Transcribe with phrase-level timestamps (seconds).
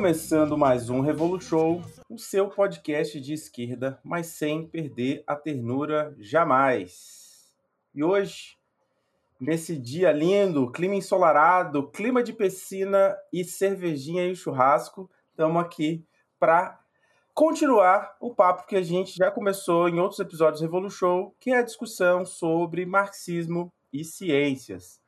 [0.00, 7.52] começando mais um Revolution, o seu podcast de esquerda, mas sem perder a ternura jamais.
[7.94, 8.56] E hoje,
[9.38, 16.02] nesse dia lindo, clima ensolarado, clima de piscina e cervejinha e churrasco, estamos aqui
[16.38, 16.80] para
[17.34, 21.58] continuar o papo que a gente já começou em outros episódios do Revolution, que é
[21.58, 24.98] a discussão sobre marxismo e ciências.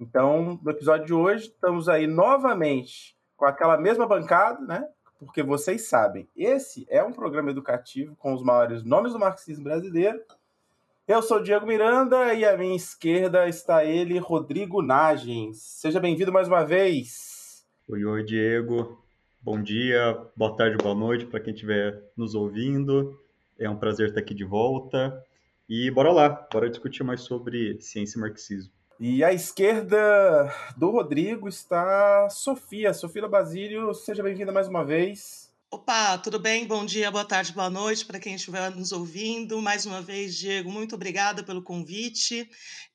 [0.00, 4.86] Então, no episódio de hoje, estamos aí novamente com aquela mesma bancada, né?
[5.18, 10.20] Porque vocês sabem, esse é um programa educativo com os maiores nomes do marxismo brasileiro.
[11.08, 15.56] Eu sou Diego Miranda e à minha esquerda está ele, Rodrigo Nagens.
[15.56, 17.66] Seja bem-vindo mais uma vez.
[17.88, 19.02] Oi, oi, Diego.
[19.40, 23.18] Bom dia, boa tarde, boa noite para quem estiver nos ouvindo.
[23.58, 25.18] É um prazer estar aqui de volta.
[25.66, 28.79] E bora lá, bora discutir mais sobre ciência e marxismo.
[29.02, 32.92] E à esquerda do Rodrigo está Sofia.
[32.92, 35.50] Sofia Basílio, seja bem-vinda mais uma vez.
[35.70, 36.66] Opa, tudo bem?
[36.66, 39.58] Bom dia, boa tarde, boa noite para quem estiver nos ouvindo.
[39.62, 42.46] Mais uma vez, Diego, muito obrigada pelo convite.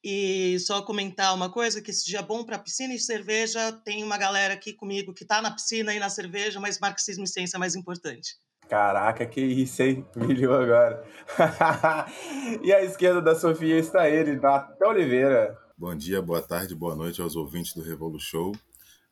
[0.03, 4.19] E só comentar uma coisa, que esse dia bom para piscina e cerveja, tem uma
[4.19, 7.59] galera aqui comigo que está na piscina e na cerveja, mas marxismo e ciência é
[7.59, 8.36] mais importante.
[8.69, 10.06] Caraca, que isso, hein?
[10.16, 11.03] Milhou agora.
[12.62, 15.65] e à esquerda da Sofia está ele, Natan Oliveira.
[15.78, 18.54] Bom dia, boa tarde, boa noite aos ouvintes do Revolu Show.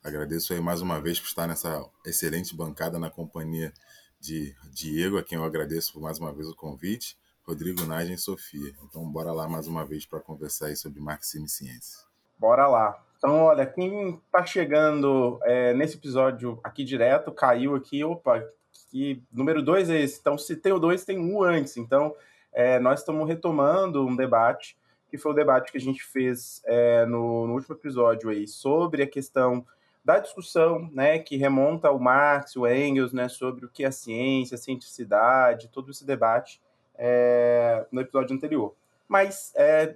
[0.01, 3.73] Agradeço aí mais uma vez por estar nessa excelente bancada na companhia
[4.17, 8.73] de Diego, a quem eu agradeço mais uma vez o convite, Rodrigo Nagem e Sofia.
[8.81, 11.99] Então, bora lá mais uma vez para conversar aí sobre marxismo e ciência.
[12.39, 12.97] Bora lá.
[13.17, 18.41] Então, olha, quem está chegando é, nesse episódio aqui direto, caiu aqui, opa,
[18.89, 20.17] que número dois é esse.
[20.17, 21.75] Então, se tem o dois, tem um antes.
[21.75, 22.15] Então,
[22.53, 24.77] é, nós estamos retomando um debate
[25.13, 29.03] que foi o debate que a gente fez é, no, no, último episódio aí, sobre
[29.03, 29.63] a questão
[30.03, 34.57] da discussão, né, que remonta ao Marx, o Engels, né, sobre o que é ciência,
[34.57, 36.59] cientificidade, todo esse debate
[36.95, 38.73] é, no episódio anterior.
[39.07, 39.93] Mas é,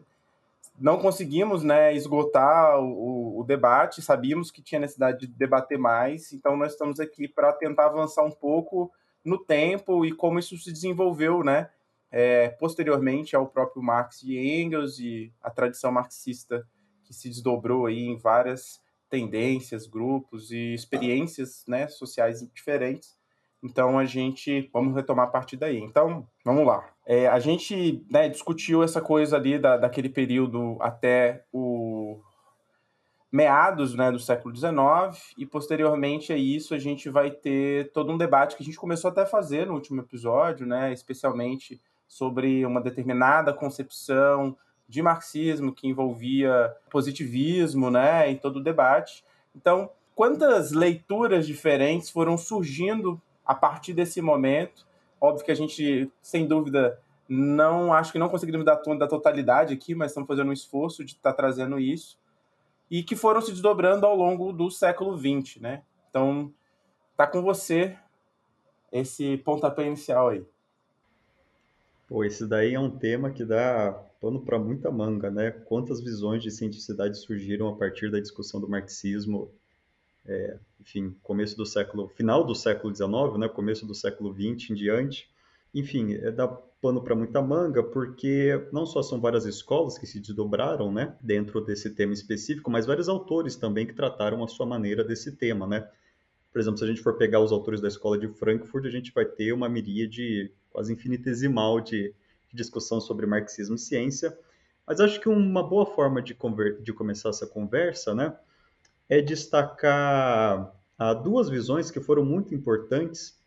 [0.79, 6.55] não conseguimos, né, esgotar o, o, debate, sabíamos que tinha necessidade de debater mais, então
[6.55, 8.91] nós estamos aqui para tentar avançar um pouco
[9.25, 11.71] no tempo e como isso se desenvolveu, né,
[12.11, 16.65] é, posteriormente ao próprio Marx e Engels e a tradição marxista
[17.03, 23.15] que se desdobrou aí em várias tendências, grupos e experiências né, sociais diferentes.
[23.63, 25.77] Então a gente vamos retomar a partir daí.
[25.77, 26.87] Então vamos lá.
[27.05, 32.21] É, a gente né, discutiu essa coisa ali da, daquele período até o
[33.31, 38.17] meados né, do século XIX e posteriormente a isso a gente vai ter todo um
[38.17, 42.81] debate que a gente começou até a fazer no último episódio, né, especialmente sobre uma
[42.81, 44.55] determinada concepção
[44.87, 49.23] de marxismo que envolvia positivismo, né, em todo o debate.
[49.55, 54.85] Então, quantas leituras diferentes foram surgindo a partir desse momento?
[55.19, 59.73] Óbvio que a gente, sem dúvida, não acho que não conseguimos dar conta da totalidade
[59.73, 62.17] aqui, mas estamos fazendo um esforço de estar tá trazendo isso
[62.89, 65.83] e que foram se desdobrando ao longo do século XX, né?
[66.09, 66.53] Então,
[67.17, 67.97] tá com você
[68.91, 70.45] esse pontapé inicial aí.
[72.07, 73.91] Pô, esse daí é um tema que dá
[74.21, 75.51] pano para muita manga, né?
[75.51, 79.51] Quantas visões de cientificidade surgiram a partir da discussão do marxismo,
[80.25, 83.49] é, enfim, começo do século, final do século XIX, né?
[83.49, 85.29] Começo do século XX em diante.
[85.73, 90.19] Enfim, é, dá pano para muita manga, porque não só são várias escolas que se
[90.19, 95.03] desdobraram, né, dentro desse tema específico, mas vários autores também que trataram a sua maneira
[95.03, 95.89] desse tema, né?
[96.53, 99.11] Por exemplo, se a gente for pegar os autores da escola de Frankfurt, a gente
[99.11, 102.13] vai ter uma miríade quase infinitesimal de,
[102.49, 104.37] de discussão sobre marxismo e ciência.
[104.85, 106.37] Mas acho que uma boa forma de,
[106.81, 108.33] de começar essa conversa né,
[109.09, 113.37] é destacar ah, duas visões que foram muito importantes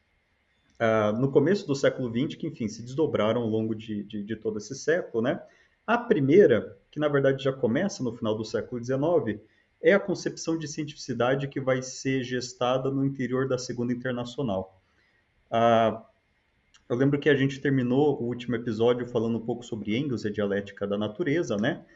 [0.78, 4.37] ah, no começo do século XX, que, enfim, se desdobraram ao longo de, de, de
[4.37, 5.22] todo esse século.
[5.22, 5.40] Né?
[5.87, 9.40] A primeira, que na verdade já começa no final do século XIX,
[9.82, 14.81] é a concepção de cientificidade que vai ser gestada no interior da Segunda Internacional.
[15.50, 16.05] Ah,
[16.90, 20.28] eu lembro que a gente terminou o último episódio falando um pouco sobre Engels e
[20.28, 21.87] a dialética da natureza, né?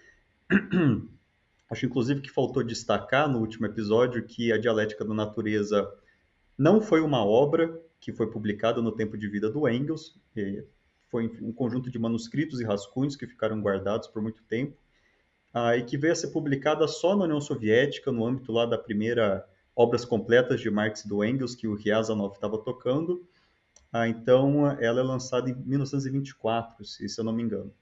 [1.69, 5.93] Acho inclusive que faltou destacar no último episódio que a dialética da natureza
[6.56, 10.17] não foi uma obra que foi publicada no tempo de vida do Engels,
[11.11, 14.76] foi um conjunto de manuscritos e rascunhos que ficaram guardados por muito tempo,
[15.52, 18.79] ah, e que veio a ser publicada só na União Soviética, no âmbito lá da
[18.79, 19.44] primeira
[19.75, 23.26] obras completas de Marx e do Engels, que o Ryazanov estava tocando,
[23.96, 27.73] ah, então, ela é lançada em 1924, se, se eu não me engano.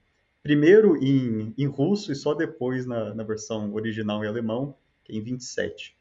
[0.43, 4.77] Primeiro em, em russo e só depois na, na versão original em alemão,
[5.09, 5.97] é em 27.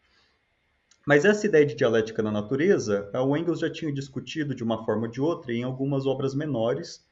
[1.07, 5.07] Mas essa ideia de dialética na natureza, o Engels já tinha discutido de uma forma
[5.07, 7.03] ou de outra em algumas obras menores,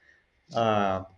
[0.53, 1.11] ah,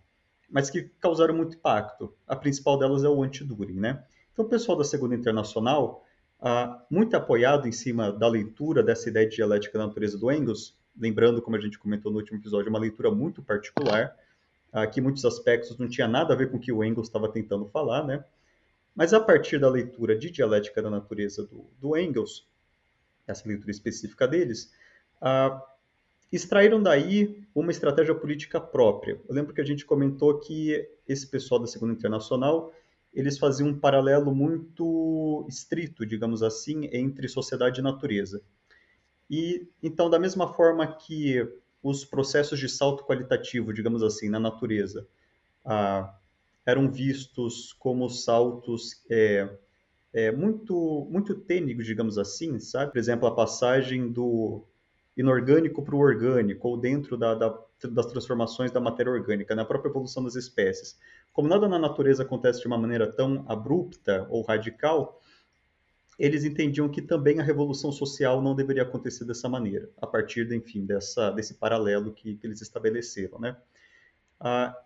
[0.49, 2.15] mas que causaram muito impacto.
[2.25, 4.05] A principal delas é o Anti-During, né?
[4.31, 6.05] Então, o pessoal da Segunda Internacional,
[6.39, 10.81] ah, muito apoiado em cima da leitura dessa ideia de dialética da natureza do Engels,
[10.97, 14.15] lembrando, como a gente comentou no último episódio, uma leitura muito particular,
[14.95, 17.65] em muitos aspectos não tinha nada a ver com o que o Engels estava tentando
[17.65, 18.23] falar, né?
[18.95, 22.47] Mas a partir da leitura de dialética da natureza do, do Engels,
[23.27, 24.71] essa leitura específica deles,
[25.21, 25.63] ah,
[26.31, 29.19] extraíram daí uma estratégia política própria.
[29.27, 32.73] Eu lembro que a gente comentou que esse pessoal da Segunda Internacional
[33.13, 38.41] eles faziam um paralelo muito estrito, digamos assim, entre sociedade e natureza.
[39.29, 41.47] E então, da mesma forma que
[41.81, 45.07] os processos de salto qualitativo, digamos assim, na natureza,
[45.65, 46.15] ah,
[46.65, 49.49] eram vistos como saltos é,
[50.13, 51.35] é, muito muito
[51.83, 52.91] digamos assim, sabe?
[52.91, 54.63] Por exemplo, a passagem do
[55.15, 57.59] inorgânico para o orgânico, ou dentro da, da,
[57.89, 60.97] das transformações da matéria orgânica, na própria evolução das espécies.
[61.31, 65.21] Como nada na natureza acontece de uma maneira tão abrupta ou radical,
[66.17, 70.85] eles entendiam que também a revolução social não deveria acontecer dessa maneira, a partir, enfim,
[70.85, 73.57] dessa, desse paralelo que, que eles estabeleceram, né?
[74.39, 74.77] Ah,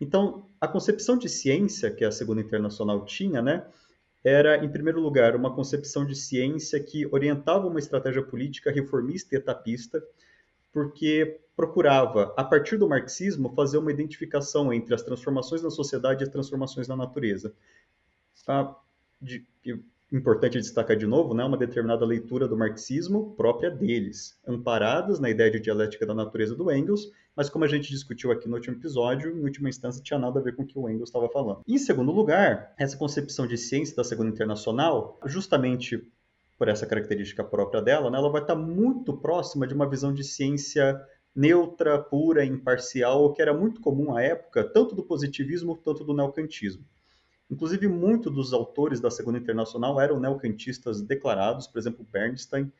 [0.00, 3.64] então, a concepção de ciência que a Segunda Internacional tinha, né,
[4.24, 9.38] era, em primeiro lugar, uma concepção de ciência que orientava uma estratégia política reformista e
[9.38, 10.02] etapista,
[10.72, 16.24] porque procurava, a partir do marxismo, fazer uma identificação entre as transformações na sociedade e
[16.24, 17.54] as transformações na natureza.
[18.48, 18.74] Ah,
[19.20, 19.46] de,
[20.12, 25.50] importante destacar de novo, né, uma determinada leitura do marxismo própria deles, amparadas na ideia
[25.50, 29.34] de dialética da natureza do Engels, mas como a gente discutiu aqui no último episódio,
[29.34, 31.62] em última instância tinha nada a ver com o que o Engels estava falando.
[31.66, 36.06] Em segundo lugar, essa concepção de ciência da Segunda Internacional, justamente
[36.58, 40.22] por essa característica própria dela, né, ela vai estar muito próxima de uma visão de
[40.22, 41.00] ciência
[41.34, 46.84] neutra, pura, imparcial, que era muito comum à época, tanto do positivismo quanto do neocantismo.
[47.52, 52.72] Inclusive, muitos dos autores da Segunda Internacional eram neocantistas declarados, por exemplo, Bernstein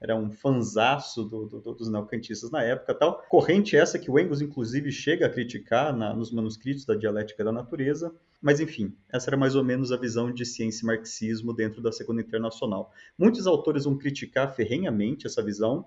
[0.00, 3.22] era um fanzaço do, do, dos neocantistas na época tal.
[3.28, 7.50] Corrente essa que o Engels, inclusive, chega a criticar na, nos manuscritos da Dialética da
[7.50, 8.14] Natureza.
[8.40, 11.90] Mas, enfim, essa era mais ou menos a visão de ciência e marxismo dentro da
[11.90, 12.92] Segunda Internacional.
[13.18, 15.84] Muitos autores vão criticar ferrenhamente essa visão.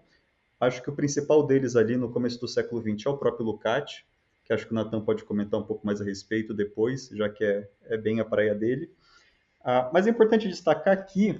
[0.59, 4.03] Acho que o principal deles ali no começo do século XX é o próprio Lukács,
[4.43, 7.43] que acho que o Natan pode comentar um pouco mais a respeito depois, já que
[7.43, 8.91] é, é bem a praia dele.
[9.63, 11.39] Ah, mas é importante destacar que,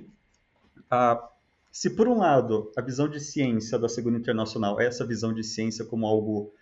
[0.89, 1.29] ah,
[1.71, 5.43] se por um lado a visão de ciência da Segunda Internacional é essa visão de
[5.43, 6.53] ciência como algo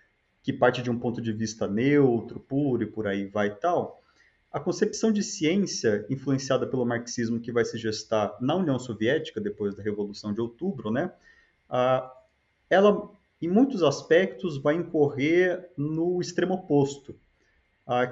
[0.42, 4.02] que parte de um ponto de vista neutro, puro e por aí vai e tal,
[4.52, 9.76] a concepção de ciência influenciada pelo marxismo que vai se gestar na União Soviética depois
[9.76, 11.12] da Revolução de Outubro, né,
[11.70, 12.12] ah,
[12.70, 13.12] ela
[13.42, 17.16] em muitos aspectos, vai incorrer no extremo oposto,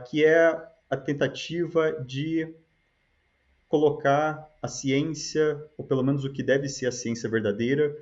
[0.09, 2.53] que é a tentativa de
[3.67, 7.95] colocar a ciência, ou pelo menos o que deve ser a ciência verdadeira,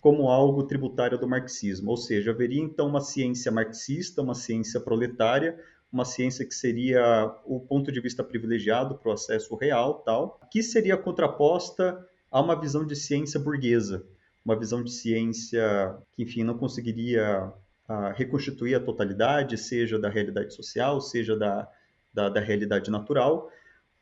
[0.00, 1.90] como algo tributário do marxismo.
[1.90, 5.58] Ou seja, haveria então uma ciência marxista, uma ciência proletária,
[5.92, 10.62] uma ciência que seria o ponto de vista privilegiado para o acesso real, tal, que
[10.62, 14.06] seria contraposta a uma visão de ciência burguesa,
[14.48, 17.52] uma visão de ciência que, enfim, não conseguiria
[17.86, 21.68] uh, reconstituir a totalidade, seja da realidade social, seja da,
[22.14, 23.50] da, da realidade natural,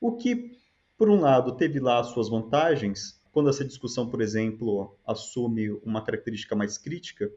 [0.00, 0.53] o que,
[0.97, 6.00] por um lado, teve lá as suas vantagens, quando essa discussão, por exemplo, assume uma
[6.00, 7.29] característica mais crítica,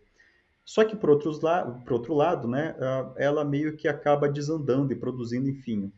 [0.64, 4.94] só que, por, outros la por outro lado, né, ah, ela meio que acaba desandando
[4.94, 5.92] e produzindo, enfim,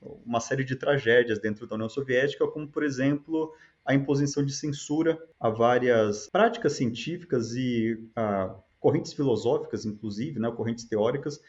[0.00, 3.52] uma série de tragédias dentro da União Soviética, como, por exemplo,
[3.84, 10.84] a imposição de censura a várias práticas científicas e a correntes filosóficas, inclusive, né, correntes
[10.84, 11.40] teóricas,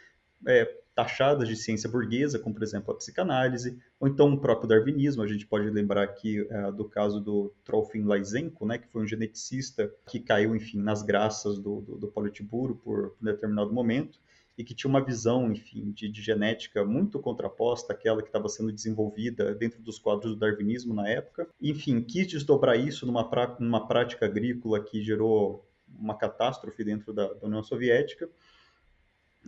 [0.48, 0.66] é,
[0.96, 5.22] taxadas de ciência burguesa, como, por exemplo, a psicanálise, ou então o próprio darwinismo.
[5.22, 9.08] A gente pode lembrar aqui é, do caso do Trofim Lysenko, né, que foi um
[9.08, 14.20] geneticista que caiu, enfim, nas graças do, do, do Politburo por, por um determinado momento
[14.60, 18.74] e que tinha uma visão, enfim, de, de genética muito contraposta àquela que estava sendo
[18.74, 21.48] desenvolvida dentro dos quadros do darwinismo na época.
[21.62, 25.66] Enfim, quis desdobrar isso numa, pra, numa prática agrícola que gerou
[25.98, 28.30] uma catástrofe dentro da, da União Soviética,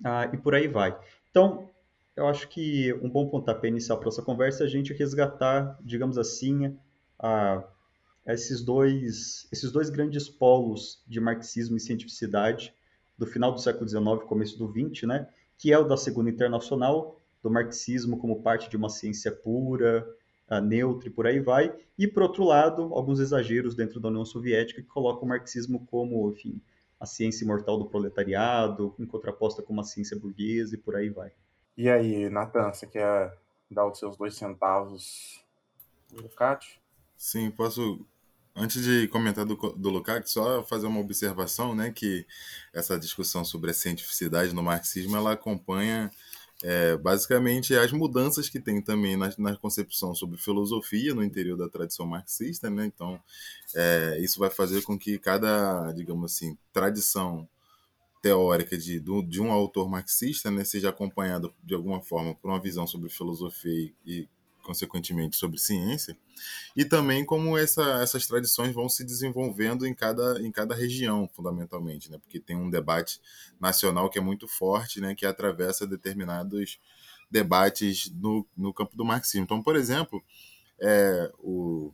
[0.01, 0.97] ah, e por aí vai.
[1.29, 1.69] Então,
[2.15, 6.17] eu acho que um bom pontapé inicial para essa conversa é a gente resgatar, digamos
[6.17, 6.77] assim,
[7.19, 7.61] a,
[8.27, 12.73] esses, dois, esses dois grandes polos de marxismo e cientificidade
[13.21, 15.29] do final do século XIX, começo do XX, né?
[15.55, 20.03] Que é o da Segunda Internacional, do marxismo como parte de uma ciência pura,
[20.49, 21.71] a neutro e por aí vai.
[21.95, 26.31] E, por outro lado, alguns exageros dentro da União Soviética que colocam o marxismo como,
[26.31, 26.59] enfim,
[26.99, 31.31] a ciência imortal do proletariado, em contraposta com uma ciência burguesa e por aí vai.
[31.77, 33.37] E aí, Natan, você quer
[33.69, 35.45] dar os seus dois centavos
[36.11, 36.79] do Lukács?
[37.15, 38.03] Sim, posso.
[38.55, 42.25] Antes de comentar do, do Lukács, só fazer uma observação, né, que
[42.73, 46.11] essa discussão sobre a cientificidade no marxismo, ela acompanha
[46.63, 51.69] é, basicamente as mudanças que tem também na, na, concepção sobre filosofia no interior da
[51.69, 52.85] tradição marxista, né?
[52.85, 53.19] Então,
[53.73, 57.47] é, isso vai fazer com que cada, digamos assim, tradição
[58.21, 62.85] teórica de, de um autor marxista né, seja acompanhada de alguma forma por uma visão
[62.85, 64.27] sobre filosofia e,
[64.61, 66.17] consequentemente, sobre ciência,
[66.75, 72.09] e também como essa, essas tradições vão se desenvolvendo em cada, em cada região, fundamentalmente,
[72.11, 73.19] né, porque tem um debate
[73.59, 76.79] nacional que é muito forte, né, que atravessa determinados
[77.29, 79.43] debates no, no campo do marxismo.
[79.43, 80.21] Então, por exemplo,
[80.79, 81.93] é, o,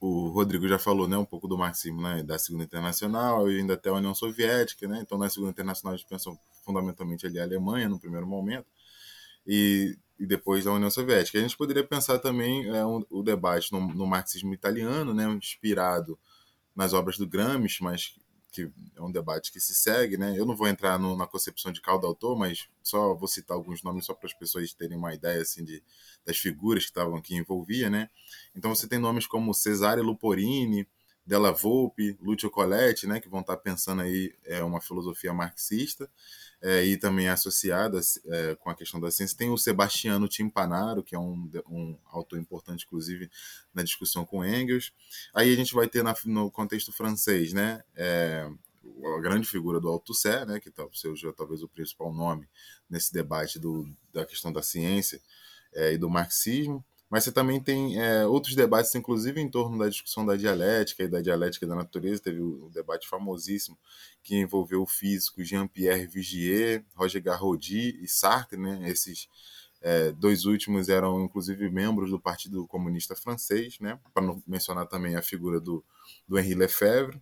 [0.00, 3.74] o Rodrigo já falou né, um pouco do marxismo né, da Segunda Internacional e ainda
[3.74, 4.88] até a União Soviética.
[4.88, 5.00] Né?
[5.02, 6.30] Então, na Segunda Internacional, a gente pensa
[6.64, 8.66] fundamentalmente ali a Alemanha no primeiro momento
[9.46, 11.38] e, e depois a União Soviética.
[11.38, 16.18] A gente poderia pensar também é, um, o debate no, no, marxismo italiano, né, inspirado
[16.76, 18.14] nas obras do Gramsci, mas
[18.52, 20.34] que é um debate que se segue, né?
[20.36, 23.82] Eu não vou entrar no, na concepção de cada autor, mas só vou citar alguns
[23.82, 25.82] nomes só para as pessoas terem uma ideia assim de
[26.26, 28.10] das figuras que estavam aqui envolvia, né?
[28.54, 30.86] Então você tem nomes como Cesare Luporini,
[31.30, 36.10] Della Volpe, Lucio Coletti, né, que vão estar pensando aí é uma filosofia marxista
[36.60, 39.38] é, e também associada é, com a questão da ciência.
[39.38, 43.30] Tem o Sebastiano Timpanaro, que é um, um autor importante, inclusive,
[43.72, 44.92] na discussão com Engels.
[45.32, 48.50] Aí a gente vai ter na, no contexto francês, né, é,
[49.16, 52.48] a grande figura do Althusser, né, que tá, seja talvez o principal nome
[52.88, 55.22] nesse debate do, da questão da ciência
[55.72, 56.84] é, e do marxismo.
[57.10, 61.08] Mas você também tem é, outros debates, inclusive em torno da discussão da dialética e
[61.08, 62.22] da dialética da natureza.
[62.22, 63.76] Teve um debate famosíssimo
[64.22, 68.56] que envolveu o físico Jean-Pierre Vigier, Roger Garrodi e Sartre.
[68.56, 68.88] Né?
[68.88, 69.28] Esses
[69.82, 73.98] é, dois últimos eram, inclusive, membros do Partido Comunista Francês, né?
[74.14, 75.84] para mencionar também a figura do,
[76.28, 77.20] do Henri Lefebvre.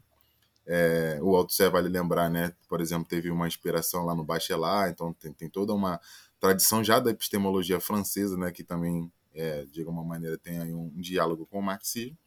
[0.67, 2.53] É, o Althusser vale lembrar, né?
[2.69, 5.99] Por exemplo, teve uma inspiração lá no Bachelard, então tem, tem toda uma
[6.39, 8.53] tradição já da epistemologia francesa, né?
[8.53, 12.19] Que também é, de alguma maneira tem aí um, diálogo com o marxismo.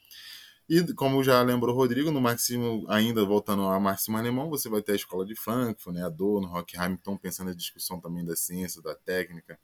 [0.70, 4.82] E como já lembrou o Rodrigo, no marxismo, ainda voltando ao marxismo alemão, você vai
[4.82, 8.82] ter a escola de Frankfurt, né, Adorno, Horkheim, estão pensando na discussão também da ciência,
[8.82, 9.60] da técnica,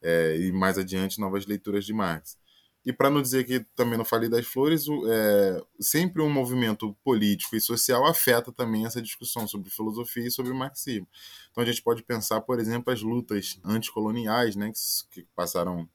[0.00, 2.38] é, e mais adiante novas leituras de Marx.
[2.84, 7.56] E para não dizer que também não falei das flores, é, sempre um movimento político
[7.56, 11.08] e social afeta também essa discussão sobre filosofia e sobre marxismo.
[11.50, 15.88] Então a gente pode pensar, por exemplo, as lutas anticoloniais, né, que, que passaram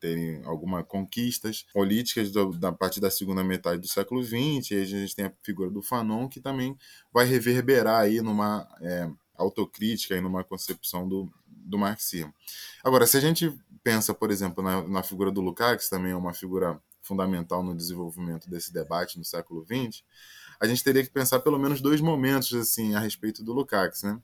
[0.00, 4.70] terem algumas conquistas políticas do, da partir da segunda metade do século XX.
[4.70, 6.76] E a gente tem a figura do Fanon, que também
[7.12, 12.32] vai reverberar aí numa é, autocrítica e numa concepção do, do marxismo.
[12.84, 16.16] Agora, se a gente pensa, por exemplo, na, na figura do Lukács, que também é
[16.16, 20.02] uma figura fundamental no desenvolvimento desse debate no século XX,
[20.58, 24.20] a gente teria que pensar pelo menos dois momentos assim a respeito do Lukács, né?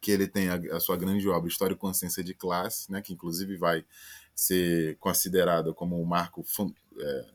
[0.00, 3.00] Que ele tem a, a sua grande obra História e Consciência de Classe, né?
[3.00, 3.84] Que inclusive vai
[4.36, 6.44] ser considerada como o um marco
[6.98, 7.26] é,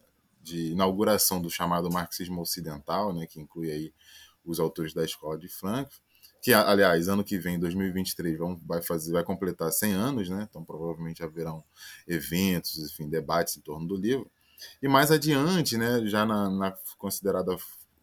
[0.43, 3.93] de inauguração do chamado marxismo ocidental, né, que inclui aí
[4.45, 6.01] os autores da escola de Frankfurt,
[6.41, 10.47] que aliás ano que vem, 2023, vão, vai fazer, vai completar 100 anos, né?
[10.49, 11.63] Então provavelmente haverão
[12.07, 14.29] eventos, enfim, debates em torno do livro.
[14.81, 17.55] E mais adiante, né, já na, na considerada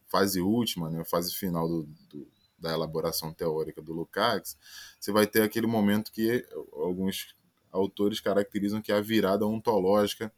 [0.07, 2.28] fase última, né, fase final do, do,
[2.59, 4.57] da elaboração teórica do Lukács,
[5.00, 7.35] você vai ter aquele momento que alguns
[7.72, 10.32] autores caracterizam que é a virada ontológica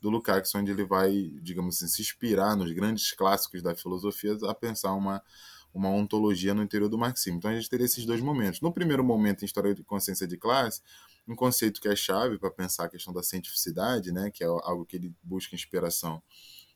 [0.00, 4.54] do Lukács, onde ele vai, digamos assim, se inspirar nos grandes clássicos da filosofia a
[4.54, 5.22] pensar uma,
[5.72, 7.38] uma ontologia no interior do marxismo.
[7.38, 8.60] Então a gente teria esses dois momentos.
[8.60, 10.82] No primeiro momento, em História de Consciência de Classe,
[11.26, 14.84] um conceito que é chave para pensar a questão da cientificidade, né, que é algo
[14.84, 16.20] que ele busca inspiração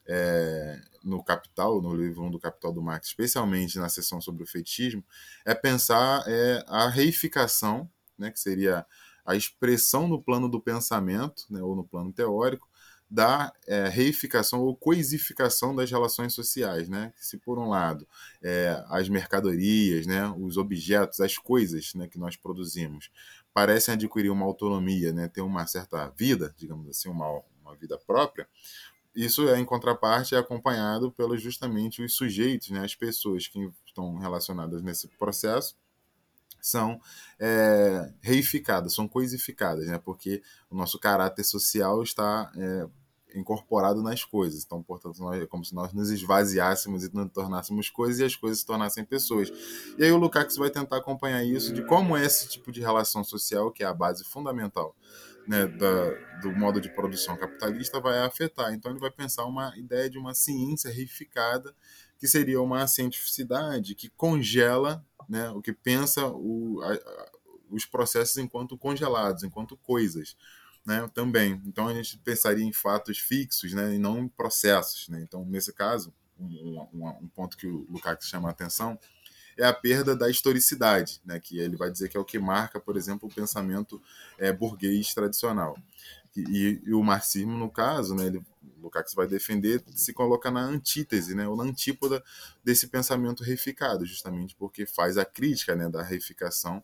[0.07, 4.47] é, no Capital, no livro 1 do Capital do Marx, especialmente na seção sobre o
[4.47, 5.05] fetichismo,
[5.45, 8.87] é pensar é, a reificação, né, que seria
[9.27, 12.69] a expressão no plano do pensamento, né, ou no plano teórico,
[13.09, 17.13] da é, reificação ou coisificação das relações sociais, né?
[17.17, 18.07] Se por um lado
[18.43, 23.11] é, as mercadorias, né, os objetos, as coisas, né, que nós produzimos
[23.55, 28.47] parecem adquirir uma autonomia, né, ter uma certa vida, digamos assim, uma, uma vida própria,
[29.15, 34.19] isso é em contraparte é acompanhado pelos justamente os sujeitos, né, as pessoas que estão
[34.19, 35.75] relacionadas nesse processo
[36.69, 37.01] são
[37.39, 39.99] é, reificadas, são coisificadas, né?
[39.99, 42.87] porque o nosso caráter social está é,
[43.39, 44.65] incorporado nas coisas.
[44.65, 48.35] Então, portanto, nós, é como se nós nos esvaziássemos e nos tornássemos coisas e as
[48.35, 49.53] coisas se tornassem pessoas.
[49.99, 53.23] E aí o Lukács vai tentar acompanhar isso de como é esse tipo de relação
[53.23, 54.95] social, que é a base fundamental
[55.47, 58.73] né, da, do modo de produção capitalista, vai afetar.
[58.75, 61.75] Então, ele vai pensar uma ideia de uma ciência reificada,
[62.19, 67.31] que seria uma cientificidade que congela né, o que pensa o, a,
[67.71, 70.37] os processos enquanto congelados, enquanto coisas
[70.85, 71.61] né, também.
[71.67, 75.09] Então a gente pensaria em fatos fixos, né, e não em processos.
[75.09, 75.21] Né?
[75.21, 78.99] Então, nesse caso, um, um, um ponto que o Lukács chama a atenção
[79.59, 82.79] é a perda da historicidade, né, que ele vai dizer que é o que marca,
[82.79, 84.01] por exemplo, o pensamento
[84.39, 85.79] é, burguês tradicional.
[86.41, 88.43] E, e, o marxismo, no caso, né, ele,
[88.81, 92.23] Lukács vai defender, se coloca na antítese, né, ou na antípoda
[92.65, 96.83] desse pensamento reificado, justamente porque faz a crítica né, da reificação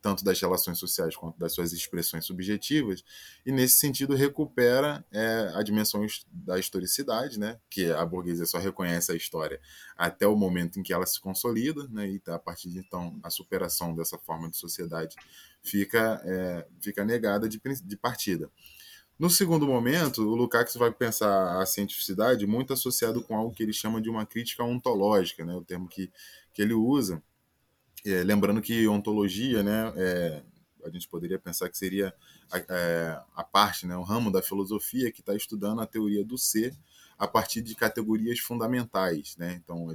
[0.00, 3.04] tanto das relações sociais quanto das suas expressões subjetivas,
[3.44, 9.10] e nesse sentido recupera é, a dimensão da historicidade, né, que a burguesia só reconhece
[9.10, 9.60] a história
[9.96, 13.30] até o momento em que ela se consolida, né, e a partir de então a
[13.30, 15.16] superação dessa forma de sociedade
[15.62, 18.50] fica, é, fica negada de, de partida.
[19.18, 23.72] No segundo momento, o Lukács vai pensar a cientificidade muito associado com algo que ele
[23.72, 26.10] chama de uma crítica ontológica, né, o termo que,
[26.52, 27.22] que ele usa,
[28.04, 30.42] é, lembrando que ontologia, né, é,
[30.84, 32.14] a gente poderia pensar que seria
[32.50, 36.36] a, é, a parte, né, o ramo da filosofia que está estudando a teoria do
[36.36, 36.76] ser
[37.18, 39.60] a partir de categorias fundamentais, né?
[39.62, 39.86] Então,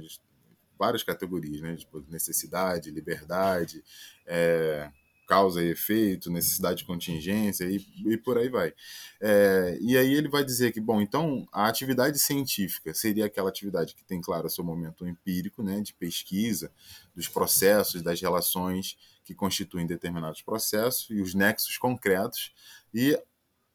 [0.78, 1.76] várias categorias, né?
[1.76, 3.84] Tipo, necessidade, liberdade,
[4.24, 4.90] é,
[5.28, 8.72] causa e efeito, necessidade de contingência e, e por aí vai.
[9.20, 13.94] É, e aí ele vai dizer que, bom, então a atividade científica seria aquela atividade
[13.94, 16.72] que tem, claro, seu momento empírico, né, de pesquisa
[17.14, 22.52] dos processos, das relações que constituem determinados processos e os nexos concretos
[22.92, 23.16] e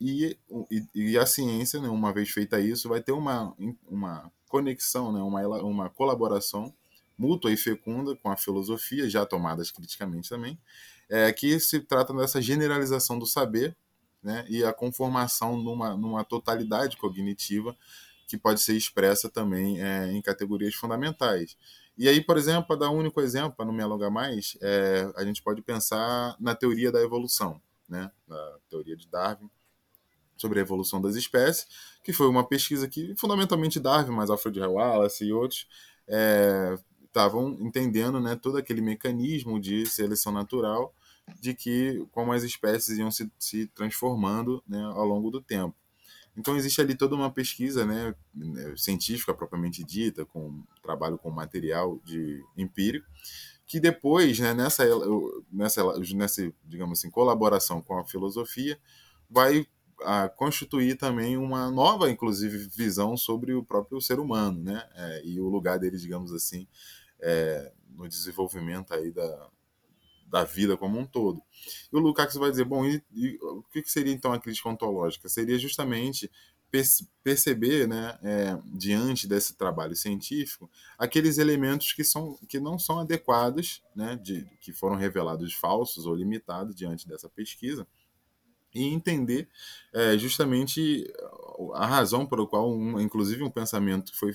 [0.05, 0.37] e,
[0.93, 3.55] e, a ciência, né, uma vez feita isso, vai ter uma,
[3.87, 6.73] uma conexão, né, uma, uma colaboração
[7.17, 10.59] mútua e fecunda com a filosofia, já tomadas criticamente também,
[11.13, 13.77] é, que se trata dessa generalização do saber
[14.23, 17.77] né, e a conformação numa, numa totalidade cognitiva
[18.27, 21.55] que pode ser expressa também é, em categorias fundamentais.
[21.95, 25.07] E aí, por exemplo, para dar um único exemplo, para não me alongar mais, é,
[25.15, 29.51] a gente pode pensar na teoria da evolução, né, na teoria de Darwin,
[30.35, 31.67] sobre a evolução das espécies,
[32.03, 35.67] que foi uma pesquisa que, fundamentalmente Darwin, mas Alfred Wallace e outros,
[36.07, 40.91] é, estavam entendendo né, todo aquele mecanismo de seleção natural
[41.39, 45.75] de que como as espécies iam se, se transformando né, ao longo do tempo.
[46.35, 48.15] Então existe ali toda uma pesquisa né,
[48.75, 53.07] científica propriamente dita, com trabalho com material de empírico,
[53.67, 54.83] que depois, né, nessa,
[55.51, 55.83] nessa,
[56.13, 58.79] nessa, digamos assim, colaboração com a filosofia,
[59.29, 59.65] vai
[60.01, 65.39] a constituir também uma nova, inclusive, visão sobre o próprio ser humano, né, é, e
[65.39, 66.67] o lugar dele, digamos assim,
[67.21, 69.49] é, no desenvolvimento aí da,
[70.33, 71.43] da vida como um todo.
[71.91, 75.29] E o Lukács vai dizer, bom, e, e, o que seria então a crítica ontológica?
[75.29, 76.29] Seria justamente
[77.23, 80.67] perceber, né, é, diante desse trabalho científico,
[80.97, 86.15] aqueles elementos que, são, que não são adequados, né, de, que foram revelados falsos ou
[86.15, 87.85] limitados diante dessa pesquisa,
[88.73, 89.47] e entender
[89.93, 91.13] é, justamente
[91.75, 94.33] a razão pela qual, um, inclusive, um pensamento que foi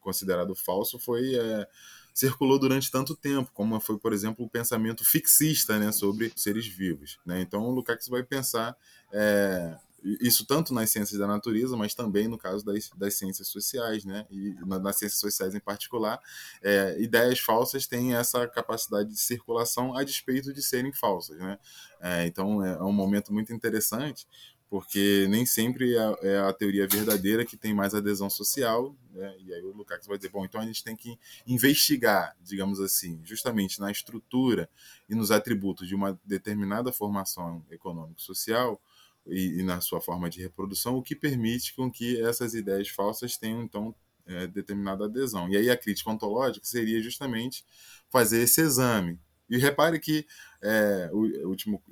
[0.00, 1.68] considerado falso foi é,
[2.18, 7.16] circulou durante tanto tempo, como foi, por exemplo, o pensamento fixista né, sobre seres vivos.
[7.24, 7.40] Né?
[7.40, 8.76] Então, o Lukács vai pensar
[9.12, 9.76] é,
[10.20, 14.26] isso tanto nas ciências da natureza, mas também no caso das, das ciências sociais, né?
[14.32, 16.20] e nas ciências sociais em particular,
[16.60, 21.38] é, ideias falsas têm essa capacidade de circulação a despeito de serem falsas.
[21.38, 21.56] Né?
[22.00, 24.26] É, então, é um momento muito interessante,
[24.70, 29.34] porque nem sempre é, é a teoria verdadeira que tem mais adesão social, né?
[29.40, 33.20] e aí o Lukács vai dizer, bom, então a gente tem que investigar, digamos assim,
[33.24, 34.68] justamente na estrutura
[35.08, 38.80] e nos atributos de uma determinada formação econômico-social
[39.26, 43.36] e, e, na sua forma de reprodução, o que permite com que essas ideias falsas
[43.36, 43.94] tenham, então,
[44.26, 45.48] é, determinada adesão.
[45.48, 47.64] E aí a crítica ontológica seria justamente
[48.10, 49.18] fazer esse exame.
[49.48, 50.26] E repare que
[50.62, 51.82] é, o último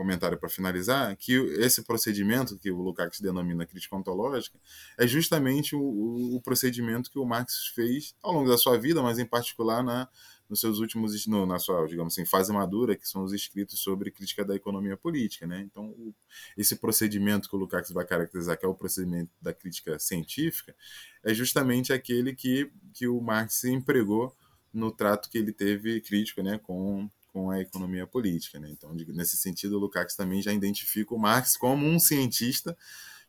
[0.00, 4.58] comentário para finalizar, que esse procedimento que o Lukács denomina crítica ontológica
[4.96, 9.18] é justamente o, o, procedimento que o Marx fez ao longo da sua vida, mas
[9.18, 10.08] em particular na
[10.48, 14.10] nos seus últimos no, na sua digamos assim fase madura que são os escritos sobre
[14.10, 15.60] crítica da economia política né?
[15.60, 16.12] Então o,
[16.56, 20.74] esse procedimento que o Lukács vai caracterizar que é o procedimento da crítica científica
[21.22, 24.34] é justamente aquele que que o Marx empregou
[24.72, 27.08] no trato que ele teve crítico né com
[27.40, 28.60] com a economia política.
[28.60, 28.68] Né?
[28.70, 32.76] Então, nesse sentido, o Lukács também já identifica o Marx como um cientista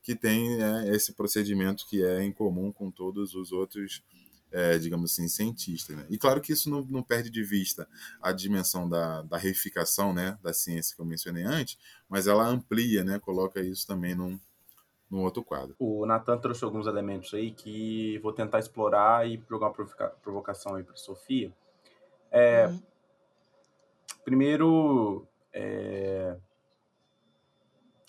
[0.04, 4.04] que tem é, esse procedimento que é em comum com todos os outros,
[4.52, 5.96] é, digamos assim, cientistas.
[5.96, 6.06] Né?
[6.10, 7.88] E claro que isso não, não, perde de vista
[8.22, 11.78] a dimensão da, da reificação né, da ciência que eu mencionei antes,
[12.10, 14.38] mas ela amplia, né, coloca isso também num,
[15.10, 15.76] num outro quadro.
[15.80, 20.76] O Nathan trouxe alguns elementos aí que vou tentar explorar e jogar uma provoca provocação
[20.76, 21.54] aí para Sofia.
[22.32, 22.82] É, uhum.
[24.24, 26.38] Primeiro, é,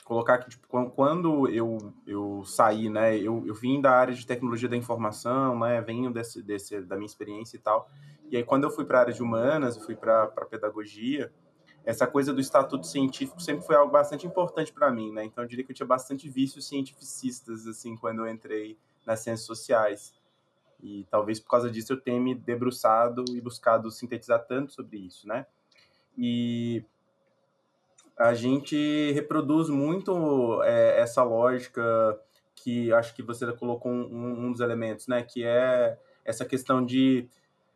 [0.05, 4.69] colocar que tipo, quando eu, eu saí, né, eu, eu vim da área de tecnologia
[4.69, 7.89] da informação, né, venho desse, desse, da minha experiência e tal,
[8.31, 11.33] e aí quando eu fui para a área de humanas, eu fui para pedagogia,
[11.85, 15.49] essa coisa do estatuto científico sempre foi algo bastante importante para mim, né, então eu
[15.49, 20.15] diria que eu tinha bastante vícios cientificistas, assim, quando eu entrei nas ciências sociais,
[20.83, 25.27] e talvez por causa disso eu tenha me debruçado e buscado sintetizar tanto sobre isso,
[25.27, 25.47] né,
[26.17, 26.85] e
[28.17, 32.19] a gente reproduz muito é, essa lógica
[32.55, 35.23] que acho que você colocou um, um, dos elementos, né?
[35.23, 37.29] Que é essa questão de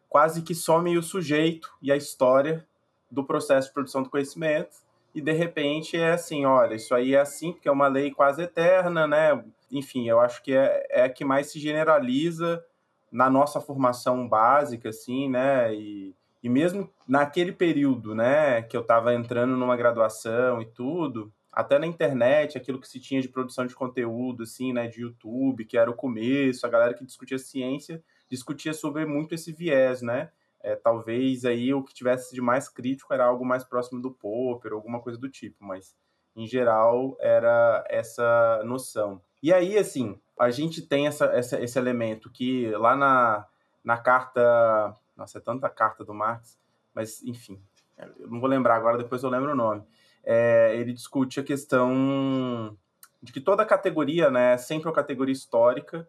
[0.08, 2.64] quase que some o sujeito e a história
[3.10, 4.76] do processo de produção do conhecimento
[5.14, 8.42] e de repente é assim, olha, isso aí é assim porque é uma lei quase
[8.42, 9.42] eterna, né?
[9.72, 12.62] Enfim, eu acho que é, é a que mais se generaliza
[13.10, 15.74] na nossa formação básica, assim, né?
[15.74, 21.78] E, e mesmo naquele período, né, que eu estava entrando numa graduação e tudo, até
[21.78, 25.78] na internet, aquilo que se tinha de produção de conteúdo, assim, né, de YouTube, que
[25.78, 30.30] era o começo, a galera que discutia ciência discutia sobre muito esse viés, né?
[30.60, 34.72] É, talvez aí o que tivesse de mais crítico era algo mais próximo do Popper,
[34.72, 35.94] alguma coisa do tipo, mas
[36.34, 39.20] em geral era essa noção.
[39.42, 43.46] E aí, assim, a gente tem essa, essa, esse elemento que lá na,
[43.84, 46.58] na carta nossa, é tanta carta do Marx,
[46.94, 47.60] mas enfim,
[47.98, 49.82] eu não vou lembrar agora, depois eu lembro o nome.
[50.22, 52.76] É, ele discute a questão
[53.22, 56.08] de que toda categoria né, é sempre uma categoria histórica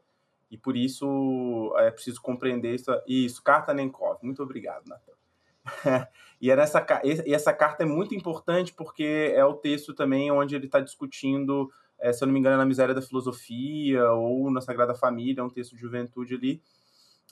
[0.49, 2.91] e por isso é preciso compreender isso.
[3.07, 4.17] Isso, carta Nenkov.
[4.21, 5.13] Muito obrigado, Natan.
[6.41, 10.55] e, é nessa, e essa carta é muito importante porque é o texto também onde
[10.55, 14.49] ele está discutindo, é, se eu não me engano, é na Miséria da Filosofia ou
[14.51, 16.61] na Sagrada Família, é um texto de juventude ali,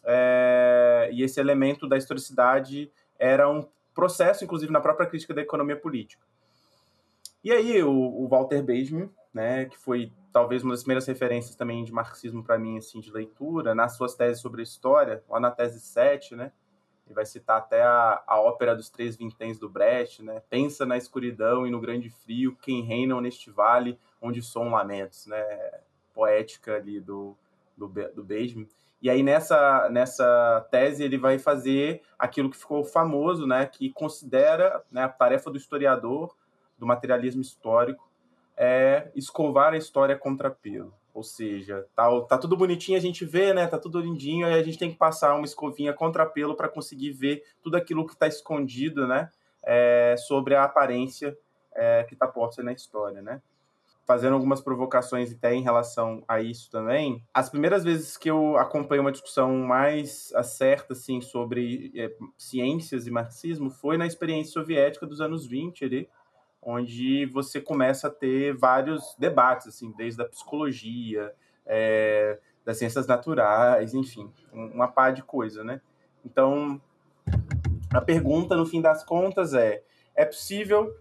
[0.05, 5.75] é, e esse elemento da historicidade era um processo, inclusive, na própria crítica da economia
[5.75, 6.23] política.
[7.43, 11.83] E aí o, o Walter Benjamin, né, que foi talvez uma das primeiras referências também
[11.83, 15.51] de marxismo para mim, assim, de leitura, nas suas teses sobre a história, lá na
[15.51, 16.51] tese 7, né,
[17.05, 20.97] ele vai citar até a, a ópera dos três vinténs do Brecht, né, pensa na
[20.97, 25.45] escuridão e no grande frio, quem reinam neste vale onde soam lamentos, né,
[26.13, 27.37] poética ali do,
[27.77, 28.67] do, do Benjamin.
[29.05, 34.81] E aí nessa, nessa tese ele vai fazer aquilo que ficou famoso, né, que considera
[34.91, 36.35] né, a tarefa do historiador,
[36.75, 38.09] do materialismo histórico,
[38.57, 40.91] é escovar a história contra pelo.
[41.13, 43.67] Ou seja, tá, tá tudo bonitinho, a gente vê, né?
[43.67, 47.11] Tá tudo lindinho, aí a gente tem que passar uma escovinha contra pelo para conseguir
[47.11, 49.29] ver tudo aquilo que está escondido, né?
[49.63, 51.37] É, sobre a aparência
[51.75, 53.39] é, que está posta na história, né?
[54.05, 57.23] Fazendo algumas provocações até em relação a isso também.
[57.33, 63.11] As primeiras vezes que eu acompanhei uma discussão mais acerta assim sobre é, ciências e
[63.11, 66.09] marxismo foi na experiência soviética dos anos 20 ali,
[66.61, 71.33] onde você começa a ter vários debates assim, desde a psicologia,
[71.65, 75.79] é, das ciências naturais, enfim, uma pá de coisa, né?
[76.25, 76.81] Então,
[77.93, 79.83] a pergunta no fim das contas é:
[80.15, 80.93] é possível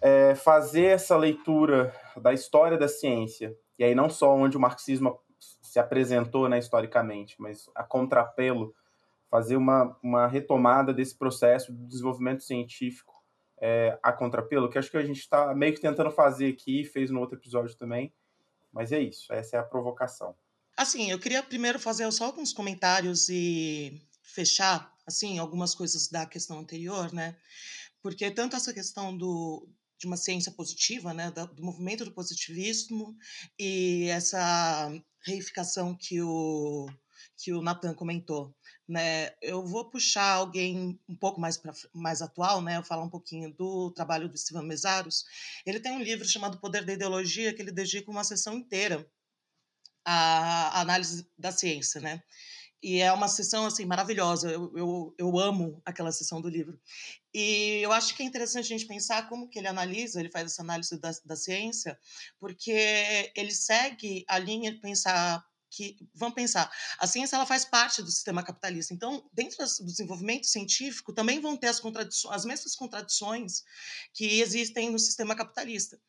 [0.00, 5.18] é, fazer essa leitura da história da ciência, e aí não só onde o marxismo
[5.38, 8.74] se apresentou né, historicamente, mas a contrapelo,
[9.30, 13.14] fazer uma, uma retomada desse processo de desenvolvimento científico
[13.58, 17.10] é, a contrapelo, que acho que a gente está meio que tentando fazer aqui, fez
[17.10, 18.12] no outro episódio também,
[18.72, 20.34] mas é isso, essa é a provocação.
[20.76, 26.58] Assim, eu queria primeiro fazer só alguns comentários e fechar, assim, algumas coisas da questão
[26.58, 27.34] anterior, né?
[28.02, 29.66] Porque tanto essa questão do,
[29.98, 33.16] de uma ciência positiva, né, do movimento do positivismo
[33.58, 34.90] e essa
[35.24, 36.88] reificação que o
[37.38, 38.54] que o Nathan comentou,
[38.88, 39.34] né?
[39.42, 42.78] Eu vou puxar alguém um pouco mais pra, mais atual, né?
[42.78, 45.24] Eu falar um pouquinho do trabalho do Steven Mesaros.
[45.66, 49.06] Ele tem um livro chamado Poder da Ideologia que ele dedica uma sessão inteira
[50.04, 52.22] à análise da ciência, né?
[52.82, 54.50] E é uma sessão assim maravilhosa.
[54.50, 56.78] Eu, eu, eu amo aquela sessão do livro.
[57.32, 60.52] E eu acho que é interessante a gente pensar como que ele analisa, ele faz
[60.52, 61.98] essa análise da, da ciência,
[62.38, 68.02] porque ele segue a linha de pensar que, vamos pensar, a ciência ela faz parte
[68.02, 68.94] do sistema capitalista.
[68.94, 73.62] Então, dentro do desenvolvimento científico, também vão ter as, contradições, as mesmas contradições
[74.14, 76.00] que existem no sistema capitalista.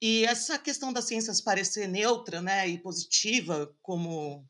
[0.00, 4.48] E essa questão da ciência parecer neutra né, e positiva, como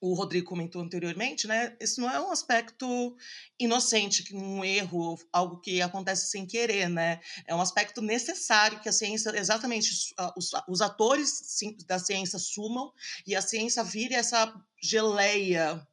[0.00, 1.76] o Rodrigo comentou anteriormente, né?
[1.80, 3.16] Isso não é um aspecto
[3.58, 7.20] inocente, um erro, algo que acontece sem querer, né?
[7.46, 9.90] É um aspecto necessário que a ciência, exatamente,
[10.36, 11.40] os, os atores
[11.86, 12.92] da ciência sumam
[13.26, 15.86] e a ciência vire essa geleia,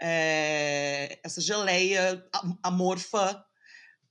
[0.00, 2.22] é, essa geleia
[2.62, 3.42] amorfa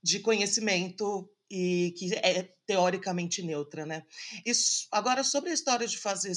[0.01, 4.03] de conhecimento e que é teoricamente neutra, né?
[4.45, 6.33] Isso, agora sobre a história de fazer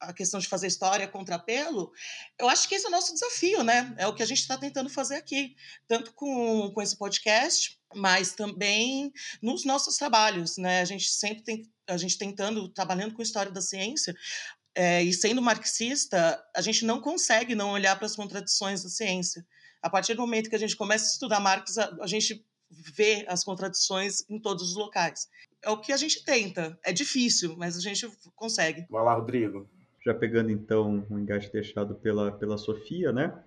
[0.00, 1.90] a questão de fazer história contra apelo,
[2.38, 3.94] eu acho que esse é o nosso desafio, né?
[3.98, 5.56] É o que a gente está tentando fazer aqui,
[5.88, 9.12] tanto com, com esse podcast, mas também
[9.42, 10.80] nos nossos trabalhos, né?
[10.80, 14.14] A gente sempre tem a gente tentando trabalhando com história da ciência,
[14.74, 19.46] é, e sendo marxista, a gente não consegue não olhar para as contradições da ciência.
[19.80, 22.44] A partir do momento que a gente começa a estudar Marx, a, a gente
[22.96, 25.28] ver as contradições em todos os locais.
[25.62, 26.78] É o que a gente tenta.
[26.84, 28.86] É difícil, mas a gente consegue.
[28.90, 29.68] Vai lá, Rodrigo.
[30.04, 33.42] Já pegando então o engate deixado pela, pela Sofia, né?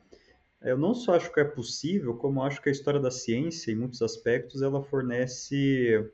[0.62, 3.76] Eu não só acho que é possível, como acho que a história da ciência, em
[3.76, 6.10] muitos aspectos, ela fornece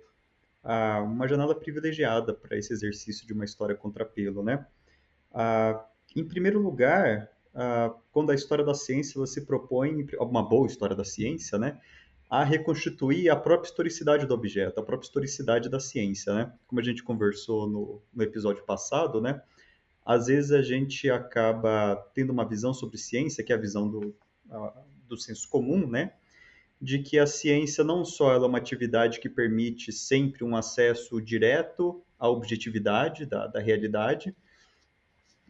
[0.62, 4.66] ah, uma janela privilegiada para esse exercício de uma história contrapelo, né?
[5.34, 10.68] Ah, em primeiro lugar, ah, quando a história da ciência ela se propõe, uma boa
[10.68, 11.80] história da ciência, né?
[12.34, 16.54] A reconstituir a própria historicidade do objeto, a própria historicidade da ciência, né?
[16.66, 19.40] Como a gente conversou no, no episódio passado, né?
[20.04, 24.16] Às vezes a gente acaba tendo uma visão sobre ciência, que é a visão do,
[25.08, 26.14] do senso comum, né?
[26.82, 32.04] De que a ciência não só é uma atividade que permite sempre um acesso direto
[32.18, 34.36] à objetividade da, da realidade,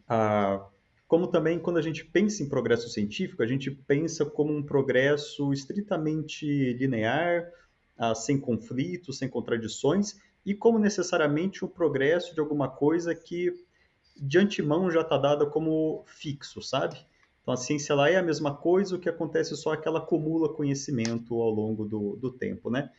[0.06, 0.68] a,
[1.06, 5.52] como também quando a gente pensa em progresso científico, a gente pensa como um progresso
[5.52, 7.50] estritamente linear,
[7.96, 13.54] ah, sem conflitos, sem contradições, e como necessariamente um progresso de alguma coisa que
[14.16, 16.96] de antemão já está dada como fixo, sabe?
[17.42, 19.98] Então a ciência lá é a mesma coisa, o que acontece só é que ela
[19.98, 22.90] acumula conhecimento ao longo do, do tempo, né?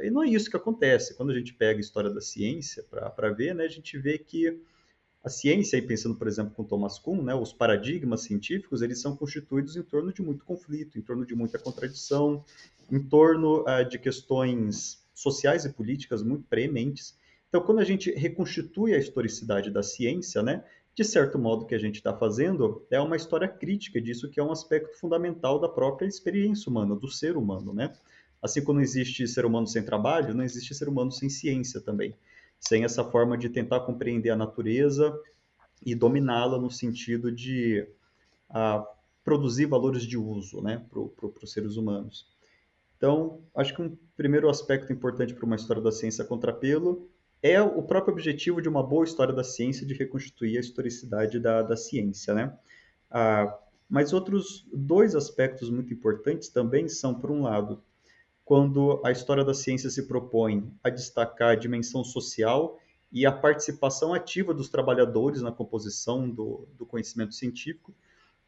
[0.00, 1.16] E não é isso que acontece.
[1.16, 4.60] Quando a gente pega a história da ciência para ver, né, a gente vê que
[5.22, 9.14] a ciência, aí pensando, por exemplo, com Thomas Kuhn, né, os paradigmas científicos, eles são
[9.14, 12.42] constituídos em torno de muito conflito, em torno de muita contradição,
[12.90, 17.14] em torno uh, de questões sociais e políticas muito prementes.
[17.48, 21.74] Então, quando a gente reconstitui a historicidade da ciência, né, de certo modo, o que
[21.74, 25.68] a gente está fazendo é uma história crítica disso, que é um aspecto fundamental da
[25.68, 27.92] própria experiência humana, do ser humano, né?
[28.42, 32.14] Assim como não existe ser humano sem trabalho, não existe ser humano sem ciência também
[32.60, 35.18] sem essa forma de tentar compreender a natureza
[35.84, 37.88] e dominá-la no sentido de
[38.50, 38.86] uh,
[39.24, 42.26] produzir valores de uso né, para pro, os seres humanos.
[42.96, 47.08] Então, acho que um primeiro aspecto importante para uma história da ciência contrapelo
[47.42, 51.62] é o próprio objetivo de uma boa história da ciência de reconstituir a historicidade da,
[51.62, 52.34] da ciência.
[52.34, 52.52] Né?
[53.10, 53.50] Uh,
[53.88, 57.82] mas outros dois aspectos muito importantes também são, por um lado,
[58.50, 62.80] quando a história da ciência se propõe a destacar a dimensão social
[63.12, 67.94] e a participação ativa dos trabalhadores na composição do, do conhecimento científico.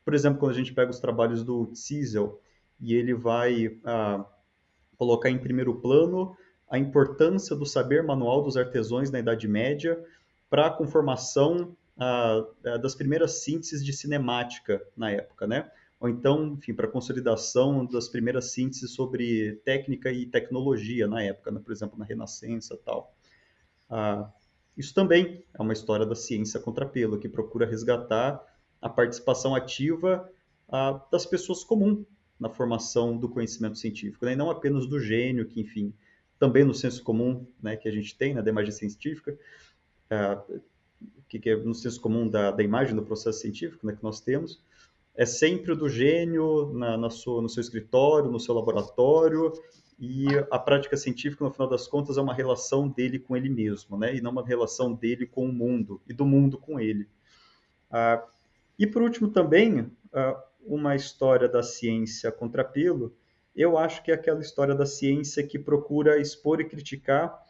[0.05, 2.41] Por exemplo, quando a gente pega os trabalhos do Ziesel
[2.81, 4.27] e ele vai ah,
[4.99, 6.37] colocar em primeiro plano
[6.69, 10.05] a importância do saber manual dos artesãos na Idade Média
[10.51, 15.71] para a conformação ah, das primeiras sínteses de cinemática na época, né?
[16.03, 21.61] Ou então, enfim, para consolidação das primeiras sínteses sobre técnica e tecnologia na época, né?
[21.63, 23.15] por exemplo, na Renascença tal.
[23.89, 24.29] Ah,
[24.77, 28.45] isso também é uma história da ciência contrapelo, que procura resgatar
[28.81, 30.29] a participação ativa
[30.69, 32.05] ah, das pessoas comuns
[32.39, 34.33] na formação do conhecimento científico, né?
[34.33, 35.95] e não apenas do gênio, que, enfim,
[36.37, 39.39] também no senso comum né, que a gente tem, na né, imagem científica,
[40.11, 40.43] ah,
[41.29, 44.21] que, que, é no senso comum da, da imagem do processo científico né, que nós
[44.21, 44.61] temos,
[45.15, 49.53] é sempre o do gênio na, na sua, no seu escritório, no seu laboratório,
[49.99, 53.97] e a prática científica, no final das contas, é uma relação dele com ele mesmo,
[53.97, 54.17] né?
[54.17, 57.09] E não uma relação dele com o mundo e do mundo com ele.
[57.91, 58.25] Ah,
[58.79, 63.15] e por último também, ah, uma história da ciência contrapelo,
[63.55, 67.41] eu acho que é aquela história da ciência que procura expor e criticar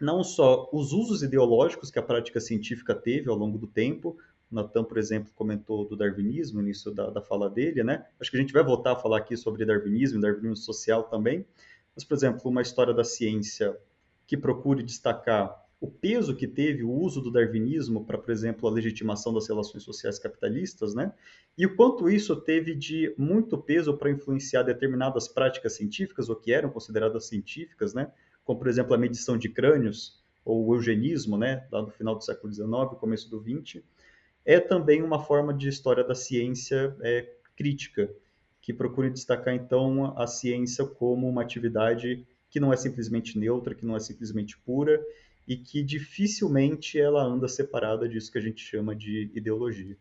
[0.00, 4.18] não só os usos ideológicos que a prática científica teve ao longo do tempo,
[4.54, 8.06] Natan, por exemplo, comentou do darwinismo, no início da, da fala dele, né?
[8.20, 11.46] Acho que a gente vai voltar a falar aqui sobre darwinismo, darwinismo social também.
[11.94, 13.76] Mas, por exemplo, uma história da ciência
[14.26, 18.72] que procure destacar o peso que teve o uso do darwinismo para, por exemplo, a
[18.72, 21.12] legitimação das relações sociais capitalistas, né?
[21.58, 26.52] E o quanto isso teve de muito peso para influenciar determinadas práticas científicas, ou que
[26.52, 28.12] eram consideradas científicas, né?
[28.44, 31.66] Como, por exemplo, a medição de crânios, ou o eugenismo, né?
[31.70, 33.82] Lá no final do século XIX, começo do XX,
[34.44, 38.10] é também uma forma de história da ciência é, crítica,
[38.60, 43.86] que procura destacar, então, a ciência como uma atividade que não é simplesmente neutra, que
[43.86, 45.02] não é simplesmente pura,
[45.48, 49.96] e que dificilmente ela anda separada disso que a gente chama de ideologia.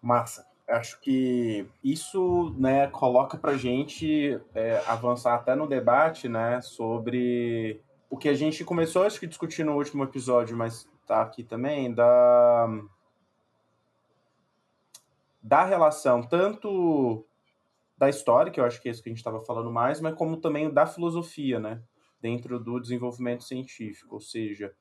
[0.00, 0.46] Massa.
[0.68, 8.16] Acho que isso né, coloca para gente é, avançar até no debate né, sobre o
[8.16, 12.68] que a gente começou acho que discutir no último episódio, mas tá aqui também, da,
[15.42, 17.26] da relação tanto
[17.96, 20.14] da história, que eu acho que é isso que a gente estava falando mais, mas
[20.14, 21.82] como também da filosofia, né?
[22.20, 24.72] Dentro do desenvolvimento científico, ou seja,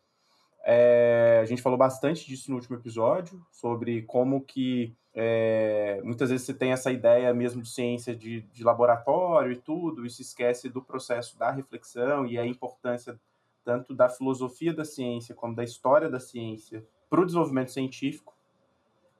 [0.63, 6.45] é, a gente falou bastante disso no último episódio, sobre como que é, muitas vezes
[6.45, 10.69] você tem essa ideia mesmo de ciência de, de, laboratório e tudo, e se esquece
[10.69, 13.19] do processo da reflexão e a importância
[13.63, 18.33] tanto da filosofia da ciência como da história da ciência para o desenvolvimento científico,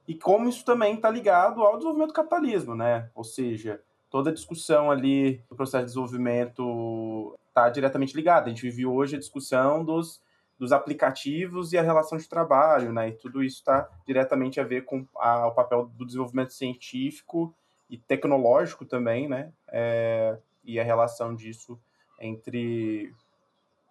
[0.06, 3.10] e como isso também está ligado ao desenvolvimento do capitalismo, né?
[3.14, 8.46] Ou seja, toda a discussão ali do processo de desenvolvimento está diretamente ligada.
[8.46, 10.20] A gente vive hoje a discussão dos
[10.62, 13.08] dos aplicativos e a relação de trabalho, né?
[13.08, 17.52] E tudo isso está diretamente a ver com a, o papel do desenvolvimento científico
[17.90, 19.52] e tecnológico também, né?
[19.66, 21.76] É, e a relação disso
[22.20, 23.12] entre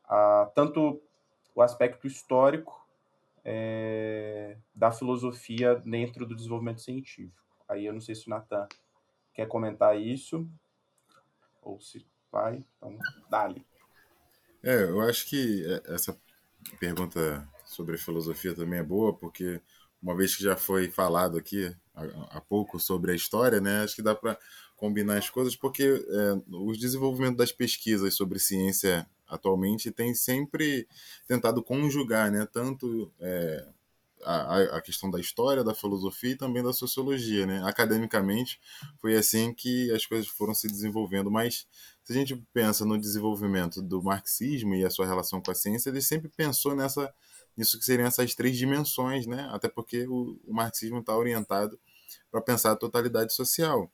[0.07, 1.01] a, tanto
[1.53, 2.80] o aspecto histórico
[3.43, 7.35] é, da filosofia dentro do desenvolvimento científico.
[7.67, 8.67] Aí eu não sei se o Natan
[9.33, 10.47] quer comentar isso
[11.61, 12.97] ou se vai, então
[13.29, 13.65] dá-lhe.
[14.63, 16.17] É, eu acho que essa
[16.79, 19.61] pergunta sobre filosofia também é boa, porque
[20.01, 24.01] uma vez que já foi falado aqui há pouco sobre a história, né, acho que
[24.01, 24.37] dá para
[24.75, 30.87] combinar as coisas, porque é, o desenvolvimento das pesquisas sobre ciência atualmente tem sempre
[31.27, 33.67] tentado conjugar, né, tanto é,
[34.23, 37.61] a, a, questão da história, da filosofia e também da sociologia, né?
[37.63, 38.59] Academicamente
[38.99, 41.67] foi assim que as coisas foram se desenvolvendo, mas
[42.03, 45.89] se a gente pensa no desenvolvimento do marxismo e a sua relação com a ciência,
[45.89, 47.11] ele sempre pensou nessa
[47.55, 49.49] nisso que seriam essas três dimensões, né?
[49.51, 51.79] Até porque o, o marxismo está orientado
[52.29, 53.91] para pensar a totalidade social.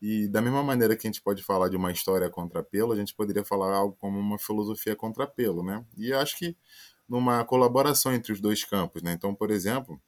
[0.00, 2.96] E da mesma maneira que a gente pode falar de uma história contra pelo, a
[2.96, 5.84] gente poderia falar algo como uma filosofia contra pelo, né?
[5.96, 6.56] E acho que
[7.08, 9.02] numa colaboração entre os dois campos.
[9.02, 9.12] Né?
[9.12, 10.00] Então, por exemplo,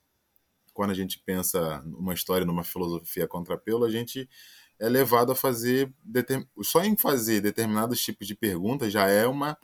[0.74, 4.28] quando a gente pensa numa história, numa filosofia contrapelo, a gente
[4.78, 5.92] é levado a fazer
[6.62, 9.56] só em fazer determinados tipos de perguntas já é uma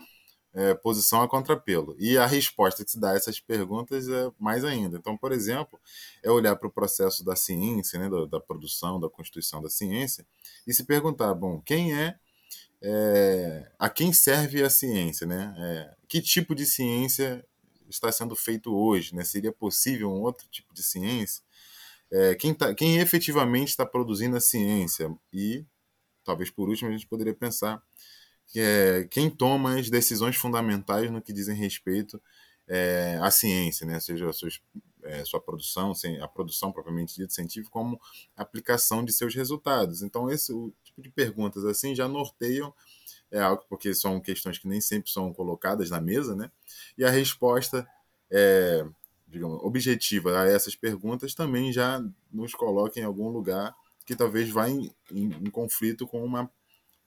[0.56, 4.64] é, posição a contrapelo e a resposta que se dá a essas perguntas é mais
[4.64, 5.78] ainda então por exemplo
[6.22, 10.26] é olhar para o processo da ciência né, da, da, produção da constituição da ciência
[10.66, 12.18] e se perguntar bom quem é
[12.82, 15.54] é, a quem serve a ciência, né?
[15.58, 17.44] É, que tipo de ciência
[17.88, 19.24] está sendo feito hoje, né?
[19.24, 21.42] Seria possível um outro tipo de ciência?
[22.10, 25.12] É, quem, tá, quem efetivamente está produzindo a ciência?
[25.32, 25.64] E,
[26.24, 27.82] talvez por último, a gente poderia pensar
[28.54, 32.20] é, quem toma as decisões fundamentais no que dizem respeito
[32.68, 34.00] é, à ciência, né?
[34.00, 34.48] seja a sua,
[35.04, 38.00] é, sua produção, a produção propriamente dita científica, como
[38.36, 40.02] aplicação de seus resultados.
[40.02, 42.72] Então, esse, tipo de perguntas assim já norteiam
[43.30, 46.50] é algo porque são questões que nem sempre são colocadas na mesa, né?
[46.96, 47.86] E a resposta
[48.30, 48.86] é,
[49.26, 54.68] digamos, objetiva a essas perguntas também já nos coloca em algum lugar que talvez vá
[54.68, 56.50] em, em, em conflito com uma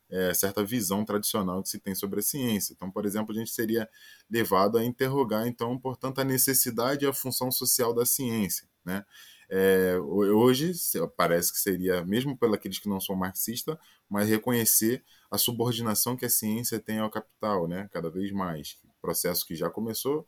[0.10, 2.74] é, certa visão tradicional que se tem sobre a ciência.
[2.74, 3.88] Então, por exemplo, a gente seria
[4.30, 9.06] levado a interrogar, então, portanto, a necessidade e a função social da ciência, né?
[9.52, 10.74] É, hoje
[11.18, 13.76] parece que seria, mesmo pelos que não são marxistas,
[14.08, 17.90] mas reconhecer a subordinação que a ciência tem ao capital, né?
[17.92, 18.78] cada vez mais.
[19.02, 20.28] Processo que já começou,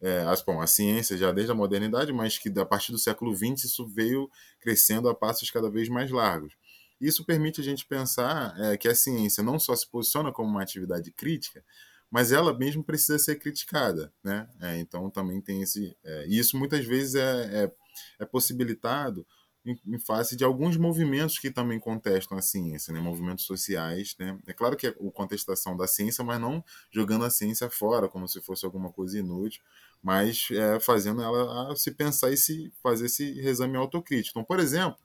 [0.00, 3.34] é, as, bom, a ciência já desde a modernidade, mas que a partir do século
[3.34, 4.30] XX isso veio
[4.60, 6.54] crescendo a passos cada vez mais largos.
[7.00, 10.62] Isso permite a gente pensar é, que a ciência não só se posiciona como uma
[10.62, 11.64] atividade crítica,
[12.10, 14.48] mas ela mesmo precisa ser criticada, né?
[14.60, 17.72] É, então também tem esse, é, e isso muitas vezes é, é
[18.18, 19.26] é possibilitado
[19.64, 23.00] em, em, face de alguns movimentos que também contestam a ciência, né?
[23.00, 24.14] movimentos sociais.
[24.18, 24.38] Né?
[24.46, 28.26] É claro que é a contestação da ciência, mas não jogando a ciência fora, como
[28.28, 29.62] se fosse alguma coisa inútil,
[30.02, 34.38] mas é, fazendo ela se pensar e se fazer esse exame autocrítico.
[34.38, 34.98] Então, por exemplo,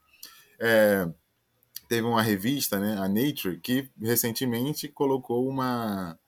[0.58, 1.08] é,
[1.88, 6.18] teve uma revista, né, a Nature, que recentemente colocou uma,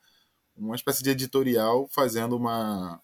[0.56, 3.00] uma espécie de editorial fazendo uma,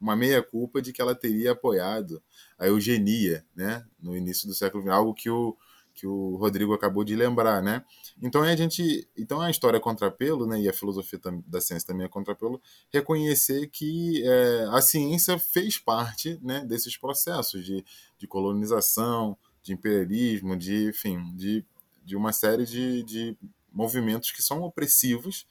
[0.00, 2.22] uma meia-culpa de que ela teria apoiado
[2.58, 5.56] a eugenia, né, no início do século XX, algo que o,
[5.94, 7.84] que o Rodrigo acabou de lembrar, né?
[8.20, 12.04] Então a gente, então a história é contrapelo, né, e a filosofia da ciência também
[12.04, 12.60] é contrapelo,
[12.92, 17.84] reconhecer que é, a ciência fez parte, né, desses processos de,
[18.18, 21.64] de colonização, de imperialismo, de, enfim, de,
[22.04, 23.36] de uma série de, de
[23.72, 25.46] movimentos que são opressivos,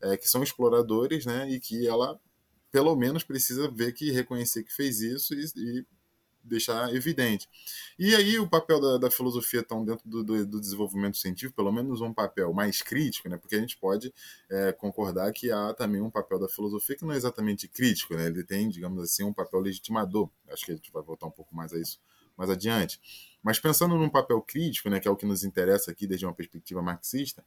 [0.00, 2.18] é, que são exploradores, né, e que ela
[2.70, 5.86] pelo menos precisa ver que reconhecer que fez isso e, e
[6.46, 7.48] deixar evidente.
[7.98, 11.72] E aí o papel da, da filosofia tão dentro do, do, do, desenvolvimento científico, pelo
[11.72, 13.36] menos um papel mais crítico, né?
[13.36, 14.12] Porque a gente pode
[14.48, 18.26] é, concordar que há também um papel da filosofia que não é exatamente crítico, né?
[18.26, 20.30] Ele tem, digamos assim, um papel legitimador.
[20.48, 21.98] Acho que a gente vai voltar um pouco mais a isso
[22.36, 23.00] mais adiante.
[23.42, 26.34] Mas pensando num papel crítico, né, que é o que nos interessa aqui desde uma
[26.34, 27.44] perspectiva marxista,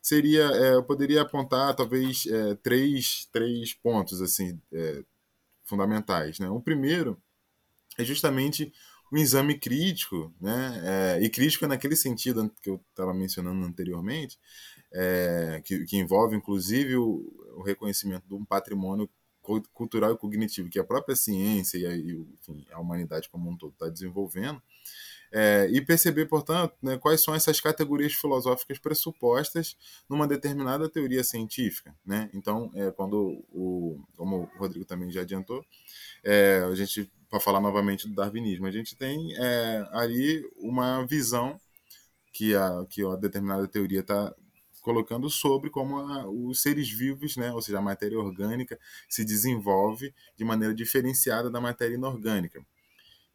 [0.00, 5.04] seria, é, eu poderia apontar talvez é, três, três pontos assim é,
[5.64, 6.38] fundamentais.
[6.38, 6.48] Né?
[6.48, 7.20] O primeiro
[7.98, 8.72] é justamente
[9.12, 10.80] o exame crítico, né?
[11.18, 14.38] É, e crítico naquele sentido que eu estava mencionando anteriormente,
[14.90, 19.08] é, que, que, envolve inclusive o, o, reconhecimento de um patrimônio
[19.74, 23.56] cultural e cognitivo que a própria ciência e a, e, enfim, a humanidade como um
[23.56, 24.62] todo está desenvolvendo,
[25.32, 29.76] é, e perceber, portanto, né, quais são essas categorias filosóficas pressupostas
[30.08, 31.94] numa determinada teoria científica.
[32.04, 32.28] Né?
[32.34, 35.64] Então, é, quando o, como o Rodrigo também já adiantou,
[36.22, 41.58] é, a gente para falar novamente do darwinismo, a gente tem é, ali uma visão
[42.30, 44.34] que a, que a determinada teoria está
[44.82, 48.78] colocando sobre como a, os seres vivos, né, ou seja, a matéria orgânica,
[49.08, 52.62] se desenvolve de maneira diferenciada da matéria inorgânica.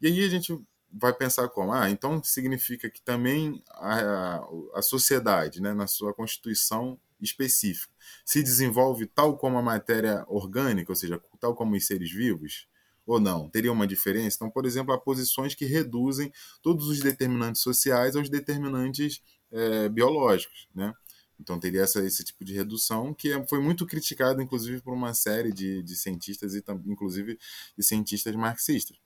[0.00, 0.56] E aí a gente
[0.92, 6.98] vai pensar como, ah, então significa que também a, a sociedade, né, na sua constituição
[7.20, 7.92] específica,
[8.24, 12.68] se desenvolve tal como a matéria orgânica, ou seja, tal como os seres vivos?
[13.08, 13.48] ou não?
[13.48, 14.36] Teria uma diferença?
[14.36, 16.30] Então, por exemplo, há posições que reduzem
[16.60, 20.92] todos os determinantes sociais aos determinantes é, biológicos, né?
[21.40, 25.14] Então teria essa, esse tipo de redução que é, foi muito criticado, inclusive, por uma
[25.14, 27.38] série de, de cientistas e inclusive
[27.76, 28.98] de cientistas marxistas.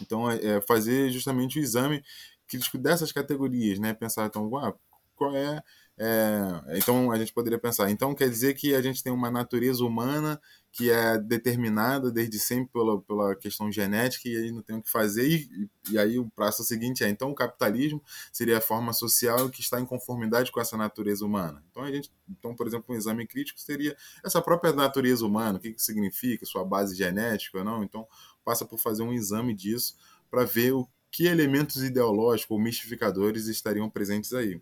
[0.00, 2.02] Então é, é fazer justamente o exame
[2.46, 3.94] crítico dessas categorias, né?
[3.94, 4.74] Pensar então, ah,
[5.16, 5.62] qual é
[5.96, 9.84] é, então a gente poderia pensar, então quer dizer que a gente tem uma natureza
[9.84, 10.40] humana
[10.72, 14.90] que é determinada desde sempre pela, pela questão genética e aí não tem o que
[14.90, 15.28] fazer.
[15.28, 19.60] E, e aí o passo seguinte é: então o capitalismo seria a forma social que
[19.60, 21.62] está em conformidade com essa natureza humana.
[21.70, 25.60] Então, a gente, então por exemplo, um exame crítico seria essa própria natureza humana, o
[25.60, 27.84] que, que significa, sua base genética ou não.
[27.84, 28.04] Então,
[28.44, 29.96] passa por fazer um exame disso
[30.30, 34.60] para ver o que elementos ideológicos ou mistificadores estariam presentes aí.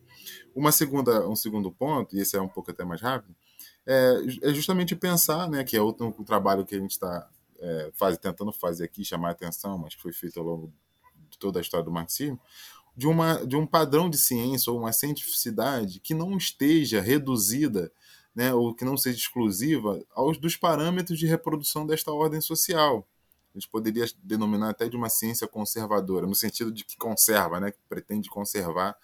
[0.55, 3.35] Uma segunda, um segundo ponto, e esse é um pouco até mais rápido,
[3.87, 7.27] é, é justamente pensar, né, que é outro trabalho que a gente está
[7.59, 10.73] é, faz, tentando fazer aqui, chamar atenção, mas que foi feito ao longo
[11.31, 12.39] de toda a história do marxismo,
[12.95, 17.91] de, uma, de um padrão de ciência ou uma cientificidade que não esteja reduzida
[18.35, 23.07] né, ou que não seja exclusiva aos dos parâmetros de reprodução desta ordem social
[23.55, 27.71] a gente poderia denominar até de uma ciência conservadora, no sentido de que conserva, né,
[27.71, 28.97] que pretende conservar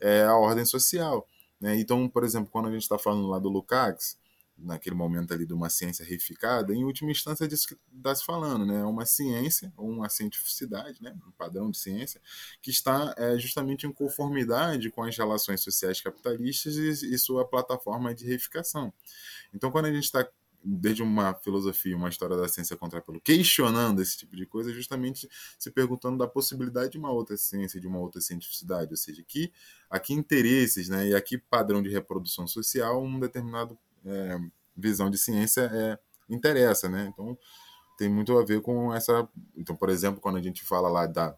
[0.00, 1.26] é, a ordem social.
[1.60, 1.78] Né?
[1.78, 4.18] Então, por exemplo, quando a gente está falando lá do Lukács,
[4.58, 8.24] naquele momento ali de uma ciência reificada, em última instância é disso que está se
[8.24, 8.80] falando, né?
[8.80, 11.14] É uma ciência, ou uma cientificidade, né?
[11.26, 12.20] um padrão de ciência,
[12.60, 18.14] que está é, justamente em conformidade com as relações sociais capitalistas e, e sua plataforma
[18.14, 18.92] de reificação.
[19.52, 20.26] Então, quando a gente está
[20.64, 25.28] desde uma filosofia, uma história da ciência contra pelo questionando esse tipo de coisa, justamente
[25.58, 29.52] se perguntando da possibilidade de uma outra ciência, de uma outra cientificidade, ou seja, que
[29.90, 34.38] aqui interesses, né, e aqui padrão de reprodução social, um determinado é,
[34.76, 35.98] visão de ciência é,
[36.28, 37.10] interessa, né?
[37.12, 37.38] Então
[37.98, 41.36] tem muito a ver com essa, então por exemplo, quando a gente fala lá da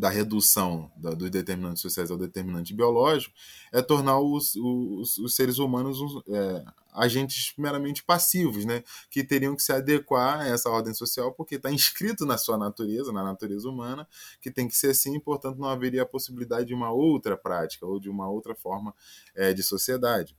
[0.00, 3.34] da redução da, dos determinantes sociais ao determinante biológico
[3.70, 8.82] é tornar os, os, os seres humanos é, agentes meramente passivos, né?
[9.10, 13.12] que teriam que se adequar a essa ordem social porque está inscrito na sua natureza,
[13.12, 14.08] na natureza humana,
[14.40, 18.00] que tem que ser assim, portanto não haveria a possibilidade de uma outra prática ou
[18.00, 18.94] de uma outra forma
[19.34, 20.34] é, de sociedade.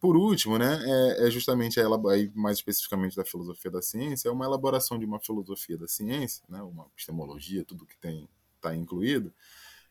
[0.00, 4.32] Por último, né, é, é justamente a aí, mais especificamente da filosofia da ciência, é
[4.32, 8.28] uma elaboração de uma filosofia da ciência, né, uma epistemologia, tudo que tem
[8.64, 9.32] está incluído,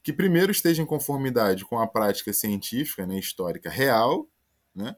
[0.01, 4.27] que primeiro esteja em conformidade com a prática científica, né, histórica real,
[4.75, 4.95] né?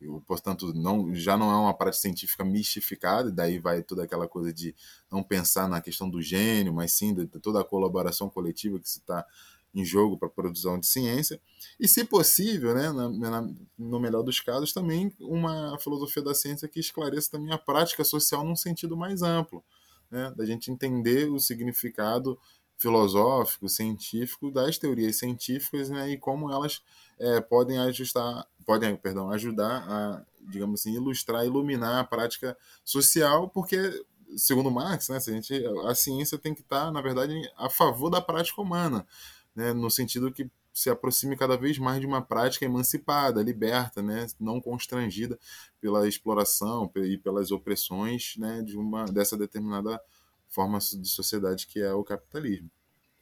[0.00, 4.52] Eu, portanto, não, já não é uma prática científica mistificada, daí vai toda aquela coisa
[4.52, 4.72] de
[5.10, 8.88] não pensar na questão do gênio, mas sim de, de toda a colaboração coletiva que
[8.88, 9.26] se está
[9.74, 11.40] em jogo para a produção de ciência.
[11.80, 16.68] E, se possível, né, na, na, no melhor dos casos, também uma filosofia da ciência
[16.68, 19.64] que esclareça também a prática social num sentido mais amplo
[20.10, 22.38] né, da gente entender o significado
[22.78, 26.82] filosófico, científico das teorias científicas né, e como elas
[27.18, 34.04] é, podem ajustar, podem, perdão, ajudar a, digamos assim, ilustrar, iluminar a prática social, porque
[34.36, 35.54] segundo Marx, né, a, gente,
[35.86, 39.06] a ciência tem que estar, na verdade, a favor da prática humana,
[39.54, 44.26] né, no sentido que se aproxime cada vez mais de uma prática emancipada, liberta, né,
[44.38, 45.36] não constrangida
[45.80, 50.00] pela exploração e pelas opressões né, de uma dessa determinada
[50.48, 52.70] forma de sociedade que é o capitalismo.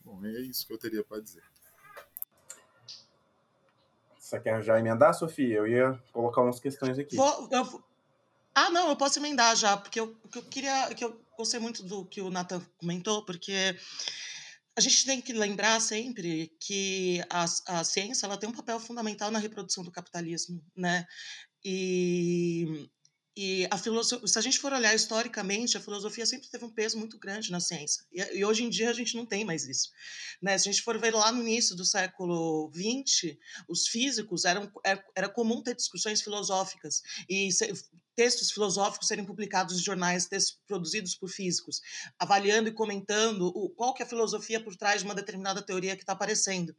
[0.04, 1.42] Bom, é isso que eu teria para dizer.
[4.18, 5.58] Você quer já emendar, Sofia?
[5.58, 7.16] Eu ia colocar umas questões aqui.
[7.16, 7.84] Vou, eu,
[8.54, 10.94] ah, não, eu posso emendar já, porque eu, eu queria.
[10.94, 13.76] que eu gostei muito do que o Nathan comentou, porque
[14.74, 19.30] a gente tem que lembrar sempre que a, a ciência ela tem um papel fundamental
[19.30, 21.06] na reprodução do capitalismo, né?
[21.64, 22.88] E
[23.36, 26.98] e a filosofia, se a gente for olhar historicamente, a filosofia sempre teve um peso
[26.98, 28.02] muito grande na ciência.
[28.10, 29.90] E, e, hoje em dia a gente não tem mais isso.
[30.40, 30.56] Né?
[30.56, 33.36] Se a gente for ver lá no início do século XX,
[33.68, 37.70] os físicos eram era, era comum ter discussões filosóficas e se,
[38.16, 41.82] textos filosóficos serem publicados em jornais, textos produzidos por físicos,
[42.18, 45.94] avaliando e comentando o, qual que é a filosofia por trás de uma determinada teoria
[45.94, 46.74] que está aparecendo.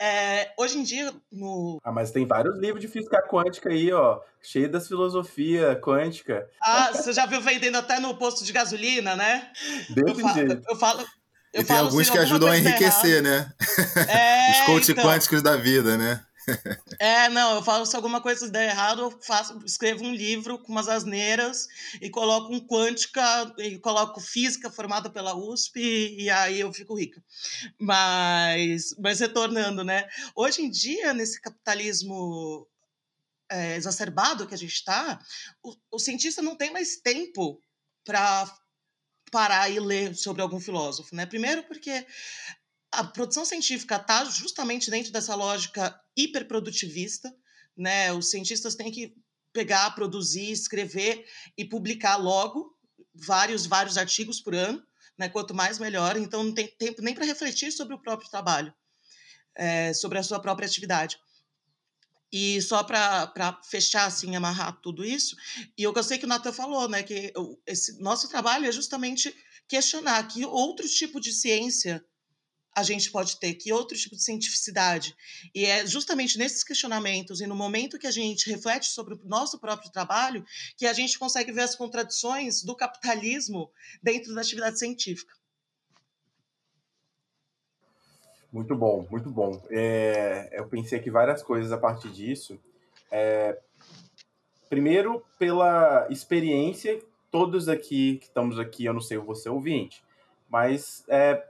[0.00, 1.80] É, hoje em dia, no.
[1.82, 6.48] Ah, mas tem vários livros de física quântica aí, ó, cheio das filosofia quântica.
[6.62, 9.50] Ah, você já viu vendendo até no posto de gasolina, né?
[9.90, 10.62] Desse eu jeito.
[10.68, 11.04] eu falo.
[11.52, 13.50] Eu e tem alguns assim, que ajudam a enriquecer, né?
[14.08, 15.04] É, Os coach então...
[15.04, 16.22] quânticos da vida, né?
[16.98, 20.72] É, não, eu falo se alguma coisa der errado, eu faço, escrevo um livro com
[20.72, 21.68] umas asneiras
[22.00, 23.22] e coloco um quântica
[23.58, 27.22] e coloco física formada pela USP e, e aí eu fico rica.
[27.78, 30.08] Mas, mas retornando, né?
[30.34, 32.66] Hoje em dia, nesse capitalismo
[33.50, 35.18] é, exacerbado que a gente está,
[35.62, 37.60] o, o cientista não tem mais tempo
[38.04, 38.50] para
[39.30, 41.26] parar e ler sobre algum filósofo, né?
[41.26, 42.06] Primeiro porque
[42.90, 47.34] a produção científica está justamente dentro dessa lógica hiperprodutivista,
[47.76, 48.12] né?
[48.12, 49.14] Os cientistas têm que
[49.52, 51.26] pegar, produzir, escrever
[51.56, 52.76] e publicar logo
[53.14, 54.82] vários, vários artigos por ano,
[55.16, 55.28] né?
[55.28, 56.16] Quanto mais melhor.
[56.16, 58.72] Então não tem tempo nem para refletir sobre o próprio trabalho,
[59.54, 61.18] é, sobre a sua própria atividade.
[62.30, 65.34] E só para fechar, assim, amarrar tudo isso,
[65.76, 67.32] e eu gostei que o Nathan falou, né, que
[67.66, 69.34] esse nosso trabalho é justamente
[69.66, 72.04] questionar que outro tipo de ciência
[72.78, 75.14] a gente pode ter, que outro tipo de cientificidade.
[75.54, 79.58] E é justamente nesses questionamentos e no momento que a gente reflete sobre o nosso
[79.58, 80.44] próprio trabalho
[80.76, 83.70] que a gente consegue ver as contradições do capitalismo
[84.02, 85.34] dentro da atividade científica.
[88.52, 89.62] Muito bom, muito bom.
[89.70, 92.58] É, eu pensei aqui várias coisas a partir disso.
[93.10, 93.58] É,
[94.70, 96.98] primeiro, pela experiência,
[97.30, 100.02] todos aqui que estamos aqui, eu não sei você ouvinte,
[100.48, 101.44] mas é,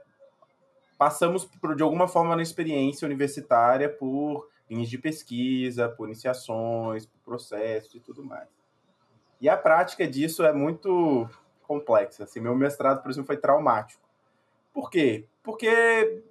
[0.99, 7.17] passamos por, de alguma forma na experiência universitária por linhas de pesquisa, por iniciações, por
[7.23, 8.49] processos e tudo mais.
[9.39, 11.27] E a prática disso é muito
[11.63, 12.25] complexa.
[12.25, 14.03] Assim, meu mestrado, por exemplo, foi traumático.
[14.73, 15.25] Por quê?
[15.41, 16.21] Porque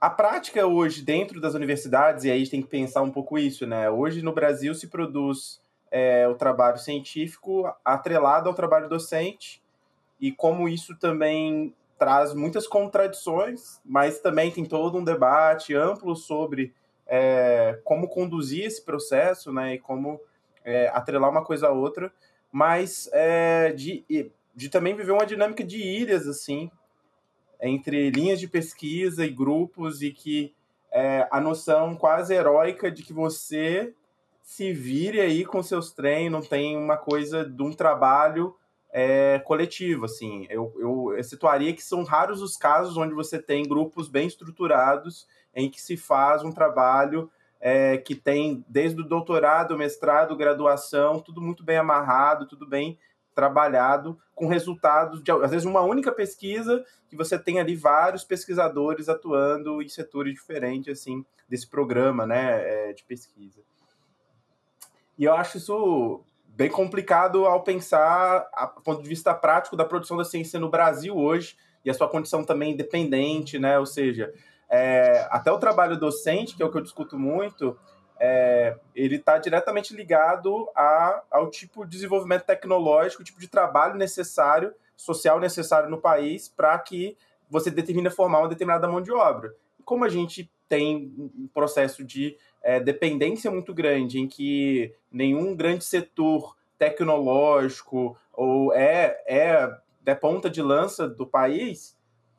[0.00, 3.36] a prática hoje dentro das universidades, e aí a gente tem que pensar um pouco
[3.36, 3.90] isso, né?
[3.90, 5.60] Hoje no Brasil se produz
[5.90, 9.60] é, o trabalho científico atrelado ao trabalho docente,
[10.20, 16.72] e como isso também traz muitas contradições, mas também tem todo um debate amplo sobre
[17.06, 20.20] é, como conduzir esse processo, né, e como
[20.64, 22.12] é, atrelar uma coisa a outra,
[22.52, 24.04] mas é, de,
[24.54, 26.70] de também viver uma dinâmica de ilhas, assim,
[27.60, 30.54] entre linhas de pesquisa e grupos, e que
[30.92, 33.94] é, a noção quase heróica de que você
[34.42, 38.54] se vire aí com seus treinos, tem uma coisa de um trabalho
[38.90, 40.46] é, coletivo, assim.
[40.48, 45.26] Eu, eu, eu situaria que são raros os casos onde você tem grupos bem estruturados
[45.54, 47.30] em que se faz um trabalho
[47.60, 52.98] é, que tem desde o doutorado, mestrado, graduação, tudo muito bem amarrado, tudo bem
[53.34, 59.08] trabalhado, com resultados de, às vezes, uma única pesquisa, que você tem ali vários pesquisadores
[59.08, 63.60] atuando em setores diferentes, assim, desse programa, né, é, de pesquisa.
[65.16, 66.24] E eu acho isso
[66.58, 71.16] bem complicado ao pensar a ponto de vista prático da produção da ciência no Brasil
[71.16, 73.78] hoje e a sua condição também independente, né?
[73.78, 74.34] Ou seja,
[74.68, 77.78] é, até o trabalho docente, que é o que eu discuto muito,
[78.18, 83.94] é, ele está diretamente ligado a, ao tipo de desenvolvimento tecnológico, o tipo de trabalho
[83.94, 87.16] necessário, social necessário no país para que
[87.48, 89.54] você determine formar uma determinada mão de obra.
[89.84, 95.84] Como a gente tem um processo de é, dependência muito grande, em que nenhum grande
[95.84, 99.78] setor tecnológico ou é, é
[100.10, 101.96] é ponta de lança do país,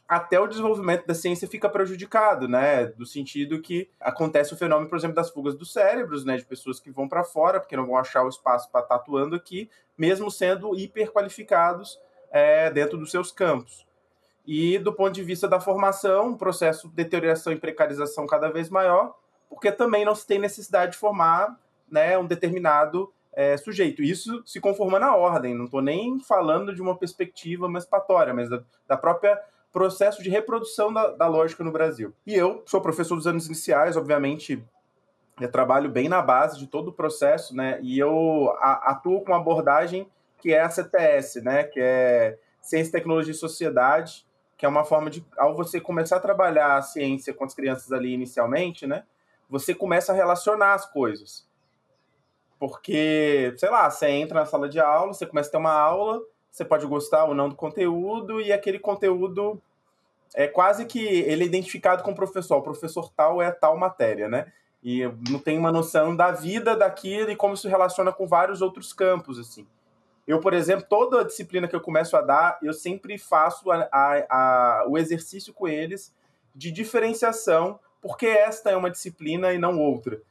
[0.08, 2.88] até o desenvolvimento da ciência fica prejudicado, né?
[2.88, 6.38] Do sentido que acontece o fenômeno, por exemplo, das fugas dos cérebros, né?
[6.38, 9.02] De pessoas que vão para fora porque não vão achar o espaço para estar tá
[9.02, 12.00] atuando aqui, mesmo sendo hiperqualificados
[12.32, 13.86] é, dentro dos seus campos.
[14.48, 18.68] E do ponto de vista da formação, um processo de deterioração e precarização cada vez
[18.68, 19.16] maior,
[19.50, 24.04] porque também não se tem necessidade de formar né, um determinado é, sujeito.
[24.04, 28.62] Isso se conforma na ordem, não estou nem falando de uma perspectiva emancipatória, mas da,
[28.88, 29.42] da própria
[29.72, 32.14] processo de reprodução da, da lógica no Brasil.
[32.26, 34.64] E eu sou professor dos anos iniciais, obviamente,
[35.40, 37.80] eu trabalho bem na base de todo o processo, né?
[37.82, 41.64] E eu atuo com uma abordagem que é a CTS, né?
[41.64, 44.26] Que é Ciência, Tecnologia e Sociedade,
[44.58, 47.92] que é uma forma de, ao você começar a trabalhar a ciência com as crianças
[47.94, 49.04] ali inicialmente, né?
[49.50, 51.48] Você começa a relacionar as coisas.
[52.60, 56.22] Porque, sei lá, você entra na sala de aula, você começa a ter uma aula,
[56.52, 59.62] você pode gostar ou não do conteúdo, e aquele conteúdo
[60.36, 62.58] é quase que ele é identificado com o professor.
[62.58, 64.52] O professor tal é tal matéria, né?
[64.84, 68.94] E não tem uma noção da vida daquilo e como se relaciona com vários outros
[68.94, 69.66] campos, assim.
[70.28, 74.26] Eu, por exemplo, toda disciplina que eu começo a dar, eu sempre faço a, a,
[74.30, 76.16] a, o exercício com eles
[76.54, 80.22] de diferenciação, porque esta é uma disciplina e não outra.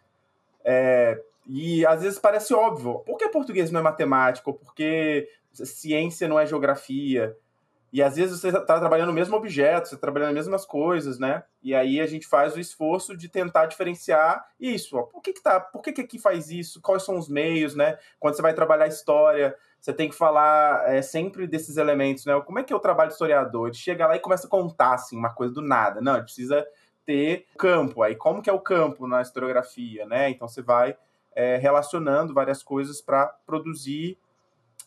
[0.65, 3.01] É, e às vezes parece óbvio.
[3.01, 4.53] Por que português não é matemática?
[4.53, 7.37] Por que ciência não é geografia?
[7.91, 11.19] E às vezes você está trabalhando no mesmo objeto, você está trabalhando as mesmas coisas,
[11.19, 11.43] né?
[11.63, 14.99] E aí a gente faz o esforço de tentar diferenciar isso.
[14.99, 15.59] Ó, por que, que tá?
[15.59, 16.83] Por que, que aqui faz isso?
[16.83, 17.99] Quais são os meios, né?
[18.21, 22.39] Quando você vai trabalhar história, você tem que falar é, sempre desses elementos, né?
[22.43, 23.69] Como é que é o trabalho historiador?
[23.69, 26.03] Ele chega lá e começa a contar assim, uma coisa do nada.
[26.03, 26.67] Não, ele precisa
[27.09, 28.03] ter campo.
[28.03, 30.29] Aí como que é o campo na historiografia, né?
[30.29, 30.95] Então você vai
[31.35, 34.19] é, relacionando várias coisas para produzir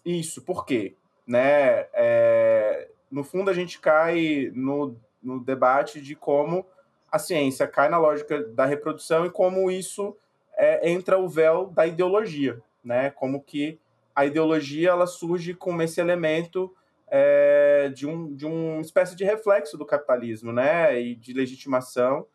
[0.05, 0.43] isso.
[0.43, 0.95] Por quê?
[1.25, 1.87] Né?
[1.93, 6.63] É, no fundo, a gente cai no, no debate de como
[7.11, 10.15] a ciência cai na lógica da reprodução e como isso
[10.55, 13.09] é, entra o véu da ideologia, né?
[13.09, 13.79] Como que
[14.15, 16.71] a ideologia ela surge como esse elemento
[17.13, 20.97] é, de, um, de uma espécie de reflexo do capitalismo, né?
[20.99, 22.25] E de legitimação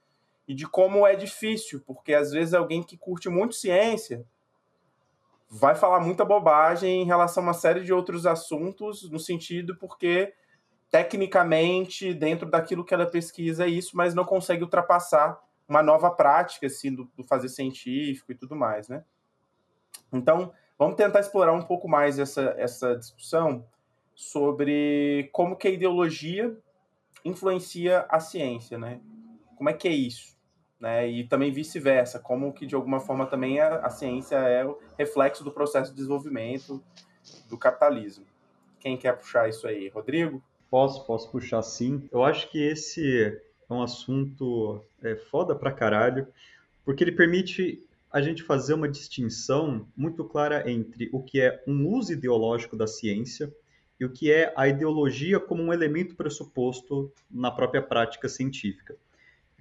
[0.47, 4.25] e de como é difícil, porque às vezes alguém que curte muito ciência
[5.49, 10.35] vai falar muita bobagem em relação a uma série de outros assuntos, no sentido porque
[10.91, 16.67] tecnicamente, dentro daquilo que ela pesquisa, é isso, mas não consegue ultrapassar uma nova prática
[16.67, 19.05] assim, do, do fazer científico e tudo mais, né?
[20.13, 23.67] Então, vamos tentar explorar um pouco mais essa, essa discussão
[24.17, 26.57] sobre como que a ideologia
[27.25, 29.01] influencia a ciência, né?
[29.57, 30.37] Como é que é isso?
[30.81, 31.09] né?
[31.09, 35.43] E também vice-versa, como que de alguma forma também a, a, ciência é o reflexo
[35.43, 36.83] do processo de desenvolvimento
[37.49, 38.25] do capitalismo.
[38.79, 40.43] Quem quer puxar isso aí, Rodrigo?
[40.71, 42.09] Posso, posso puxar sim.
[42.13, 46.27] Eu acho que esse é um assunto é, foda pra caralho,
[46.85, 51.89] porque ele permite a gente fazer uma distinção muito clara entre o que é um
[51.89, 53.53] uso ideológico da ciência
[53.99, 58.97] e o que é a ideologia como um elemento pressuposto na própria prática científica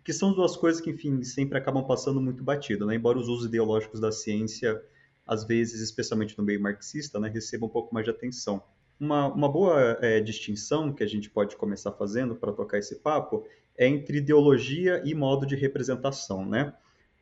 [0.05, 2.93] que são duas coisas que, enfim, sempre acabam passando muito batido, né?
[2.93, 4.79] Embora os usos ideológicos da ciência,
[5.25, 8.61] às vezes, especialmente no meio marxista, né, recebam um pouco mais de atenção.
[8.99, 13.47] Uma, uma boa é, distinção que a gente pode começar fazendo para tocar esse papo
[13.75, 16.71] é entre ideologia e modo de representação, né?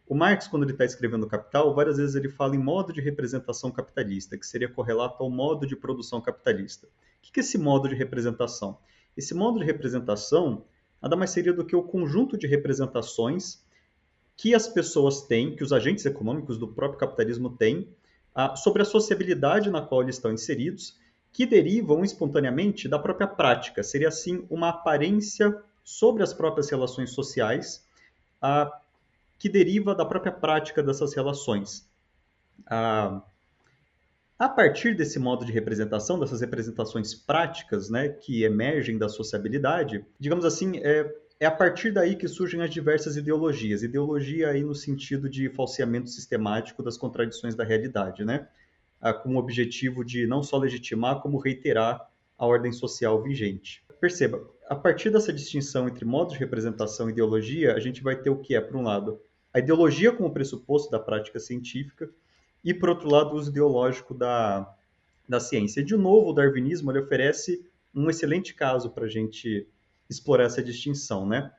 [0.08, 3.72] O Marx, quando ele está escrevendo Capital, várias vezes ele fala em modo de representação
[3.72, 6.88] capitalista, que seria correlato ao modo de produção capitalista.
[6.88, 8.78] O que é esse modo de representação?
[9.16, 10.66] Esse modo de representação
[11.02, 13.62] nada mais seria do que o conjunto de representações
[14.36, 17.90] que as pessoas têm, que os agentes econômicos do próprio capitalismo têm,
[18.34, 20.98] ah, sobre a sociabilidade na qual eles estão inseridos,
[21.32, 23.84] que derivam espontaneamente da própria prática.
[23.84, 27.86] Seria, assim, uma aparência sobre as próprias relações sociais,
[28.42, 28.72] ah,
[29.44, 31.86] que deriva da própria prática dessas relações.
[32.66, 33.22] Ah,
[34.40, 40.46] a partir desse modo de representação, dessas representações práticas, né, que emergem da sociabilidade, digamos
[40.46, 43.84] assim, é, é a partir daí que surgem as diversas ideologias.
[43.84, 48.48] Ideologia aí no sentido de falseamento sistemático das contradições da realidade, né?
[49.02, 53.84] Ah, com o objetivo de não só legitimar, como reiterar a ordem social vigente.
[54.00, 58.30] Perceba, a partir dessa distinção entre modos de representação e ideologia, a gente vai ter
[58.30, 59.20] o que é, por um lado,
[59.54, 62.10] a ideologia como pressuposto da prática científica,
[62.64, 64.74] e, por outro lado, o uso ideológico da,
[65.28, 65.84] da ciência.
[65.84, 69.68] De novo, o darwinismo ele oferece um excelente caso para a gente
[70.10, 71.28] explorar essa distinção.
[71.28, 71.52] Né?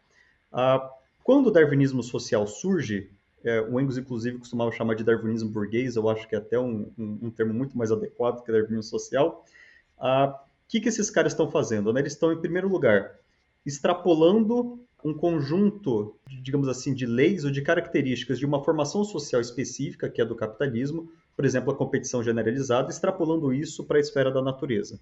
[0.51, 0.91] Ah,
[1.23, 3.11] quando o darwinismo social surge,
[3.45, 6.91] é, o Engels, inclusive, costumava chamar de darwinismo burguês, eu acho que é até um,
[6.99, 9.45] um, um termo muito mais adequado que darwinismo social,
[9.99, 11.93] ah, que, que esses caras estão fazendo?
[11.93, 12.01] Né?
[12.01, 13.19] Eles estão, em primeiro lugar,
[13.67, 20.09] extrapolando um conjunto, digamos assim, de leis ou de características de uma formação social específica,
[20.09, 24.41] que é do capitalismo, por exemplo, a competição generalizada, extrapolando isso para a esfera da
[24.41, 24.99] natureza.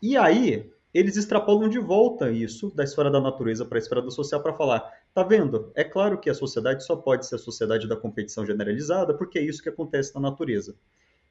[0.00, 4.10] E aí, eles extrapolam de volta isso da esfera da natureza para a esfera do
[4.10, 5.70] social para falar, tá vendo?
[5.74, 9.42] É claro que a sociedade só pode ser a sociedade da competição generalizada, porque é
[9.42, 10.74] isso que acontece na natureza.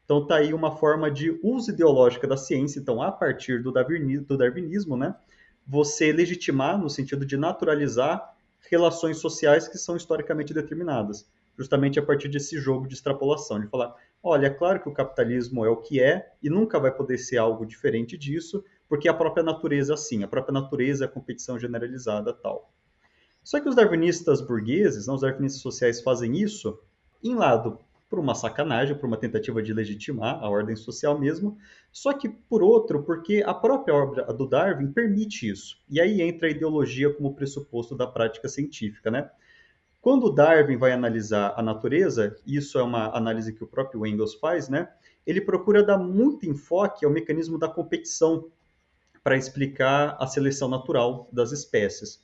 [0.06, 4.26] Então tá aí uma forma de uso ideológica da ciência, então a partir do darwinismo,
[4.26, 5.16] do darwinismo né,
[5.66, 8.36] você legitimar no sentido de naturalizar
[8.70, 13.96] relações sociais que são historicamente determinadas, justamente a partir desse jogo de extrapolação, de falar,
[14.22, 17.38] olha, é claro que o capitalismo é o que é e nunca vai poder ser
[17.38, 21.60] algo diferente disso, porque a própria natureza é assim, a própria natureza é a competição
[21.60, 22.72] generalizada tal.
[23.44, 26.80] Só que os darwinistas burgueses, não, os darwinistas sociais fazem isso
[27.24, 27.80] em lado
[28.14, 31.58] por uma sacanagem, por uma tentativa de legitimar a ordem social mesmo,
[31.92, 35.80] só que por outro, porque a própria obra do Darwin permite isso.
[35.90, 39.32] E aí entra a ideologia como pressuposto da prática científica, né?
[40.00, 44.70] Quando Darwin vai analisar a natureza, isso é uma análise que o próprio Engels faz,
[44.70, 44.90] né?
[45.26, 48.48] Ele procura dar muito enfoque ao mecanismo da competição
[49.24, 52.22] para explicar a seleção natural das espécies.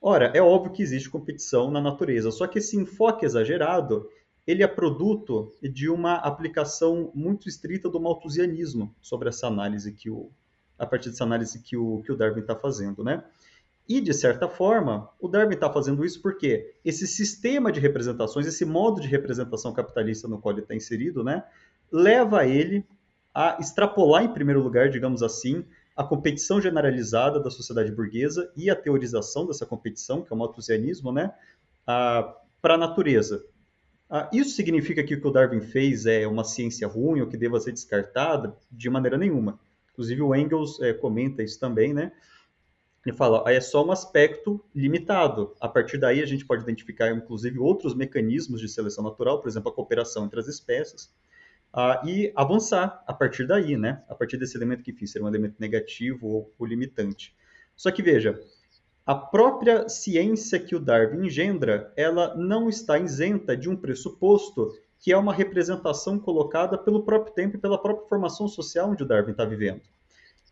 [0.00, 4.08] Ora, é óbvio que existe competição na natureza, só que esse enfoque exagerado
[4.50, 10.30] ele é produto de uma aplicação muito estrita do malthusianismo sobre essa análise que o
[10.78, 13.22] a partir dessa análise que o, que o Darwin está fazendo, né?
[13.86, 18.64] E, de certa forma, o Darwin está fazendo isso porque esse sistema de representações, esse
[18.64, 21.44] modo de representação capitalista no qual ele está inserido, né,
[21.92, 22.86] leva ele
[23.34, 28.76] a extrapolar, em primeiro lugar, digamos assim, a competição generalizada da sociedade burguesa e a
[28.76, 31.34] teorização dessa competição, que é o malthusianismo, né,
[31.84, 33.44] para a natureza.
[34.12, 37.36] Ah, isso significa que o que o Darwin fez é uma ciência ruim ou que
[37.36, 38.56] deva ser descartada?
[38.68, 39.60] De maneira nenhuma.
[39.92, 42.10] Inclusive o Engels é, comenta isso também, né?
[43.06, 45.54] Ele fala, é só um aspecto limitado.
[45.60, 49.70] A partir daí a gente pode identificar, inclusive, outros mecanismos de seleção natural, por exemplo,
[49.70, 51.04] a cooperação entre as espécies,
[51.72, 54.02] uh, e avançar a partir daí, né?
[54.08, 57.34] A partir desse elemento que fiz, ser um elemento negativo ou limitante.
[57.76, 58.38] Só que veja,
[59.06, 65.10] a própria ciência que o Darwin engendra, ela não está isenta de um pressuposto que
[65.12, 69.32] é uma representação colocada pelo próprio tempo e pela própria formação social onde o Darwin
[69.32, 69.80] está vivendo,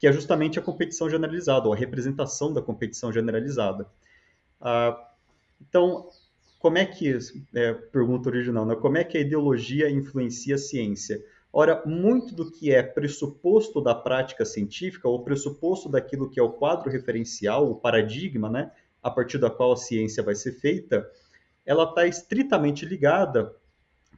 [0.00, 3.86] que é justamente a competição generalizada, ou a representação da competição generalizada.
[4.60, 4.98] Ah,
[5.60, 6.08] então,
[6.58, 7.16] como é que,
[7.54, 8.74] é, pergunta original, né?
[8.74, 11.22] como é que a ideologia influencia a ciência?
[11.60, 16.52] Ora, muito do que é pressuposto da prática científica, ou pressuposto daquilo que é o
[16.52, 18.70] quadro referencial, o paradigma, né,
[19.02, 21.10] a partir da qual a ciência vai ser feita,
[21.66, 23.52] ela está estritamente ligada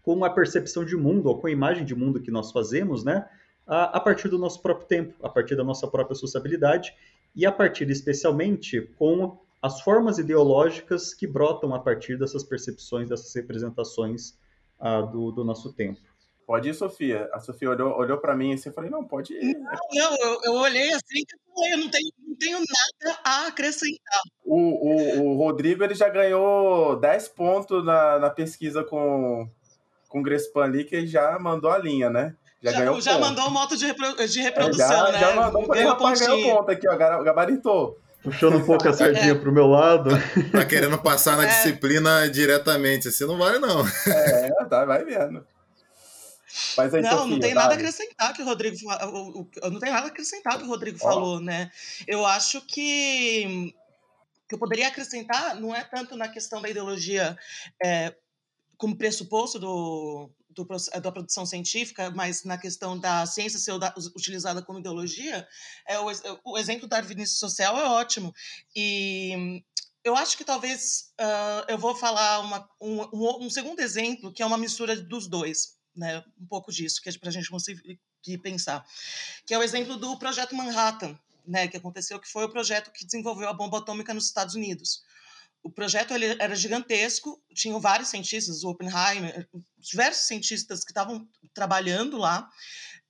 [0.02, 3.26] com a percepção de mundo, ou com a imagem de mundo que nós fazemos, né,
[3.66, 6.94] a, a partir do nosso próprio tempo, a partir da nossa própria sociabilidade,
[7.34, 13.34] e a partir especialmente com as formas ideológicas que brotam a partir dessas percepções, dessas
[13.34, 14.38] representações
[14.78, 16.10] ah, do, do nosso tempo.
[16.50, 17.30] Pode ir, Sofia.
[17.32, 19.56] A Sofia olhou, olhou para mim assim, eu falei, não, pode ir.
[19.56, 21.22] Não, não eu, eu olhei assim
[21.70, 24.20] eu não tenho, não tenho nada a acrescentar.
[24.44, 29.48] O, o, o Rodrigo ele já ganhou 10 pontos na, na pesquisa com,
[30.08, 32.34] com o Grespan ali, que ele já mandou a linha, né?
[32.60, 35.20] Já, já, ganhou já mandou o moto de, repro, de reprodução, é, já, né?
[35.20, 37.96] Já mandou, ganhou, rapaz, ganhou ponto aqui, ó, gabaritou.
[38.24, 39.38] Puxando um pouco a sardinha é.
[39.38, 40.10] pro meu lado.
[40.50, 41.46] Tá querendo passar na é.
[41.46, 43.86] disciplina diretamente, assim não vale não.
[44.08, 45.46] É, tá, vai vendo.
[46.76, 48.76] Mas aí, não, Sofia, não tem nada a acrescentar que o Rodrigo
[49.70, 51.04] não tem nada a acrescentar que o Rodrigo oh.
[51.04, 51.70] falou, né?
[52.06, 53.74] Eu acho que
[54.48, 57.38] que eu poderia acrescentar não é tanto na questão da ideologia
[57.80, 58.12] é,
[58.76, 60.66] como pressuposto do, do,
[61.00, 63.72] da produção científica, mas na questão da ciência ser
[64.16, 65.46] utilizada como ideologia,
[65.86, 66.06] é o,
[66.44, 68.34] o exemplo da darwinismo social é ótimo.
[68.74, 69.62] E
[70.02, 74.46] eu acho que talvez uh, eu vou falar uma, um, um, segundo exemplo, que é
[74.46, 77.98] uma mistura dos dois né, um pouco disso, que é para a gente conseguir
[78.42, 78.84] pensar,
[79.46, 83.04] que é o exemplo do projeto Manhattan, né, que aconteceu, que foi o projeto que
[83.04, 85.02] desenvolveu a bomba atômica nos Estados Unidos.
[85.62, 92.16] O projeto ele era gigantesco, tinham vários cientistas, o Oppenheimer, diversos cientistas que estavam trabalhando
[92.16, 92.48] lá,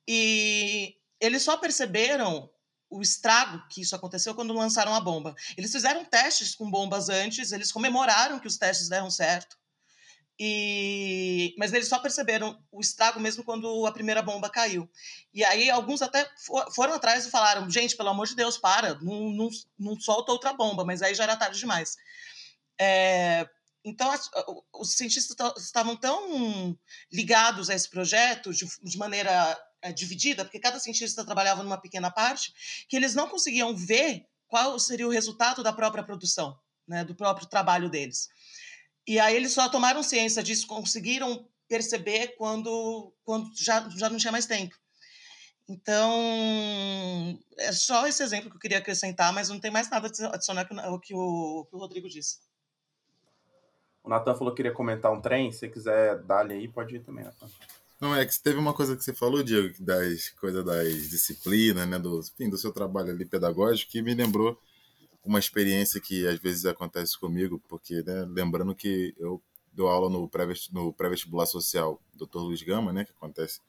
[0.07, 2.49] e eles só perceberam
[2.89, 5.33] o estrago que isso aconteceu quando lançaram a bomba.
[5.55, 9.57] Eles fizeram testes com bombas antes, eles comemoraram que os testes deram certo,
[10.39, 14.89] e, mas eles só perceberam o estrago mesmo quando a primeira bomba caiu.
[15.33, 18.95] E aí alguns até for, foram atrás e falaram: gente, pelo amor de Deus, para,
[19.01, 20.83] não, não, não solta outra bomba.
[20.83, 21.95] Mas aí já era tarde demais.
[22.79, 23.47] É,
[23.83, 24.11] então,
[24.73, 26.77] os cientistas estavam tão
[27.11, 32.11] ligados a esse projeto de, de maneira é, dividida, porque cada cientista trabalhava numa pequena
[32.11, 32.53] parte,
[32.87, 37.47] que eles não conseguiam ver qual seria o resultado da própria produção, né, do próprio
[37.47, 38.29] trabalho deles.
[39.11, 44.31] E aí eles só tomaram ciência disso, conseguiram perceber quando, quando já, já não tinha
[44.31, 44.73] mais tempo.
[45.67, 50.33] Então, é só esse exemplo que eu queria acrescentar, mas não tem mais nada a
[50.33, 52.39] adicionar que o que o, que o Rodrigo disse.
[54.01, 55.51] O Natan falou que queria comentar um trem.
[55.51, 57.49] Se quiser dar-lhe aí, pode ir também, Natan.
[57.99, 61.99] Não, é que teve uma coisa que você falou, Diego, das coisas das disciplinas, né,
[61.99, 64.57] do, enfim, do seu trabalho ali pedagógico, que me lembrou
[65.23, 69.41] uma experiência que às vezes acontece comigo, porque, né, lembrando que eu
[69.71, 70.27] dou aula no
[70.93, 72.39] pré-vestibular social Dr.
[72.39, 73.59] Luiz Gama, né, que acontece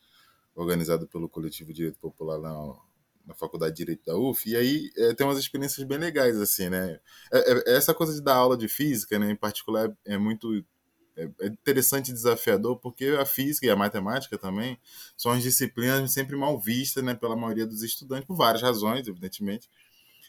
[0.54, 5.26] organizado pelo Coletivo Direito Popular na, Faculdade de Direito da UF, e aí é, tem
[5.26, 6.98] umas experiências bem legais, assim, né?
[7.32, 10.64] É, é, essa coisa de dar aula de física, né, em particular, é muito
[11.16, 14.78] é, é interessante e desafiador, porque a física e a matemática também
[15.16, 19.68] são as disciplinas sempre mal vistas né, pela maioria dos estudantes, por várias razões, evidentemente.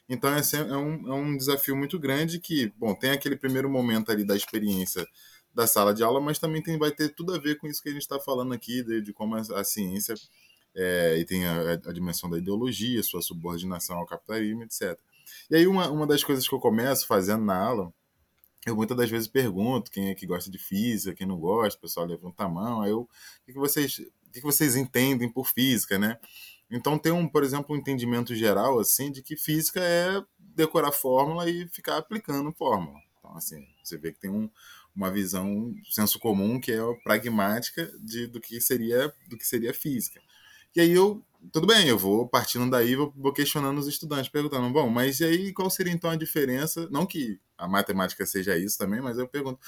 [0.07, 4.11] Então é, é, um, é um desafio muito grande que, bom, tem aquele primeiro momento
[4.11, 5.07] ali da experiência
[5.53, 7.89] da sala de aula, mas também tem, vai ter tudo a ver com isso que
[7.89, 10.15] a gente está falando aqui, de, de como a, a ciência
[10.75, 14.97] é, e tem a, a, dimensão da ideologia, sua subordinação ao capitalismo, etc.
[15.49, 17.93] E aí uma, uma das coisas que eu começo fazendo na aula,
[18.65, 21.81] eu muitas das vezes pergunto quem é que gosta de física, quem não gosta, o
[21.81, 23.09] pessoal levanta a mão, aí eu, o
[23.45, 26.17] que, que vocês, o que vocês entendem por física, né?
[26.73, 31.49] Então tem um, por exemplo, um entendimento geral assim de que física é decorar fórmula
[31.49, 32.99] e ficar aplicando fórmula.
[33.19, 34.49] Então assim, você vê que tem um,
[34.95, 40.19] uma visão senso comum que é pragmática de, do que seria do que seria física.
[40.75, 44.67] E aí eu, tudo bem, eu vou partindo daí, vou, vou questionando os estudantes, perguntando,
[44.71, 46.87] bom, mas e aí qual seria então a diferença?
[46.89, 49.59] Não que a matemática seja isso também, mas eu pergunto,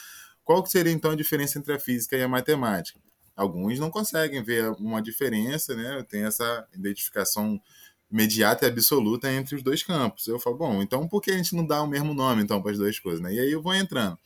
[0.43, 2.99] qual seria então a diferença entre a física e a matemática?
[3.35, 6.03] Alguns não conseguem ver uma diferença, né?
[6.09, 7.61] Tem essa identificação
[8.09, 10.27] imediata e absoluta entre os dois campos.
[10.27, 12.71] Eu falo, bom, então por que a gente não dá o mesmo nome então para
[12.71, 13.33] as duas coisas, né?
[13.33, 14.17] E aí eu vou entrando.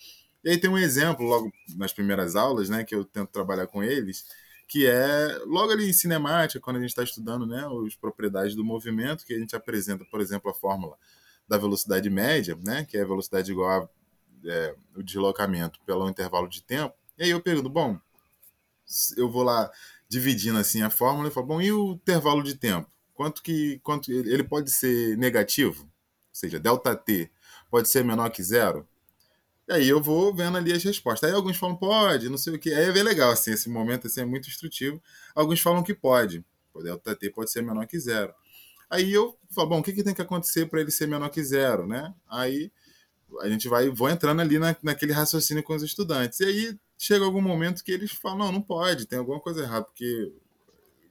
[0.44, 3.84] E aí tem um exemplo, logo nas primeiras aulas, né, que eu tento trabalhar com
[3.84, 4.24] eles,
[4.68, 8.64] que é logo ali em cinemática, quando a gente está estudando né, as propriedades do
[8.64, 10.96] movimento, que a gente apresenta, por exemplo, a fórmula
[11.48, 13.90] da velocidade média, né, que é a velocidade igual a
[14.46, 16.96] é, o deslocamento pelo intervalo de tempo.
[17.18, 18.00] E aí eu pergunto, bom,
[19.16, 19.72] eu vou lá
[20.08, 22.90] dividindo assim a fórmula e falo, bom, e o intervalo de tempo?
[23.14, 25.84] Quanto que quanto ele pode ser negativo?
[25.84, 25.90] Ou
[26.32, 27.30] seja, delta t
[27.70, 28.88] pode ser menor que zero?
[29.68, 31.30] E aí eu vou vendo ali as respostas.
[31.30, 32.74] Aí alguns falam pode, não sei o que.
[32.74, 35.02] Aí é bem legal, assim, esse momento assim, é muito instrutivo.
[35.36, 36.44] Alguns falam que pode.
[36.74, 38.34] O delta t pode ser menor que zero.
[38.90, 41.44] Aí eu falo, bom, o que, que tem que acontecer para ele ser menor que
[41.44, 42.14] zero, né?
[42.28, 42.72] Aí
[43.42, 46.40] a gente vai, vou entrando ali na, naquele raciocínio com os estudantes.
[46.40, 49.86] E aí chega algum momento que eles falam, não, não pode, tem alguma coisa errada,
[49.86, 50.34] porque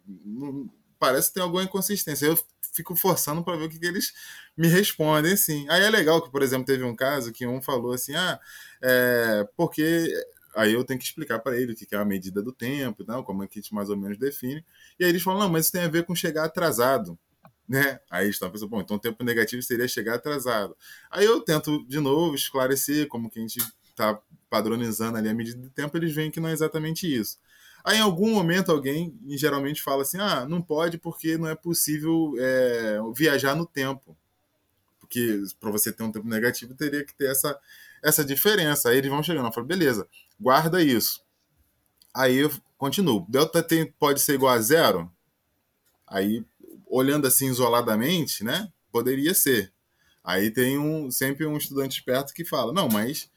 [0.06, 2.26] não, parece que tem alguma inconsistência.
[2.26, 2.38] Eu
[2.72, 4.12] fico forçando para ver o que, que, eles
[4.56, 5.66] me respondem, assim.
[5.70, 8.38] Aí é legal que, por exemplo, teve um caso que um falou assim, ah,
[8.82, 10.12] é, porque
[10.54, 13.22] aí eu tenho que explicar para ele o que é a medida do tempo, não,
[13.22, 14.62] como é que a gente mais ou menos define.
[15.00, 17.18] E aí eles falam, não, mas isso tem a ver com chegar atrasado.
[17.66, 18.00] Né?
[18.10, 20.76] Aí estão pensando, bom, então tempo negativo seria chegar atrasado.
[21.10, 23.60] Aí eu tento de novo esclarecer como que a gente
[23.98, 27.38] está padronizando ali a medida do tempo, eles veem que não é exatamente isso.
[27.84, 32.34] Aí, em algum momento, alguém geralmente fala assim: ah, não pode porque não é possível
[32.38, 34.16] é, viajar no tempo.
[35.00, 37.58] Porque para você ter um tempo negativo, teria que ter essa,
[38.02, 38.90] essa diferença.
[38.90, 39.46] Aí eles vão chegando.
[39.46, 40.06] Eu falo: beleza,
[40.40, 41.22] guarda isso.
[42.14, 43.24] Aí eu continuo.
[43.28, 45.10] Delta T pode ser igual a zero?
[46.06, 46.44] Aí,
[46.86, 48.70] olhando assim isoladamente, né?
[48.90, 49.72] Poderia ser.
[50.24, 53.30] Aí tem um, sempre um estudante esperto que fala: não, mas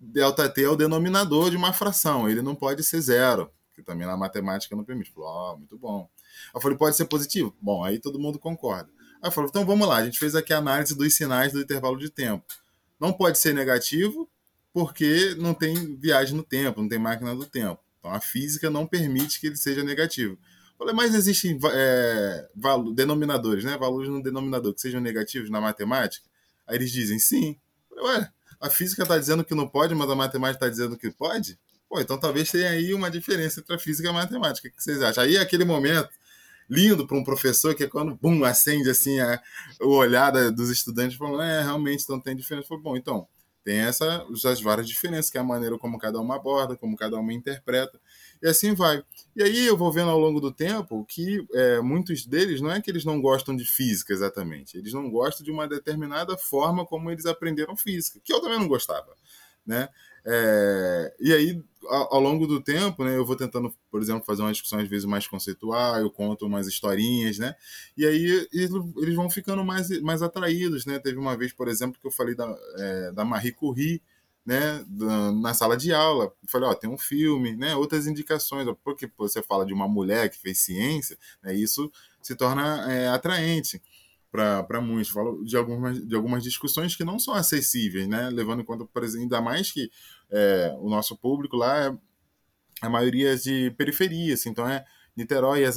[0.00, 4.06] delta T é o denominador de uma fração, ele não pode ser zero que também
[4.06, 5.10] na matemática não permite.
[5.10, 6.08] Falou, ó, oh, muito bom.
[6.54, 7.56] Eu falei, pode ser positivo?
[7.60, 8.90] Bom, aí todo mundo concorda.
[9.22, 11.60] Aí eu falei, então vamos lá, a gente fez aqui a análise dos sinais do
[11.60, 12.44] intervalo de tempo.
[12.98, 14.28] Não pode ser negativo,
[14.72, 17.80] porque não tem viagem no tempo, não tem máquina do tempo.
[17.98, 20.34] Então a física não permite que ele seja negativo.
[20.34, 22.48] Eu falei, mas existem é,
[22.94, 23.76] denominadores, né?
[23.76, 26.26] Valores no denominador que sejam negativos na matemática?
[26.66, 27.58] Aí eles dizem sim.
[27.90, 30.96] Eu falei, ué, a física está dizendo que não pode, mas a matemática está dizendo
[30.96, 31.58] que pode?
[31.88, 34.68] Pô, então talvez tenha aí uma diferença entre a física e a matemática.
[34.68, 35.24] O que vocês acham?
[35.24, 36.10] Aí é aquele momento
[36.68, 39.42] lindo para um professor que é quando, bum, acende assim a,
[39.80, 42.68] o olhar dos estudantes falando, é, realmente não tem diferença.
[42.68, 43.26] Falei, bom, então,
[43.64, 47.16] tem essa, as várias diferenças, que é a maneira como cada uma aborda, como cada
[47.18, 48.00] uma interpreta,
[48.42, 49.02] e assim vai.
[49.34, 52.80] E aí eu vou vendo ao longo do tempo que é, muitos deles não é
[52.80, 57.10] que eles não gostam de física exatamente, eles não gostam de uma determinada forma como
[57.10, 59.14] eles aprenderam física, que eu também não gostava.
[59.64, 59.88] Né?
[60.24, 64.42] É, e aí, ao, ao, longo do tempo, né, eu vou tentando, por exemplo, fazer
[64.42, 67.54] uma discussão às vezes mais conceitual, eu conto umas historinhas, né?
[67.96, 70.98] E aí eles vão ficando mais, mais atraídos, né?
[70.98, 74.02] Teve uma vez, por exemplo, que eu falei da, é, da Marie Curie,
[74.50, 74.84] né,
[75.40, 76.32] na sala de aula.
[76.48, 80.36] Falei, ó, tem um filme, né, outras indicações, porque você fala de uma mulher que
[80.36, 81.88] fez ciência, né, isso
[82.20, 83.80] se torna é, atraente
[84.28, 85.12] para muitos.
[85.12, 89.04] Falo de algumas, de algumas discussões que não são acessíveis, né, levando em conta, por
[89.04, 89.88] exemplo, ainda mais que
[90.28, 91.96] é, o nosso público lá é
[92.82, 94.84] a maioria de periferia, assim, então é
[95.20, 95.70] Niterói, é,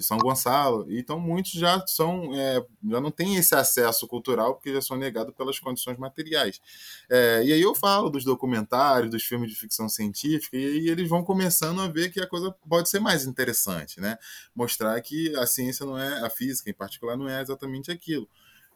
[0.00, 4.82] São Gonçalo, então muitos já são é, já não têm esse acesso cultural porque já
[4.82, 6.60] são negados pelas condições materiais.
[7.08, 11.08] É, e aí eu falo dos documentários, dos filmes de ficção científica, e aí eles
[11.08, 14.18] vão começando a ver que a coisa pode ser mais interessante, né?
[14.54, 18.28] Mostrar que a ciência não é, a física em particular, não é exatamente aquilo.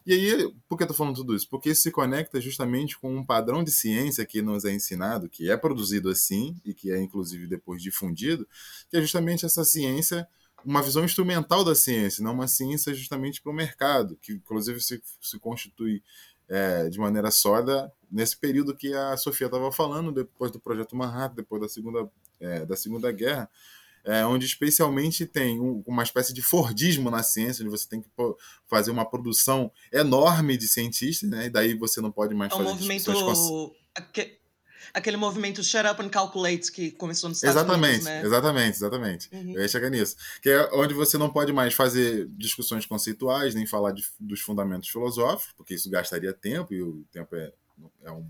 [0.05, 1.49] E aí, por que eu estou falando tudo isso?
[1.49, 5.49] Porque isso se conecta justamente com um padrão de ciência que nos é ensinado, que
[5.49, 8.47] é produzido assim e que é inclusive depois difundido,
[8.89, 10.27] que é justamente essa ciência,
[10.63, 15.01] uma visão instrumental da ciência, não uma ciência justamente para o mercado, que inclusive se,
[15.19, 16.03] se constitui
[16.47, 21.35] é, de maneira sólida nesse período que a Sofia estava falando, depois do Projeto Manhattan,
[21.35, 22.07] depois da Segunda,
[22.39, 23.49] é, da segunda Guerra,
[24.05, 28.09] é, onde especialmente tem um, uma espécie de Fordismo na ciência, onde você tem que
[28.67, 31.47] fazer uma produção enorme de cientistas, né?
[31.47, 34.39] E daí você não pode mais é um fazer movimento aque...
[34.93, 38.21] aquele movimento Shut Up and Calculate que começou nos Estados exatamente, Unidos, né?
[38.23, 39.29] Exatamente, exatamente.
[39.33, 39.53] Uhum.
[39.55, 40.15] Eu ia chegar nisso.
[40.41, 44.89] Que é onde você não pode mais fazer discussões conceituais, nem falar de, dos fundamentos
[44.89, 47.51] filosóficos, porque isso gastaria tempo, e o tempo é,
[48.03, 48.29] é um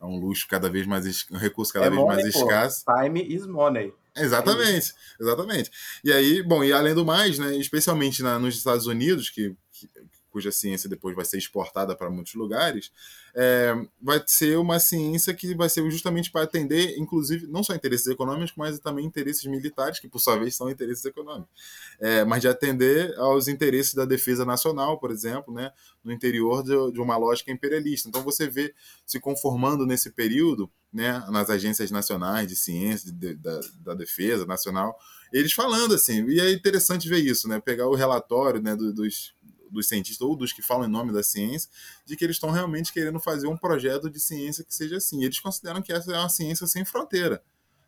[0.00, 2.84] é um luxo cada vez mais um recurso cada é vez money, mais escasso.
[2.84, 3.92] Time is money.
[4.16, 5.70] Exatamente, exatamente.
[6.02, 9.88] E aí, bom, e além do mais, né, especialmente na, nos Estados Unidos, que, que
[10.30, 12.90] cuja ciência depois vai ser exportada para muitos lugares,
[13.34, 18.06] é, vai ser uma ciência que vai ser justamente para atender, inclusive, não só interesses
[18.06, 21.50] econômicos, mas também interesses militares, que por sua vez são interesses econômicos,
[22.00, 25.72] é, mas de atender aos interesses da defesa nacional, por exemplo, né,
[26.02, 28.08] no interior de, de uma lógica imperialista.
[28.08, 28.74] Então você vê
[29.06, 34.44] se conformando nesse período, né, nas agências nacionais de ciência, de, de, da, da defesa
[34.44, 34.98] nacional,
[35.32, 39.32] eles falando assim, e é interessante ver isso, né, pegar o relatório né, dos
[39.70, 41.70] dos cientistas ou dos que falam em nome da ciência,
[42.04, 45.24] de que eles estão realmente querendo fazer um projeto de ciência que seja assim.
[45.24, 47.42] Eles consideram que essa é uma ciência sem fronteira.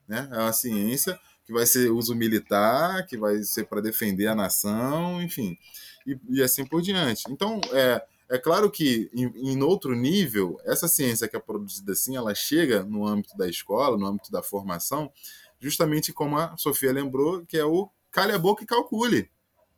[0.06, 0.28] Né?
[0.30, 5.20] É uma ciência que vai ser uso militar, que vai ser para defender a nação,
[5.22, 5.56] enfim,
[6.06, 7.24] e, e, assim por diante.
[7.28, 12.16] Então, é, é claro que em, em outro nível, essa ciência que é produzida assim,
[12.16, 15.12] ela chega no âmbito da escola, no âmbito da formação,
[15.60, 19.30] justamente como a Sofia lembrou, que é o calha a boca e calcule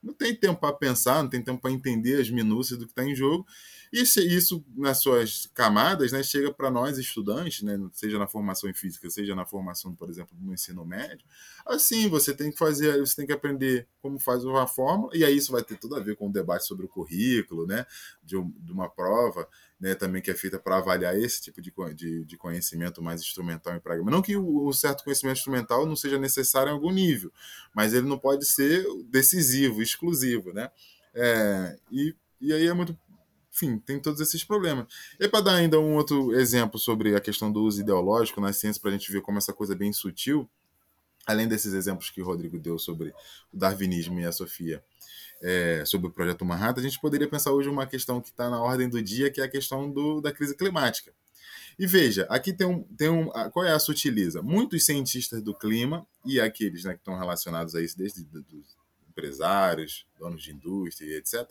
[0.04, 3.04] não tem tempo para pensar, não tem tempo para entender as minúcias do que está
[3.04, 3.46] em jogo.
[3.92, 8.74] E isso, nas suas camadas, né, chega para nós estudantes, né, seja na formação em
[8.74, 11.24] física, seja na formação, por exemplo, no ensino médio.
[11.64, 15.36] Assim, você tem que fazer, você tem que aprender como faz uma fórmula, e aí
[15.36, 17.86] isso vai ter tudo a ver com o debate sobre o currículo, né,
[18.22, 19.48] de, de uma prova
[19.84, 23.76] né, também que é feita para avaliar esse tipo de, de, de, conhecimento mais instrumental
[23.76, 24.10] em pragma.
[24.10, 27.30] Não que o, o, certo conhecimento instrumental não seja necessário em algum nível,
[27.74, 30.70] mas ele não pode ser decisivo, exclusivo, né?
[31.14, 32.98] É, e, e aí é muito
[33.52, 34.86] enfim, tem todos esses problemas.
[35.20, 38.80] E para dar ainda um outro exemplo sobre a questão do uso ideológico na ciência,
[38.80, 40.48] para a gente ver como essa coisa é bem sutil,
[41.26, 43.10] além desses exemplos que o Rodrigo deu sobre
[43.52, 44.82] o darwinismo e a Sofia,
[45.44, 48.60] é, sobre o projeto Manhattan, a gente poderia pensar hoje uma questão que está na
[48.60, 51.12] ordem do dia, que é a questão do, da crise climática.
[51.78, 53.28] E veja, aqui tem um, tem um.
[53.50, 54.40] Qual é a sutileza?
[54.40, 58.74] Muitos cientistas do clima e aqueles né, que estão relacionados a isso, desde dos
[59.14, 61.48] empresários, donos de indústria, etc.,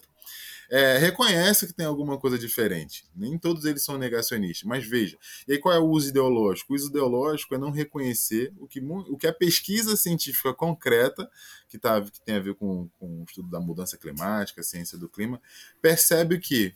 [0.70, 3.06] é, reconhece que tem alguma coisa diferente.
[3.16, 5.18] Nem todos eles são negacionistas, mas veja.
[5.48, 6.74] E aí qual é o uso ideológico?
[6.74, 11.30] O uso ideológico é não reconhecer o que, o que a pesquisa científica concreta,
[11.70, 15.10] que, tá, que tem a ver com, com o estudo da mudança climática, ciência do
[15.10, 15.42] clima,
[15.82, 16.74] percebe que,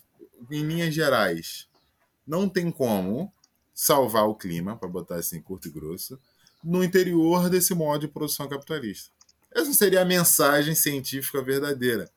[0.52, 1.68] em linhas gerais,
[2.26, 3.34] não tem como
[3.74, 6.20] salvar o clima, para botar assim curto e grosso,
[6.64, 9.17] no interior desse modo de produção capitalista.
[9.58, 12.10] Essa seria a mensagem científica verdadeira.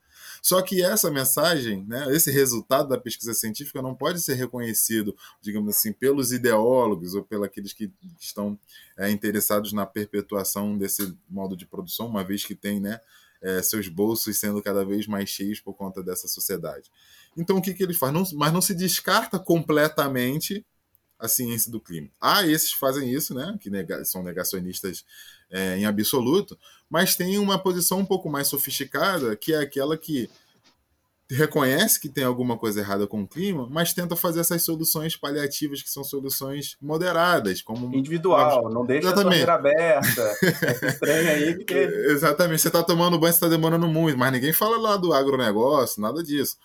[0.42, 5.76] Só que essa mensagem, né, esse resultado da pesquisa científica não pode ser reconhecido, digamos
[5.76, 8.58] assim, pelos ideólogos ou pelos que estão
[8.96, 13.00] é, interessados na perpetuação desse modo de produção, uma vez que tem né,
[13.42, 16.90] é, seus bolsos sendo cada vez mais cheios por conta dessa sociedade.
[17.36, 18.12] Então, o que, que ele faz?
[18.12, 20.64] Não, mas não se descarta completamente
[21.18, 22.08] a ciência do clima.
[22.18, 25.04] Há esses fazem isso, né, que nega, são negacionistas
[25.50, 26.58] é, em absoluto,
[26.90, 30.28] mas tem uma posição um pouco mais sofisticada, que é aquela que
[31.30, 35.80] reconhece que tem alguma coisa errada com o clima, mas tenta fazer essas soluções paliativas
[35.80, 39.48] que são soluções moderadas, como individual, não deixa Exatamente.
[39.48, 40.36] a aberta.
[40.42, 41.74] é estranho aí porque...
[41.74, 46.02] Exatamente, você está tomando banho, você está demorando muito, mas ninguém fala lá do agronegócio,
[46.02, 46.56] nada disso.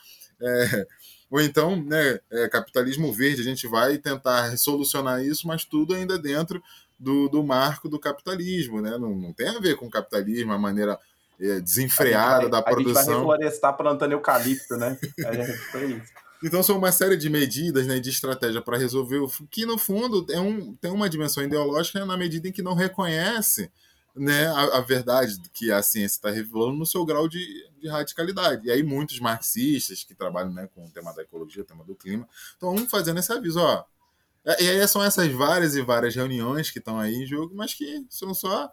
[0.41, 0.88] É...
[1.30, 6.17] Ou então, né, é, capitalismo verde, a gente vai tentar solucionar isso, mas tudo ainda
[6.17, 6.61] dentro
[6.99, 8.97] do, do marco do capitalismo, né?
[8.97, 10.99] Não, não tem a ver com o capitalismo, a maneira
[11.39, 13.01] é, desenfreada vai, da produção.
[13.01, 14.97] A gente vai reflorestar plantando eucalipto, né?
[16.43, 20.25] Então são uma série de medidas, né, de estratégia para resolver o que no fundo
[20.29, 23.71] é um, tem uma dimensão ideológica na medida em que não reconhece
[24.15, 28.67] né, a, a verdade que a ciência está revelando no seu grau de, de, radicalidade.
[28.67, 31.95] E aí muitos marxistas que trabalham né, com o tema da ecologia, o tema do
[31.95, 33.83] clima, estão fazendo esse aviso, ó.
[34.45, 38.05] E aí são essas várias e várias reuniões que estão aí em jogo, mas que
[38.09, 38.71] são só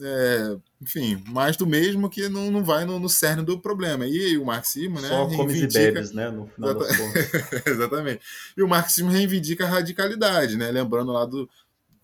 [0.00, 4.06] é, enfim, mais do mesmo que não, não vai no, no cerne do problema.
[4.06, 5.08] E o marxismo, né?
[5.08, 5.80] Só reivindica...
[5.80, 6.30] e bebes, né?
[6.30, 6.88] No final das
[7.66, 8.20] Exatamente.
[8.56, 10.70] E o marxismo reivindica a radicalidade, né?
[10.70, 11.48] Lembrando lá do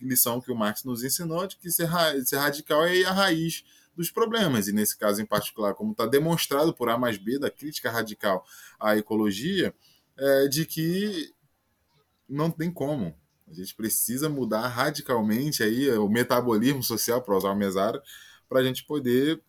[0.00, 1.88] lição que o Marx nos ensinou de que ser,
[2.24, 3.64] ser radical é a raiz
[3.96, 4.68] dos problemas.
[4.68, 8.46] E nesse caso em particular, como está demonstrado por A mais B da crítica radical
[8.78, 9.74] à ecologia,
[10.16, 11.34] é de que
[12.30, 13.14] não tem como
[13.50, 18.00] a gente precisa mudar radicalmente aí o metabolismo social, para usar o mesário,
[18.48, 19.42] para a gente poder,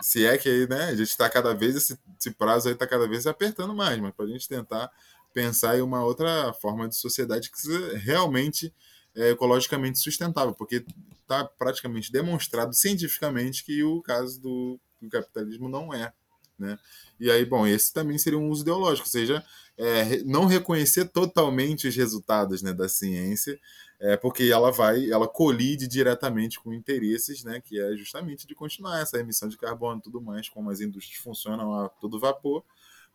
[0.00, 2.86] se é que aí, né, a gente está cada vez, esse, esse prazo aí está
[2.86, 4.90] cada vez apertando mais, mas para a gente tentar
[5.34, 8.72] pensar em uma outra forma de sociedade que seja realmente
[9.16, 10.84] é, ecologicamente sustentável, porque
[11.22, 16.12] está praticamente demonstrado cientificamente que o caso do, do capitalismo não é.
[16.56, 16.78] Né?
[17.18, 19.44] E aí, bom, esse também seria um uso ideológico, ou seja,
[19.80, 23.58] é, não reconhecer totalmente os resultados né, da ciência,
[23.98, 29.00] é, porque ela vai, ela colide diretamente com interesses, né, que é justamente de continuar
[29.00, 32.62] essa emissão de carbono e tudo mais, como as indústrias funcionam a todo vapor,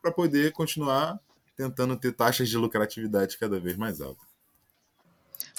[0.02, 1.20] para poder continuar
[1.56, 4.26] tentando ter taxas de lucratividade cada vez mais altas.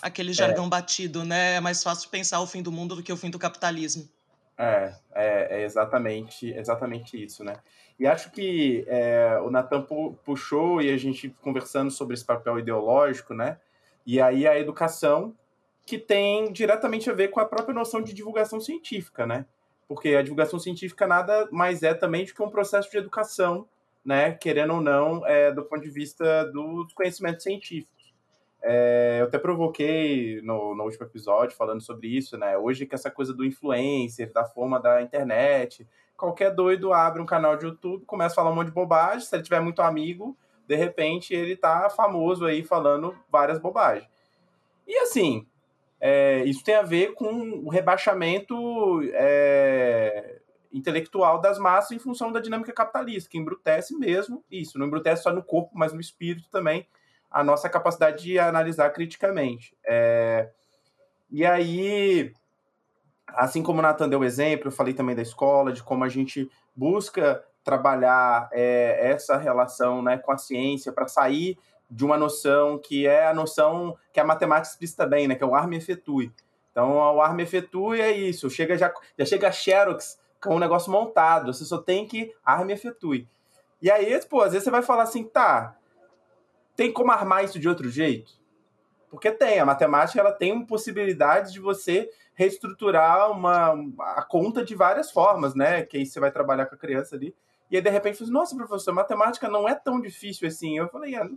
[0.03, 0.69] Aquele jargão é.
[0.69, 1.55] batido, né?
[1.55, 4.09] É mais fácil pensar o fim do mundo do que o fim do capitalismo.
[4.59, 7.55] É, é, é exatamente, exatamente isso, né?
[7.99, 9.87] E acho que é, o Natan
[10.25, 13.59] puxou e a gente conversando sobre esse papel ideológico, né?
[14.07, 15.35] E aí a educação,
[15.85, 19.47] que tem diretamente a ver com a própria noção de divulgação científica, né?
[19.89, 23.67] Porque a divulgação científica nada mais é também do que um processo de educação,
[24.05, 24.33] né?
[24.33, 27.96] Querendo ou não, é, do ponto de vista dos conhecimentos científicos.
[28.63, 32.57] É, eu até provoquei no, no, último episódio falando sobre isso, né?
[32.57, 35.87] Hoje que essa coisa do influencer, da forma da internet,
[36.17, 39.35] qualquer doido abre um canal de YouTube, começa a falar um monte de bobagem, se
[39.35, 40.37] ele tiver muito amigo,
[40.67, 44.09] de repente ele tá famoso aí falando várias bobagens.
[44.87, 45.47] E assim,
[46.01, 50.41] é, isso tem a ver com o rebaixamento é,
[50.73, 55.33] intelectual das massas em função da dinâmica capitalista, que embrutece mesmo isso, não embrutece só
[55.33, 56.87] no corpo, mas no espírito também,
[57.37, 59.77] a nossa capacidade de analisar criticamente.
[59.87, 60.49] É...
[61.31, 62.33] E aí,
[63.29, 66.51] assim como o Nathan deu exemplo, eu falei também da escola, de como a gente
[66.75, 71.59] busca trabalhar é, essa relação né, com a ciência para sair
[71.91, 75.47] de uma noção que é a noção que a matemática explicita bem, né, que é
[75.47, 76.33] o arme efetui.
[76.71, 80.91] Então, o arme efetui é isso, chega já, já chega a Xerox com um negócio
[80.91, 83.29] montado, você só tem que arme efetui.
[83.83, 85.77] E aí, pô, às vezes você vai falar assim, tá,
[86.77, 88.33] tem como armar isso de outro jeito?
[89.11, 93.75] Porque tem, a matemática ela tem possibilidades de você reestruturar uma,
[94.15, 95.83] a conta de várias formas, né?
[95.83, 97.35] Que aí você vai trabalhar com a criança ali.
[97.71, 100.77] E aí, de repente, você assim, nossa, professor, matemática não é tão difícil assim.
[100.77, 101.29] Eu falei, ah,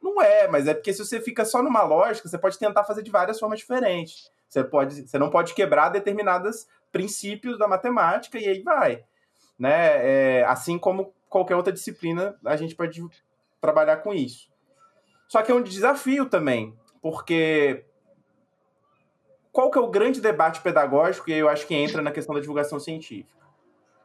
[0.00, 3.02] não é, mas é porque se você fica só numa lógica, você pode tentar fazer
[3.02, 4.30] de várias formas diferentes.
[4.48, 9.04] Você, pode, você não pode quebrar determinados princípios da matemática e aí vai.
[9.58, 10.38] Né?
[10.38, 13.04] É, assim como qualquer outra disciplina, a gente pode
[13.60, 14.48] trabalhar com isso.
[15.28, 17.84] Só que é um desafio também, porque
[19.52, 22.40] qual que é o grande debate pedagógico, e eu acho que entra na questão da
[22.40, 23.44] divulgação científica?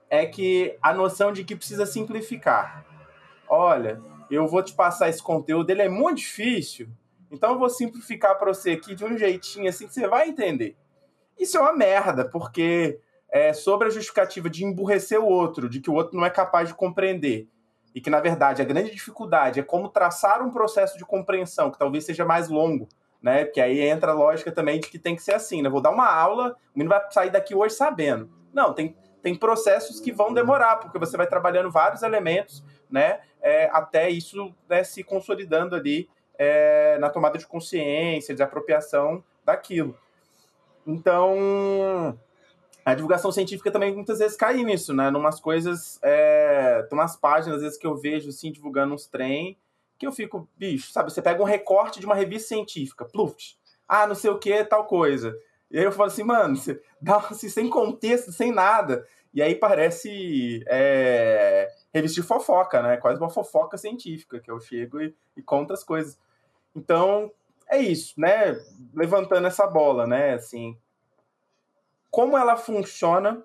[0.10, 2.86] É que a noção de que precisa simplificar.
[3.48, 6.90] Olha, eu vou te passar esse conteúdo, ele é muito difícil,
[7.30, 10.76] então eu vou simplificar para você aqui de um jeitinho assim que você vai entender.
[11.38, 13.00] Isso é uma merda, porque
[13.30, 16.68] é sobre a justificativa de emburrecer o outro, de que o outro não é capaz
[16.70, 17.48] de compreender
[17.94, 21.78] e que, na verdade, a grande dificuldade é como traçar um processo de compreensão que
[21.78, 22.88] talvez seja mais longo,
[23.22, 23.46] né?
[23.46, 25.70] Porque aí entra a lógica também de que tem que ser assim, né?
[25.70, 28.30] Vou dar uma aula, o menino vai sair daqui hoje sabendo.
[28.54, 33.20] Não, tem, tem processos que vão demorar, porque você vai trabalhando vários elementos, né?
[33.42, 39.98] É, até isso né, se consolidando ali é, na tomada de consciência, de apropriação daquilo.
[40.86, 42.18] Então,
[42.84, 45.10] a divulgação científica também muitas vezes cai nisso, né?
[45.12, 49.58] Numas coisas, é, tem umas páginas às vezes que eu vejo assim divulgando uns trem
[49.98, 51.12] que eu fico, bicho, sabe?
[51.12, 53.56] Você pega um recorte de uma revista científica, pluft,
[53.88, 55.38] ah, não sei o que, tal coisa.
[55.70, 59.06] E aí eu falo assim, mano, você dá assim, sem contexto, sem nada.
[59.34, 62.98] E aí parece é, revista fofoca, né?
[62.98, 66.18] Quase uma fofoca científica, que eu chego e, e conto as coisas.
[66.76, 67.32] Então,
[67.70, 68.60] é isso, né?
[68.94, 70.34] Levantando essa bola, né?
[70.34, 70.76] Assim,
[72.12, 73.42] como ela funciona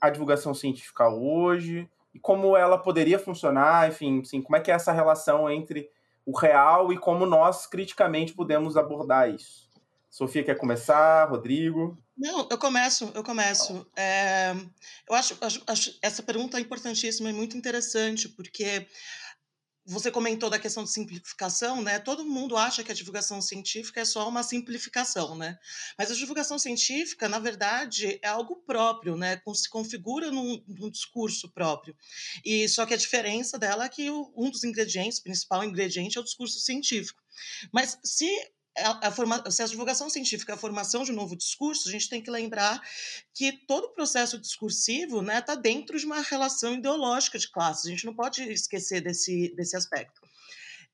[0.00, 4.74] a divulgação científica hoje e como ela poderia funcionar, enfim, assim, como é que é
[4.74, 5.88] essa relação entre
[6.26, 9.70] o real e como nós criticamente podemos abordar isso.
[10.10, 11.96] Sofia quer começar, Rodrigo?
[12.18, 13.86] Não, eu começo, eu começo.
[13.96, 14.52] É,
[15.08, 18.86] eu acho, acho, acho essa pergunta é importantíssima e muito interessante, porque
[19.84, 21.98] você comentou da questão de simplificação, né?
[21.98, 25.58] Todo mundo acha que a divulgação científica é só uma simplificação, né?
[25.98, 29.40] Mas a divulgação científica, na verdade, é algo próprio, né?
[29.54, 31.96] Se configura num, num discurso próprio.
[32.44, 36.24] E só que a diferença dela é que um dos ingredientes, principal ingrediente, é o
[36.24, 37.20] discurso científico.
[37.72, 38.28] Mas se
[38.76, 41.92] a, a forma, se a divulgação científica é a formação de um novo discurso, a
[41.92, 42.80] gente tem que lembrar
[43.34, 47.86] que todo o processo discursivo está né, tá dentro de uma relação ideológica de classes.
[47.86, 50.20] A gente não pode esquecer desse, desse aspecto.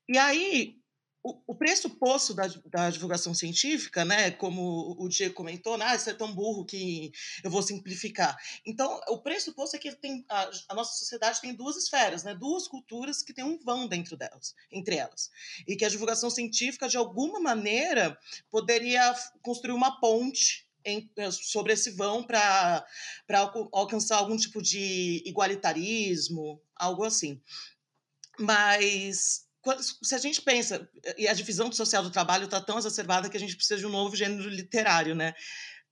[0.07, 0.78] E aí,
[1.21, 6.33] o, pressuposto da, da, divulgação científica, né, como o Diego comentou, ah, isso é tão
[6.33, 7.11] burro que
[7.43, 8.37] eu vou simplificar.
[8.65, 12.67] Então, o pressuposto é que tem, a, a, nossa sociedade tem duas esferas, né, duas
[12.67, 15.29] culturas que têm um vão dentro delas, entre elas,
[15.67, 18.17] e que a divulgação científica, de alguma maneira,
[18.49, 22.85] poderia construir uma ponte em, eh, sobre esse vão para
[23.73, 27.41] alcançar algum tipo de igualitarismo, algo assim.
[28.39, 29.48] Mas
[30.01, 33.39] se a gente pensa, e a divisão social do trabalho está tão exacerbada que a
[33.39, 35.33] gente precisa de um novo gênero literário, né?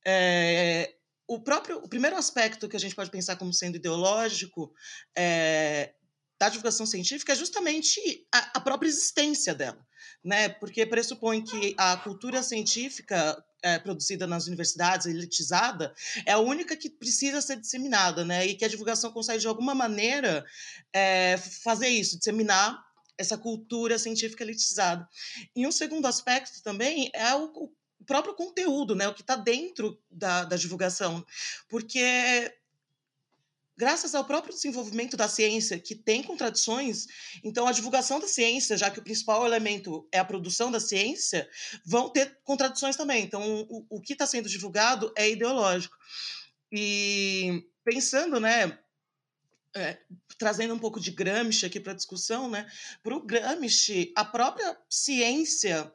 [0.06, 0.94] É,
[1.28, 4.74] o próprio, o primeiro aspecto que a gente pode pensar como sendo ideológico
[5.16, 5.94] é,
[6.40, 8.00] da divulgação científica é justamente
[8.34, 9.86] a, a, própria existência dela,
[10.24, 10.48] né?
[10.48, 15.94] Porque pressupõe que a cultura científica é, produzida nas universidades, elitizada,
[16.26, 18.46] é a única que precisa ser disseminada, né?
[18.46, 20.46] E que a divulgação consegue de alguma maneira
[20.94, 22.87] é, fazer isso, disseminar
[23.18, 25.08] essa cultura científica elitizada.
[25.56, 27.52] E um segundo aspecto também é o,
[28.00, 31.26] o próprio conteúdo, né, o que está dentro da, da divulgação,
[31.68, 32.54] porque
[33.78, 37.06] graças ao próprio desenvolvimento da ciência, que tem contradições,
[37.44, 41.48] então a divulgação da ciência, já que o principal elemento é a produção da ciência,
[41.86, 43.24] vão ter contradições também.
[43.24, 45.96] Então, o, o que está sendo divulgado é ideológico.
[46.72, 48.78] E pensando, né,
[49.76, 49.98] é,
[50.38, 52.70] trazendo um pouco de Gramsci aqui para a discussão, né?
[53.04, 55.92] Para o Gramsci, a própria ciência,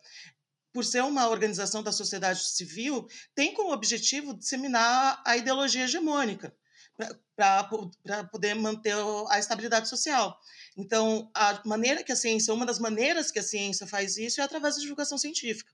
[0.73, 6.55] por ser uma organização da sociedade civil, tem como objetivo disseminar a ideologia hegemônica
[7.35, 7.65] para
[8.31, 8.95] poder manter
[9.29, 10.39] a estabilidade social.
[10.77, 14.45] Então, a maneira que a ciência, uma das maneiras que a ciência faz isso é
[14.45, 15.73] através da divulgação científica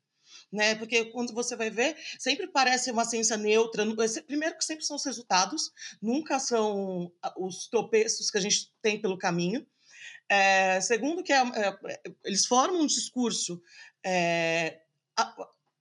[0.52, 0.74] né?
[0.74, 3.84] Porque quando você vai ver, sempre parece uma ciência neutra.
[4.26, 9.18] Primeiro que sempre são os resultados, nunca são os tropeços que a gente tem pelo
[9.18, 9.66] caminho.
[10.28, 13.62] É, segundo que é, é, eles formam um discurso
[14.04, 14.80] é,
[15.16, 15.34] a,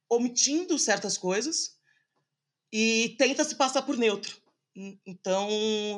[0.09, 1.77] omitindo certas coisas
[2.71, 4.41] e tenta se passar por neutro.
[5.05, 5.49] Então,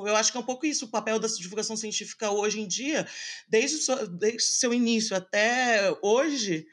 [0.07, 3.05] eu acho que é um pouco isso o papel da divulgação científica hoje em dia,
[3.49, 6.65] desde o seu, desde seu início até hoje,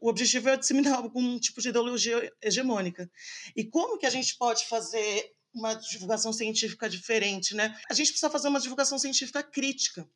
[0.00, 3.10] o objetivo é disseminar algum tipo de ideologia hegemônica.
[3.54, 7.78] E como que a gente pode fazer uma divulgação científica diferente, né?
[7.90, 10.08] A gente precisa fazer uma divulgação científica crítica.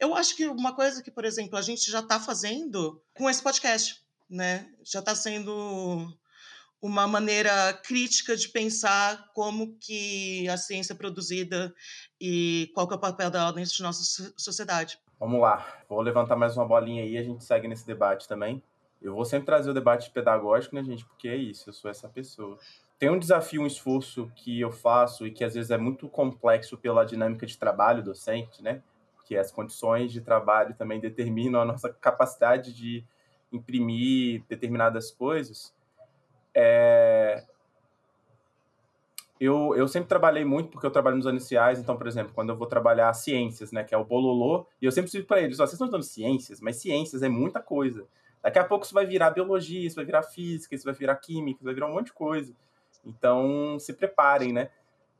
[0.00, 3.42] Eu acho que uma coisa que, por exemplo, a gente já está fazendo com esse
[3.42, 4.68] podcast, né?
[4.84, 6.12] Já está sendo
[6.82, 11.72] uma maneira crítica de pensar como que a ciência é produzida
[12.20, 14.98] e qual é o papel dela dentro de nossa sociedade.
[15.20, 18.60] Vamos lá, vou levantar mais uma bolinha aí e a gente segue nesse debate também.
[19.00, 21.04] Eu vou sempre trazer o debate pedagógico, né, gente?
[21.04, 22.58] Porque é isso, eu sou essa pessoa.
[22.98, 26.76] Tem um desafio, um esforço que eu faço e que às vezes é muito complexo
[26.76, 28.82] pela dinâmica de trabalho docente, né?
[29.14, 33.04] Porque as condições de trabalho também determinam a nossa capacidade de
[33.52, 35.72] imprimir determinadas coisas
[36.54, 37.44] é...
[39.40, 42.56] Eu, eu sempre trabalhei muito, porque eu trabalho nos iniciais, então, por exemplo, quando eu
[42.56, 45.72] vou trabalhar ciências, né, que é o bololô, e eu sempre digo para eles, vocês
[45.72, 48.06] estão estudando ciências, mas ciências é muita coisa.
[48.40, 51.58] Daqui a pouco isso vai virar biologia, isso vai virar física, isso vai virar química,
[51.58, 52.54] isso vai virar um monte de coisa.
[53.04, 54.70] Então, se preparem, né?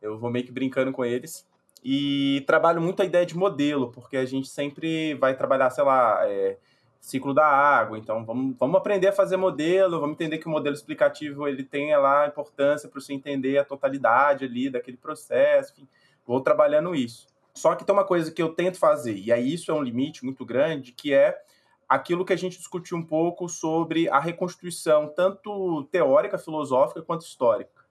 [0.01, 1.47] Eu vou meio que brincando com eles.
[1.85, 6.21] E trabalho muito a ideia de modelo, porque a gente sempre vai trabalhar, sei lá,
[6.29, 6.59] é,
[7.03, 7.99] ciclo da água.
[7.99, 11.95] Então, vamos, vamos aprender a fazer modelo, vamos entender que o modelo explicativo ele tem
[11.97, 15.73] lá importância para você entender a totalidade ali daquele processo.
[15.73, 15.89] Enfim,
[16.25, 17.27] vou trabalhando isso.
[17.53, 20.25] Só que tem uma coisa que eu tento fazer, e aí isso é um limite
[20.25, 21.39] muito grande, que é
[21.87, 27.85] aquilo que a gente discutiu um pouco sobre a reconstituição, tanto teórica, filosófica, quanto histórica.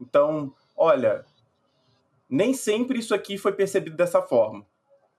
[0.00, 1.24] Então, olha,
[2.28, 4.66] nem sempre isso aqui foi percebido dessa forma.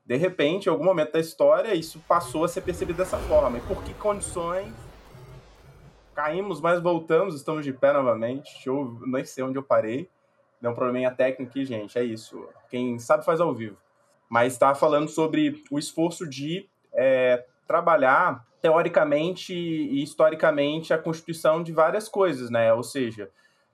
[0.06, 3.58] De repente, em algum momento da história, isso passou a ser percebido dessa forma.
[3.58, 4.72] E por que condições?
[6.14, 8.54] Caímos, mas voltamos, estamos de pé novamente.
[8.54, 10.08] Deixa eu nem sei onde eu parei.
[10.62, 11.98] Deu um probleminha técnico aqui, gente.
[11.98, 12.48] É isso.
[12.70, 13.78] Quem sabe faz ao vivo.
[14.30, 21.72] Mas está falando sobre o esforço de é, trabalhar teoricamente e historicamente a constituição de
[21.72, 22.74] várias coisas, né?
[22.74, 23.30] Ou seja,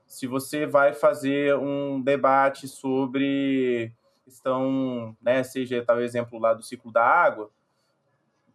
[0.07, 6.91] se você vai fazer um debate sobre questão, né, seja tal exemplo lá do ciclo
[6.91, 7.49] da água,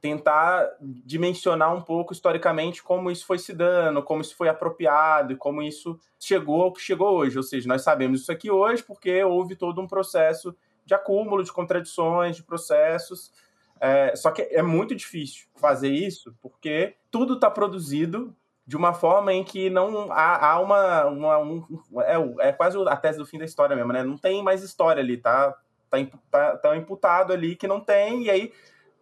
[0.01, 5.37] tentar dimensionar um pouco historicamente como isso foi se dando, como isso foi apropriado e
[5.37, 7.37] como isso chegou ao que chegou hoje.
[7.37, 11.53] Ou seja, nós sabemos isso aqui hoje porque houve todo um processo de acúmulo de
[11.53, 13.33] contradições, de processos.
[13.81, 18.35] É, só que é muito difícil fazer isso porque tudo está produzido
[18.67, 21.65] de uma forma em que não há, há uma, uma um,
[22.01, 24.03] é, é, quase a tese do fim da história mesmo, né?
[24.03, 25.57] Não tem mais história ali, tá?
[25.89, 25.99] Tá,
[26.31, 28.53] tá, tá imputado ali que não tem, e aí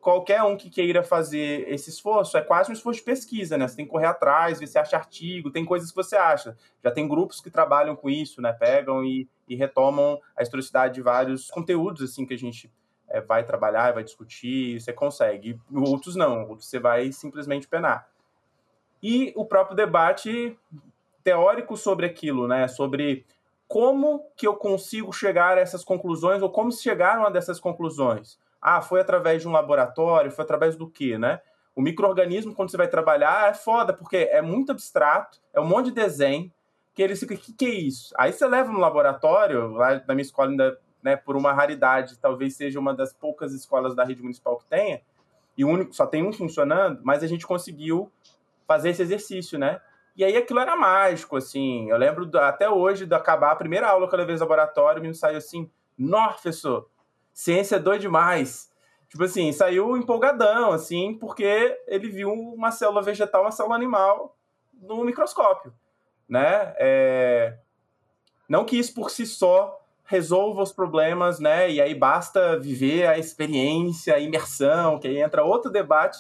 [0.03, 3.67] qualquer um que queira fazer esse esforço é quase um esforço de pesquisa, né?
[3.67, 6.55] Você tem que correr atrás, ver se acha artigo, tem coisas que você acha.
[6.83, 8.53] Já tem grupos que trabalham com isso, né?
[8.53, 12.71] Pegam e, e retomam a historicidade de vários conteúdos, assim, que a gente
[13.09, 15.59] é, vai trabalhar, vai discutir, você consegue.
[15.75, 18.07] Outros não, outros você vai simplesmente penar
[19.05, 20.59] e o próprio debate
[21.23, 22.67] teórico sobre aquilo, né?
[22.67, 23.27] Sobre
[23.69, 28.39] como que eu consigo chegar a essas conclusões ou como se chegaram a dessas conclusões.
[28.63, 31.43] Ah, foi através de um laboratório, foi através do quê, né?
[31.77, 35.87] O microorganismo, quando você vai trabalhar, é foda, porque é muito abstrato, é um monte
[35.87, 36.51] de desenho,
[36.95, 38.15] que eles ficam, o que, que é isso?
[38.17, 42.57] Aí você leva no laboratório, lá na minha escola ainda, né, por uma raridade, talvez
[42.57, 45.03] seja uma das poucas escolas da rede municipal que tenha,
[45.59, 48.11] e único, só tem um funcionando, mas a gente conseguiu
[48.67, 49.81] fazer esse exercício, né?
[50.17, 51.91] E aí aquilo era mágico, assim.
[51.91, 54.99] Eu lembro do, até hoje de acabar a primeira aula que eu levei no laboratório,
[54.99, 56.89] o menino saiu assim, nossa, professor,
[57.33, 58.73] ciência é doido demais.
[59.09, 64.37] Tipo assim, saiu empolgadão, assim, porque ele viu uma célula vegetal, uma célula animal
[64.73, 65.73] no microscópio,
[66.29, 66.75] né?
[66.79, 67.59] É...
[68.49, 71.71] Não que isso por si só resolva os problemas, né?
[71.71, 76.19] E aí basta viver a experiência, a imersão, que aí entra outro debate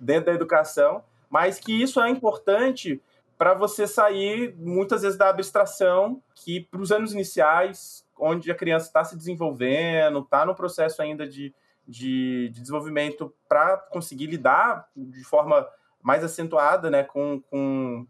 [0.00, 3.00] dentro da educação, mas que isso é importante
[3.38, 8.86] para você sair muitas vezes da abstração que para os anos iniciais, onde a criança
[8.86, 11.54] está se desenvolvendo, está no processo ainda de,
[11.86, 15.68] de, de desenvolvimento para conseguir lidar de forma
[16.02, 18.06] mais acentuada né, com, com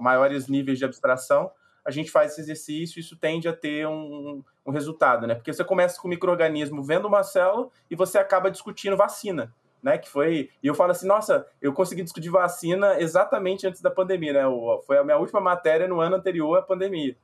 [0.00, 1.50] maiores níveis de abstração,
[1.84, 5.34] a gente faz esse exercício, isso tende a ter um, um resultado, né?
[5.34, 9.52] Porque você começa com o microorganismo vendo uma célula e você acaba discutindo vacina
[9.84, 9.98] né?
[9.98, 10.50] Que foi.
[10.62, 14.42] E eu falo assim, nossa, eu consegui discutir vacina exatamente antes da pandemia, né?
[14.86, 17.14] Foi a minha última matéria no ano anterior à pandemia.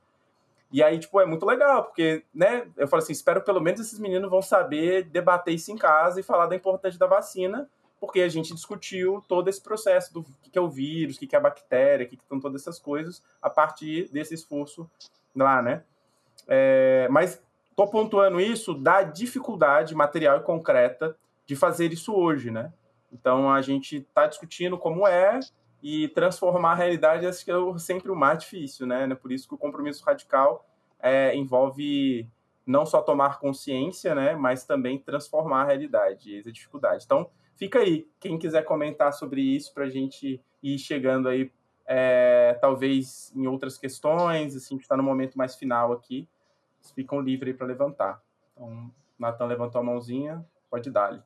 [0.71, 2.67] E aí, tipo, é muito legal, porque, né?
[2.77, 6.23] Eu falo assim, espero pelo menos esses meninos vão saber debater isso em casa e
[6.23, 7.67] falar da importância da vacina,
[7.99, 11.39] porque a gente discutiu todo esse processo do que é o vírus, o que é
[11.39, 14.87] a bactéria, o que estão todas essas coisas, a partir desse esforço
[15.35, 15.83] lá, né?
[16.47, 17.41] É, mas
[17.75, 22.71] tô pontuando isso da dificuldade material e concreta de fazer isso hoje, né?
[23.11, 25.39] Então a gente está discutindo como é
[25.83, 29.13] e transformar a realidade acho que é sempre o mais difícil, né?
[29.15, 30.65] Por isso que o compromisso radical
[31.01, 32.29] é, envolve
[32.65, 37.03] não só tomar consciência, né, mas também transformar a realidade, essa dificuldade.
[37.05, 41.51] Então, fica aí, quem quiser comentar sobre isso para a gente ir chegando aí,
[41.85, 46.27] é, talvez em outras questões, assim, está no momento mais final aqui,
[46.95, 48.21] ficam livres para levantar.
[48.53, 51.21] Então, Natan levantou a mãozinha, pode dar-lhe.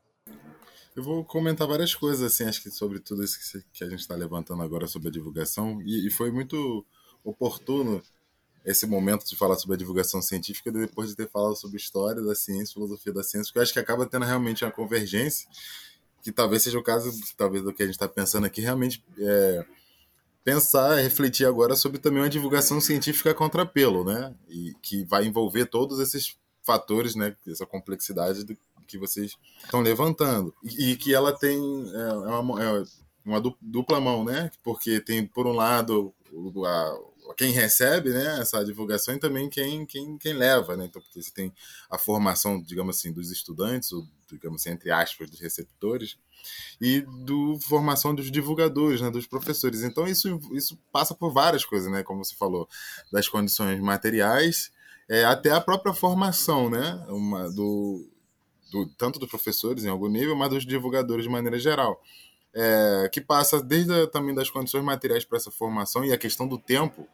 [0.95, 3.37] Eu vou comentar várias coisas, assim, acho que sobre tudo isso
[3.73, 6.85] que a gente está levantando agora sobre a divulgação, e, e, foi muito
[7.21, 8.01] oportuno
[8.63, 12.33] esse momento de falar sobre a divulgação científica depois de ter falado sobre história da
[12.33, 15.49] ciência, filosofia da ciência, porque eu acho que acaba tendo realmente uma convergência,
[16.23, 19.65] que talvez seja o caso, talvez do que a gente está pensando aqui, realmente é,
[20.45, 25.65] pensar, refletir agora sobre também uma divulgação científica contra pelo, né, e que vai envolver
[25.65, 30.53] todos esses fatores, né, essa complexidade do, que vocês estão levantando.
[30.63, 31.57] E, e, que ela tem
[31.93, 32.83] é, é uma, é
[33.25, 34.51] uma, dupla mão, né?
[34.63, 36.13] Porque tem, por um lado,
[36.65, 36.97] a,
[37.37, 40.77] quem recebe né, essa divulgação e também quem, quem, quem leva.
[40.77, 40.85] Né?
[40.85, 41.53] Então, porque você tem
[41.89, 46.17] a formação, digamos assim, dos estudantes, ou, digamos assim, entre aspas, dos receptores,
[46.79, 49.81] e do formação dos divulgadores, né, dos professores.
[49.81, 52.69] Então, isso, isso passa por várias coisas, né, como você falou,
[53.11, 54.71] das condições materiais
[55.07, 58.07] é, até a própria formação, né, uma, do,
[58.75, 62.01] do, tanto dos professores em algum nível, mas dos divulgadores de maneira geral
[62.55, 66.57] é, que passa desde também das condições materiais para essa formação e a questão do
[66.57, 67.07] tempo.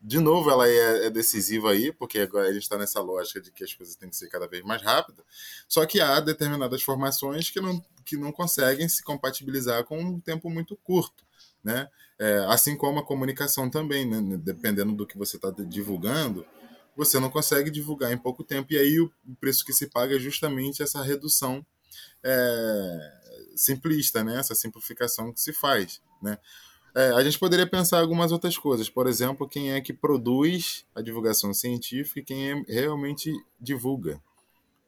[0.00, 3.50] De novo, ela é, é decisiva aí, porque agora a gente está nessa lógica de
[3.50, 5.24] que as coisas têm que ser cada vez mais rápidas.
[5.68, 10.48] Só que há determinadas formações que não, que não conseguem se compatibilizar com um tempo
[10.48, 11.24] muito curto.
[11.64, 11.88] Né?
[12.20, 14.38] É, assim como a comunicação também, né?
[14.40, 16.46] dependendo do que você está divulgando,
[16.96, 18.72] você não consegue divulgar em pouco tempo.
[18.72, 21.64] E aí o preço que se paga é justamente essa redução
[22.24, 23.12] é,
[23.54, 24.38] simplista, né?
[24.38, 26.00] essa simplificação que se faz.
[26.22, 26.38] Né?
[26.94, 31.02] É, a gente poderia pensar algumas outras coisas, por exemplo, quem é que produz a
[31.02, 34.20] divulgação científica e quem é, realmente divulga.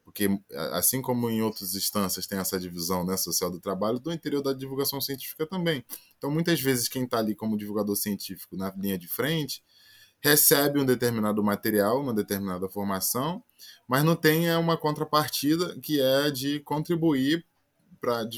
[0.04, 0.26] Porque,
[0.72, 4.54] assim como em outras instâncias tem essa divisão né, social do trabalho, do interior da
[4.54, 5.84] divulgação científica também.
[6.16, 9.62] Então, muitas vezes, quem está ali como divulgador científico na linha de frente
[10.20, 13.42] recebe um determinado material, uma determinada formação,
[13.86, 17.44] mas não tem uma contrapartida que é de contribuir
[18.00, 18.28] para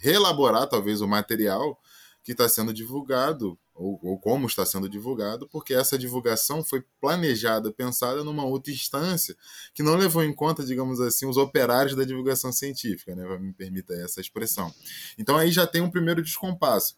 [0.00, 1.78] reelaborar talvez o material
[2.22, 7.72] que está sendo divulgado ou, ou, como está sendo divulgado, porque essa divulgação foi planejada,
[7.72, 9.34] pensada numa outra instância
[9.74, 13.38] que não levou em conta, digamos assim, os operários da divulgação científica, né?
[13.38, 14.70] Me permita essa expressão.
[15.16, 16.94] Então aí já tem um primeiro descompasso.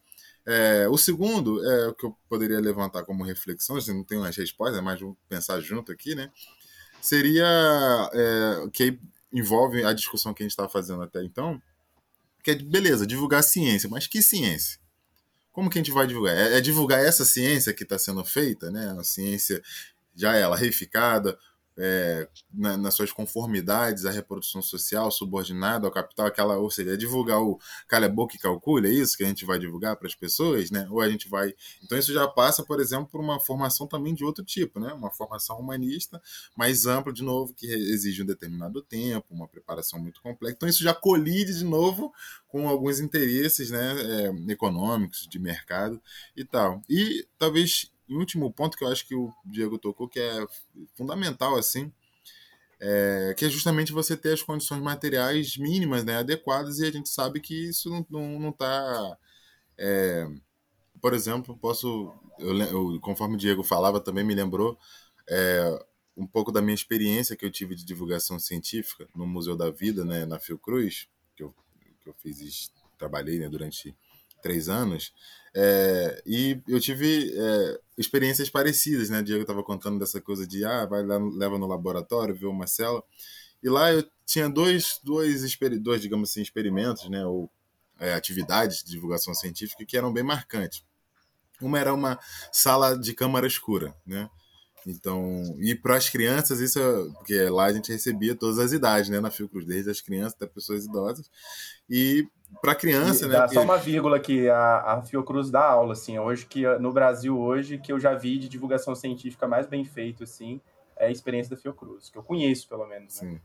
[0.47, 4.37] É, o segundo, é o que eu poderia levantar como reflexão, assim, não tenho as
[4.37, 6.31] respostas, é mais pensar junto aqui, né?
[7.01, 7.47] Seria
[8.13, 8.99] é, que
[9.33, 11.61] envolve a discussão que a gente estava fazendo até então,
[12.43, 14.81] que é, beleza, divulgar ciência, mas que ciência?
[15.53, 16.37] Como que a gente vai divulgar?
[16.37, 18.97] É, é divulgar essa ciência que está sendo feita, né?
[18.99, 19.63] A ciência
[20.15, 21.39] já ela reificada,
[21.79, 26.97] é, na, nas suas conformidades à reprodução social, subordinada ao capital, aquela, ou seja, é
[26.97, 27.59] divulgar o
[27.89, 30.87] cala boca e calcule, é isso que a gente vai divulgar para as pessoas, né?
[30.91, 31.55] Ou a gente vai.
[31.83, 34.93] Então isso já passa, por exemplo, por uma formação também de outro tipo, né?
[34.93, 36.21] Uma formação humanista
[36.57, 40.57] mais ampla, de novo, que exige um determinado tempo, uma preparação muito complexa.
[40.57, 42.13] Então isso já colide de novo
[42.49, 46.01] com alguns interesses né, é, econômicos, de mercado
[46.37, 46.83] e tal.
[46.89, 50.47] E talvez e último ponto que eu acho que o Diego tocou, que é
[50.95, 51.91] fundamental, assim,
[52.79, 57.09] é, que é justamente você ter as condições materiais mínimas, né, adequadas, e a gente
[57.09, 58.39] sabe que isso não está.
[58.39, 59.19] Não, tá,
[59.79, 60.29] é,
[61.01, 62.13] por exemplo, posso.
[62.39, 64.79] Eu, eu, conforme o Diego falava, também me lembrou
[65.29, 65.87] é,
[66.17, 70.05] um pouco da minha experiência que eu tive de divulgação científica no Museu da Vida,
[70.05, 71.55] né, na Fiocruz, que eu,
[72.01, 73.97] que eu fiz, trabalhei né, durante
[74.43, 75.13] três anos.
[75.55, 79.23] É, e eu tive é, experiências parecidas, né?
[79.23, 83.03] Diego estava contando dessa coisa de, ah, vai lá, leva no laboratório, vê uma célula.
[83.63, 85.43] E lá eu tinha dois, dois,
[85.81, 87.25] dois digamos assim, experimentos, né?
[87.25, 87.51] Ou
[88.01, 90.85] é, atividades de divulgação científica que eram bem marcantes.
[91.61, 92.19] Uma era uma
[92.51, 94.29] sala de câmara escura, né?
[94.87, 99.11] Então, e para as crianças, isso é, porque lá a gente recebia todas as idades,
[99.11, 101.31] né, na Fiocruz, desde as crianças até pessoas idosas.
[101.89, 102.27] E
[102.61, 103.35] para criança, e né?
[103.35, 103.55] Dá porque...
[103.55, 107.79] Só uma vírgula que a, a Fiocruz dá aula, assim, hoje que no Brasil hoje
[107.79, 110.61] que eu já vi de divulgação científica mais bem feito, assim,
[110.97, 113.21] é a experiência da Fiocruz, que eu conheço pelo menos.
[113.21, 113.31] Né?
[113.31, 113.41] Sim.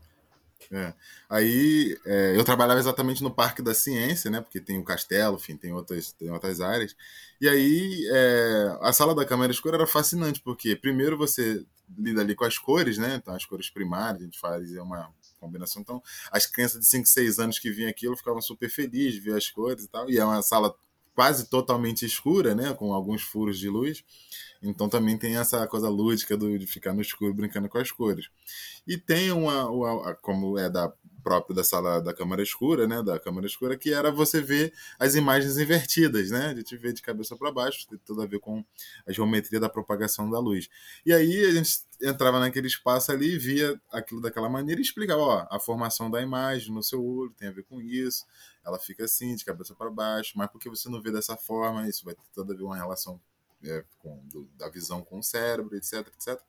[0.70, 0.92] É.
[1.30, 4.40] Aí é, eu trabalhava exatamente no Parque da Ciência, né?
[4.40, 6.94] Porque tem o castelo, enfim, tem outras, tem outras áreas.
[7.40, 11.64] E aí é, a sala da câmera escura era fascinante, porque primeiro você
[11.96, 13.14] lida ali com as cores, né?
[13.14, 15.10] Então as cores primárias, a gente fazia uma
[15.40, 15.80] combinação.
[15.80, 19.36] Então as crianças de 5, 6 anos que vinham aquilo ficavam super felizes de ver
[19.36, 20.10] as cores e tal.
[20.10, 20.74] E é uma sala
[21.18, 22.72] quase totalmente escura, né?
[22.74, 24.04] Com alguns furos de luz.
[24.62, 28.26] Então também tem essa coisa lúdica do, de ficar no escuro brincando com as cores.
[28.86, 30.92] E tem uma, uma como é da
[31.28, 35.14] próprio da sala da câmara escura, né, da câmara escura, que era você ver as
[35.14, 38.64] imagens invertidas, né, de te ver de cabeça para baixo, tem tudo a ver com
[39.06, 40.70] a geometria da propagação da luz.
[41.04, 45.46] E aí a gente entrava naquele espaço ali, via aquilo daquela maneira e explicava, ó,
[45.50, 48.24] a formação da imagem no seu olho tem a ver com isso,
[48.64, 52.06] ela fica assim, de cabeça para baixo, mas porque você não vê dessa forma, isso
[52.06, 53.20] vai ter toda a ver uma relação
[53.62, 56.40] é, com, do, da visão com o cérebro, etc, etc.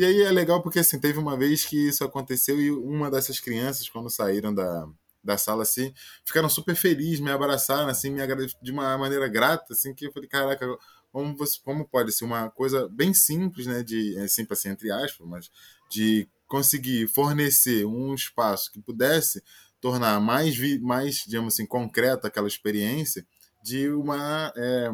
[0.00, 3.38] E aí é legal porque assim, teve uma vez que isso aconteceu e uma dessas
[3.38, 4.88] crianças, quando saíram da,
[5.22, 5.92] da sala assim,
[6.24, 8.22] ficaram super felizes, me abraçaram assim, me
[8.62, 10.66] de uma maneira grata, assim, que eu falei, caraca,
[11.12, 14.90] como, você, como pode ser uma coisa bem simples, né, de, é simples assim, entre
[14.90, 15.50] aspas, mas
[15.90, 19.44] de conseguir fornecer um espaço que pudesse
[19.82, 23.26] tornar mais, mais digamos assim, concreta aquela experiência
[23.62, 24.90] de uma é,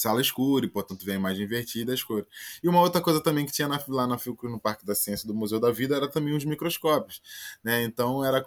[0.00, 2.26] sala escura e, portanto, vê a imagem invertida, cores.
[2.62, 5.26] E uma outra coisa também que tinha na, lá na Fiocruz, no Parque da Ciência
[5.26, 7.22] do Museu da Vida, era também os microscópios.
[7.62, 7.82] Né?
[7.84, 8.44] Então, era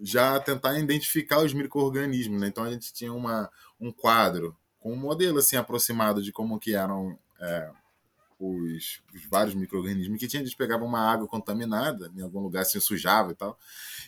[0.00, 2.40] já tentar identificar os micro-organismos.
[2.40, 2.48] Né?
[2.48, 6.74] Então, a gente tinha uma, um quadro com um modelo assim aproximado de como que
[6.74, 7.70] eram é,
[8.38, 10.42] os, os, vários micro-organismos que tinha.
[10.42, 13.58] Eles pegavam uma água contaminada, em algum lugar assim, sujava e tal,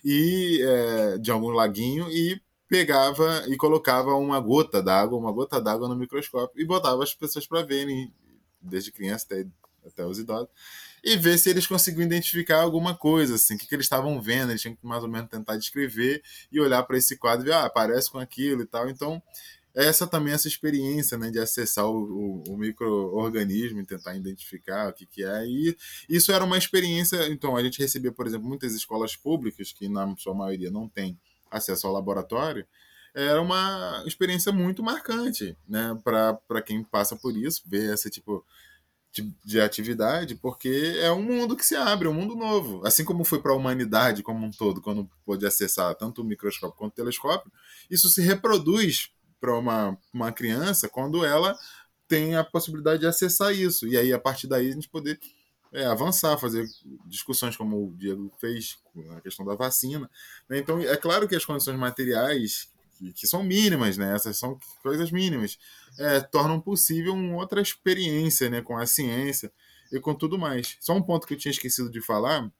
[0.04, 5.88] e é, de algum laguinho, e pegava e colocava uma gota d'água, uma gota d'água
[5.88, 8.12] no microscópio e botava as pessoas para verem,
[8.60, 9.46] desde criança até,
[9.86, 10.48] até os idosos,
[11.02, 14.50] e ver se eles conseguiam identificar alguma coisa, assim, o que, que eles estavam vendo,
[14.50, 16.22] eles tinham que mais ou menos tentar descrever
[16.52, 18.88] e olhar para esse quadro e ver, ah, parece com aquilo e tal.
[18.90, 19.22] Então,
[19.74, 24.92] essa também essa experiência né, de acessar o, o, o microorganismo e tentar identificar o
[24.92, 25.46] que, que é.
[25.46, 25.76] E
[26.08, 27.28] isso era uma experiência.
[27.28, 31.16] Então, a gente recebia, por exemplo, muitas escolas públicas, que na sua maioria não tem
[31.50, 32.66] acesso ao laboratório,
[33.14, 38.44] era uma experiência muito marcante né, para quem passa por isso, ver esse tipo
[39.10, 42.86] de, de, atividade, porque é um mundo que se abre, um mundo novo.
[42.86, 46.76] Assim como foi para a humanidade como um todo, quando pôde acessar tanto o microscópio
[46.76, 47.50] quanto o telescópio,
[47.90, 49.10] isso se reproduz
[49.40, 51.56] para uma, uma criança quando ela
[52.06, 53.86] tem a possibilidade de acessar isso.
[53.86, 55.18] E aí, a partir daí, a gente poder
[55.72, 56.66] é, avançar, fazer
[57.06, 60.10] discussões como o Diego fez com a questão da vacina.
[60.48, 60.58] Né?
[60.58, 64.14] Então, é claro que as condições materiais, que, que são mínimas, né?
[64.14, 65.58] essas são coisas mínimas,
[65.98, 68.62] é, tornam possível uma outra experiência né?
[68.62, 69.52] com a ciência
[69.92, 70.76] e com tudo mais.
[70.80, 72.50] Só um ponto que eu tinha esquecido de falar,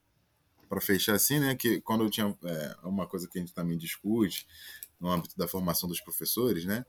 [0.69, 1.55] para fechar assim, né?
[1.55, 4.47] que quando eu tinha é, uma coisa que a gente também discute,
[5.01, 6.85] no âmbito da formação dos professores, né?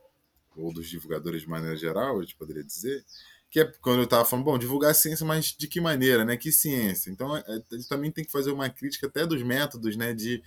[0.55, 3.05] Ou dos divulgadores de maneira geral, a gente poderia dizer,
[3.49, 6.37] que é quando eu estava falando, bom, divulgar a ciência, mas de que maneira, né?
[6.37, 7.09] Que ciência?
[7.09, 10.13] Então, é, a gente também tem que fazer uma crítica até dos métodos, né?
[10.13, 10.43] De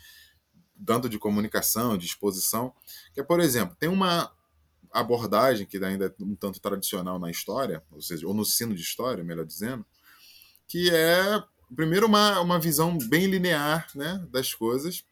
[0.84, 2.74] tanto de comunicação, de exposição,
[3.14, 4.32] que é, por exemplo, tem uma
[4.92, 8.82] abordagem que ainda é um tanto tradicional na história, ou seja, ou no ensino de
[8.82, 9.86] história, melhor dizendo,
[10.66, 11.42] que é
[11.74, 15.04] primeiro uma, uma visão bem linear, né, das coisas,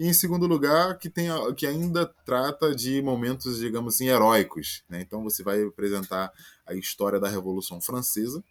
[0.00, 4.82] e em segundo lugar, que, tem, que ainda trata de momentos, digamos assim, heróicos.
[4.88, 5.02] Né?
[5.02, 6.32] Então você vai apresentar
[6.66, 8.42] a história da Revolução Francesa.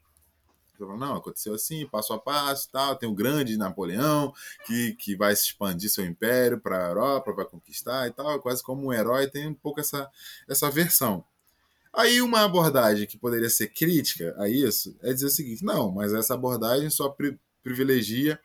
[0.79, 2.95] Não, aconteceu assim, passo a passo, tal.
[2.95, 4.31] Tem o grande Napoleão,
[4.67, 8.39] que, que vai expandir seu império para a Europa, vai conquistar e tal.
[8.39, 10.07] Quase como um herói, tem um pouco essa,
[10.47, 11.25] essa versão.
[11.91, 16.13] Aí uma abordagem que poderia ser crítica a isso é dizer o seguinte: não, mas
[16.13, 17.09] essa abordagem só
[17.63, 18.39] privilegia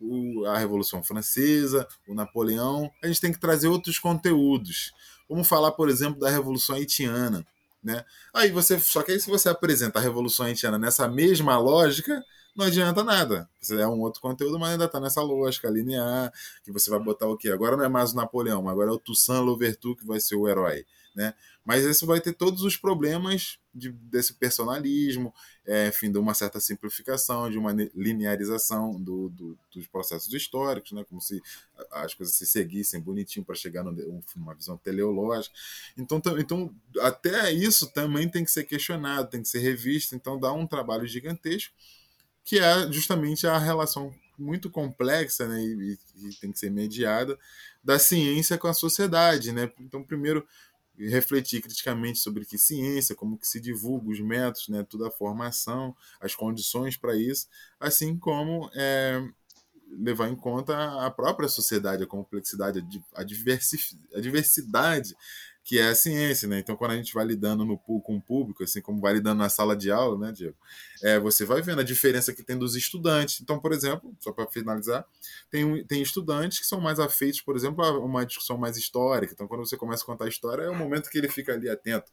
[0.00, 4.92] o, a Revolução Francesa, o Napoleão, a gente tem que trazer outros conteúdos.
[5.28, 7.46] Vamos falar, por exemplo, da Revolução Haitiana.
[7.82, 8.04] Né?
[8.34, 12.24] Aí você, só que aí se você apresenta a Revolução Haitiana nessa mesma lógica,
[12.56, 13.48] não adianta nada.
[13.60, 16.32] Você é um outro conteúdo, mas ainda está nessa lógica linear,
[16.64, 17.50] que você vai botar o quê?
[17.50, 20.48] Agora não é mais o Napoleão, agora é o Toussaint Louverture que vai ser o
[20.48, 20.84] herói
[21.14, 21.34] né?
[21.64, 25.34] Mas isso vai ter todos os problemas de, desse personalismo,
[25.66, 31.04] é, enfim, de uma certa simplificação, de uma linearização do, do, dos processos históricos, né?
[31.08, 31.42] Como se
[31.90, 35.54] as coisas se seguissem bonitinho para chegar numa visão teleológica.
[35.96, 40.14] Então, então, até isso também tem que ser questionado, tem que ser revisto.
[40.14, 41.74] Então, dá um trabalho gigantesco
[42.48, 47.38] que é justamente a relação muito complexa né, e, e, tem que ser mediada
[47.84, 49.52] da ciência com a sociedade.
[49.52, 49.70] Né?
[49.80, 50.46] Então, primeiro,
[51.06, 55.94] refletir criticamente sobre que ciência, como que se divulga os métodos, né, toda a formação,
[56.20, 57.46] as condições para isso,
[57.78, 59.22] assim como é,
[59.90, 60.76] levar em conta
[61.06, 62.84] a própria sociedade, a complexidade,
[63.14, 65.16] a, diversidade
[65.68, 66.60] que é a ciência, né?
[66.60, 69.50] Então, quando a gente vai lidando no, com o público, assim como vai lidando na
[69.50, 70.56] sala de aula, né, Diego?
[71.02, 73.42] É, você vai vendo a diferença que tem dos estudantes.
[73.42, 75.04] Então, por exemplo, só para finalizar,
[75.50, 79.34] tem, tem estudantes que são mais afeitos, por exemplo, a uma discussão mais histórica.
[79.34, 81.68] Então, quando você começa a contar a história, é o momento que ele fica ali
[81.68, 82.10] atento.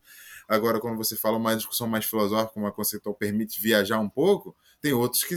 [0.50, 4.92] Agora, quando você fala uma discussão mais filosófica, uma conceitual permite viajar um pouco, tem
[4.92, 5.36] outros que,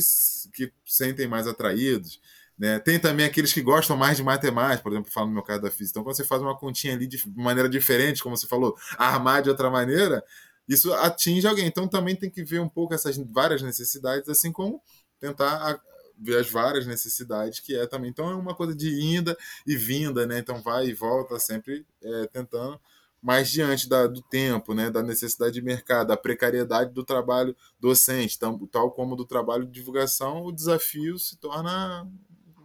[0.52, 2.20] que sentem mais atraídos.
[2.58, 2.78] Né?
[2.80, 5.70] Tem também aqueles que gostam mais de matemática, por exemplo, falando no meu caso da
[5.70, 5.92] física.
[5.92, 9.48] Então, quando você faz uma continha ali de maneira diferente, como você falou, armar de
[9.48, 10.24] outra maneira,
[10.68, 11.66] isso atinge alguém.
[11.66, 14.82] Então, também tem que ver um pouco essas várias necessidades, assim como
[15.20, 15.80] tentar
[16.20, 18.10] ver as várias necessidades que é também.
[18.10, 20.38] Então, é uma coisa de inda e vinda, né?
[20.40, 22.80] Então, vai e volta sempre é, tentando
[23.20, 28.38] mas diante da, do tempo, né, da necessidade de mercado, da precariedade do trabalho docente,
[28.38, 32.08] tal, tal como do trabalho de divulgação, o desafio se torna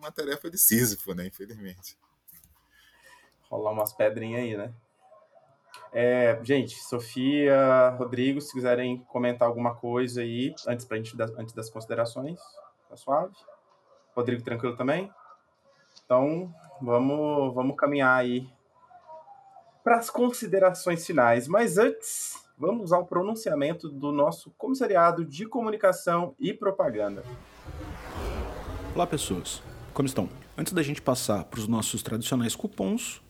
[0.04, 1.28] uma tarefa de Sísifo, né?
[1.28, 1.98] Infelizmente.
[3.50, 4.74] Rolar umas pedrinhas aí, né?
[5.92, 11.70] É, gente, Sofia, Rodrigo, se quiserem comentar alguma coisa aí, antes, pra gente, antes das
[11.70, 12.40] considerações,
[12.90, 13.36] tá suave?
[14.16, 15.12] Rodrigo, tranquilo também?
[16.04, 18.48] Então, vamos, vamos caminhar aí
[19.84, 21.48] para as considerações finais.
[21.48, 27.24] Mas antes, vamos ao pronunciamento do nosso comissariado de comunicação e propaganda.
[28.96, 29.73] Olá, pessoas.
[29.94, 30.28] Como estão?
[30.58, 33.22] Antes da gente passar para os nossos tradicionais cupons,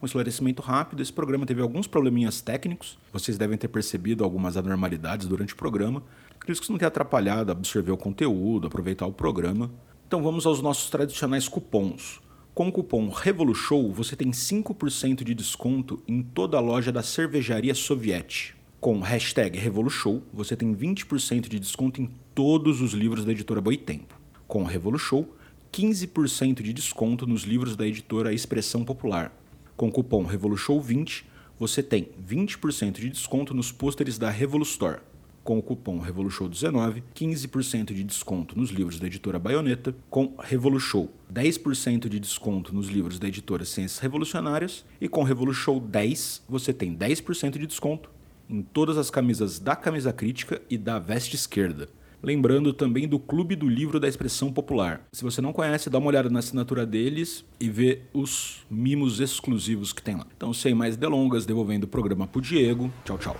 [0.00, 2.96] um esclarecimento rápido: esse programa teve alguns probleminhas técnicos.
[3.12, 6.00] Vocês devem ter percebido algumas anormalidades durante o programa.
[6.36, 9.68] Acredito que isso não tenha atrapalhado absorver o conteúdo, aproveitar o programa.
[10.06, 12.20] Então vamos aos nossos tradicionais cupons.
[12.54, 17.74] Com o cupom REVOLUSHOW você tem 5% de desconto em toda a loja da cervejaria
[17.74, 18.54] Soviete.
[18.80, 24.20] Com hashtag RevoluShow você tem 20% de desconto em todos os livros da editora Boitempo.
[24.46, 25.28] Com o RevoluShow,
[25.72, 29.32] 15% de desconto nos livros da editora Expressão Popular.
[29.76, 31.24] Com o cupom RevoluShow20
[31.58, 35.00] você tem 20% de desconto nos pôsteres da Revolustore
[35.42, 42.08] com o cupom RevoluShow19, 15% de desconto nos livros da editora Baioneta, com RevoluShow 10%
[42.08, 47.58] de desconto nos livros da editora Ciências Revolucionárias e com RevoluShow 10 você tem 10%
[47.58, 48.10] de desconto
[48.48, 51.88] em todas as camisas da Camisa Crítica e da Veste Esquerda.
[52.22, 55.00] Lembrando também do Clube do Livro da Expressão Popular.
[55.12, 59.92] Se você não conhece, dá uma olhada na assinatura deles e vê os mimos exclusivos
[59.92, 60.24] que tem lá.
[60.36, 62.92] Então, sem mais delongas, devolvendo o programa pro Diego.
[63.04, 63.36] Tchau, tchau.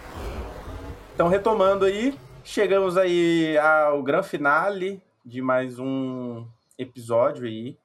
[1.14, 6.44] Então, retomando aí, chegamos aí ao grande finale de mais um
[6.76, 7.78] episódio aí.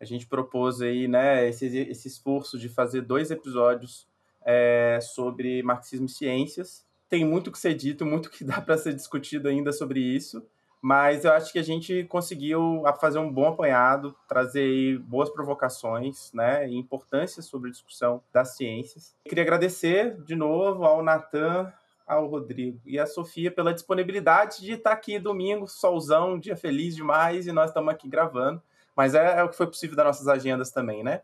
[0.00, 4.06] A gente propôs aí, né, esse, esse esforço de fazer dois episódios
[4.44, 6.85] é, sobre marxismo e ciências.
[7.08, 10.46] Tem muito que ser dito, muito que dá para ser discutido ainda sobre isso,
[10.80, 16.68] mas eu acho que a gente conseguiu fazer um bom apanhado, trazer boas provocações, né,
[16.68, 19.14] e importância sobre a discussão das ciências.
[19.24, 21.72] Queria agradecer de novo ao Natan
[22.06, 27.46] ao Rodrigo e à Sofia pela disponibilidade de estar aqui domingo, solzão, dia feliz demais,
[27.46, 28.62] e nós estamos aqui gravando.
[28.94, 31.22] Mas é, é, o que foi possível das nossas agendas também, né?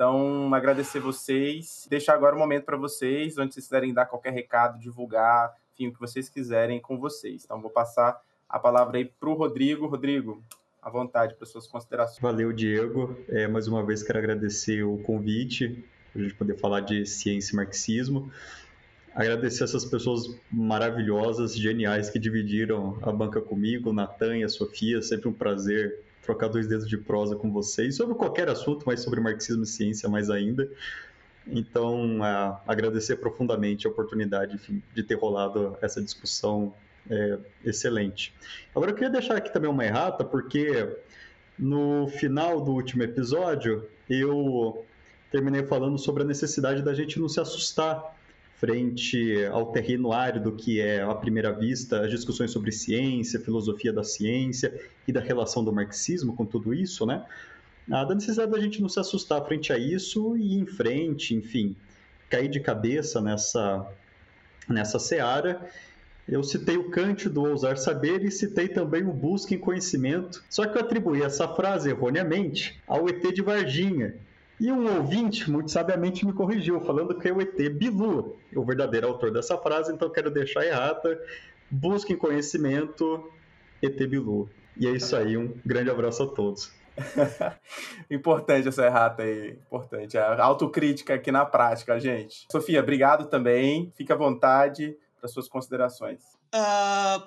[0.00, 4.32] Então, agradecer vocês, deixar agora o um momento para vocês, onde vocês quiserem dar qualquer
[4.32, 7.44] recado, divulgar, enfim, o que vocês quiserem com vocês.
[7.44, 8.18] Então, vou passar
[8.48, 9.86] a palavra aí para o Rodrigo.
[9.86, 10.42] Rodrigo,
[10.80, 12.18] à vontade para suas considerações.
[12.18, 13.14] Valeu, Diego.
[13.28, 17.52] É, mais uma vez quero agradecer o convite, para a gente poder falar de ciência
[17.52, 18.32] e marxismo
[19.14, 25.28] agradecer essas pessoas maravilhosas, geniais que dividiram a banca comigo, Natan e a Sofia, sempre
[25.28, 29.62] um prazer trocar dois dedos de prosa com vocês, sobre qualquer assunto, mas sobre marxismo
[29.62, 30.68] e ciência mais ainda.
[31.46, 32.18] Então,
[32.66, 36.72] agradecer profundamente a oportunidade enfim, de ter rolado essa discussão
[37.08, 38.34] é, excelente.
[38.74, 40.88] Agora, eu queria deixar aqui também uma errata, porque
[41.58, 44.84] no final do último episódio, eu
[45.30, 48.16] terminei falando sobre a necessidade da gente não se assustar
[48.60, 54.04] frente ao terreno árido que é, à primeira vista, as discussões sobre ciência, filosofia da
[54.04, 54.78] ciência
[55.08, 57.24] e da relação do marxismo com tudo isso, né?
[57.90, 61.34] Ah, da necessidade da gente não se assustar frente a isso e ir em frente,
[61.34, 61.74] enfim,
[62.28, 63.90] cair de cabeça nessa,
[64.68, 65.66] nessa seara.
[66.28, 70.66] Eu citei o Kant do ousar saber e citei também o busca em conhecimento, só
[70.66, 74.14] que eu atribuí essa frase erroneamente ao ET de Varginha,
[74.60, 79.08] e um ouvinte, muito sabiamente, me corrigiu, falando que é o ET Bilu, o verdadeiro
[79.08, 81.18] autor dessa frase, então quero deixar errata.
[81.70, 83.26] Busquem conhecimento,
[83.80, 84.50] ET Bilu.
[84.76, 86.70] E é isso aí, um grande abraço a todos.
[88.10, 90.18] importante essa errata aí, importante.
[90.18, 92.46] A autocrítica aqui na prática, gente.
[92.52, 93.90] Sofia, obrigado também.
[93.96, 96.39] Fique à vontade para suas considerações.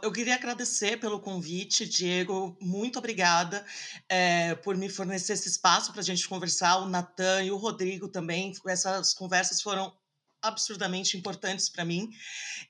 [0.02, 2.58] Eu queria agradecer pelo convite, Diego.
[2.60, 3.66] Muito obrigada
[4.10, 6.78] é, por me fornecer esse espaço para a gente conversar.
[6.80, 8.52] O Natan e o Rodrigo também.
[8.68, 9.94] Essas conversas foram
[10.42, 12.10] absurdamente importantes para mim.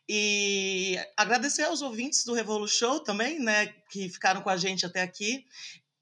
[0.07, 5.01] E agradecer aos ouvintes do Revolu Show também, né, que ficaram com a gente até
[5.01, 5.43] aqui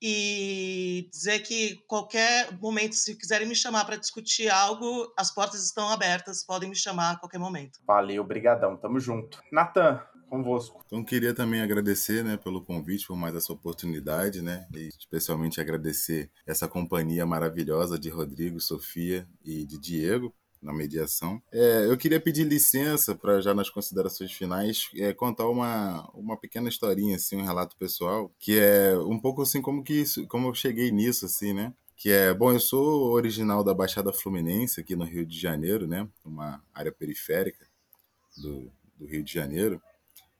[0.01, 5.89] e dizer que qualquer momento, se quiserem me chamar para discutir algo, as portas estão
[5.89, 7.79] abertas, podem me chamar a qualquer momento.
[7.85, 9.39] Valeu, brigadão, tamo junto.
[9.51, 10.01] Natan,
[10.31, 10.81] convosco.
[10.87, 16.31] Então queria também agradecer, né, pelo convite, por mais essa oportunidade, né, e especialmente agradecer
[16.47, 21.41] essa companhia maravilhosa de Rodrigo, Sofia e de Diego na mediação.
[21.51, 26.69] É, eu queria pedir licença para já nas considerações finais é, contar uma, uma pequena
[26.69, 30.53] historinha, assim, um relato pessoal, que é um pouco assim como que isso, como eu
[30.53, 31.73] cheguei nisso, assim, né?
[31.97, 36.07] Que é, bom, eu sou original da Baixada Fluminense, aqui no Rio de Janeiro, né?
[36.23, 37.65] Uma área periférica
[38.37, 39.81] do, do Rio de Janeiro.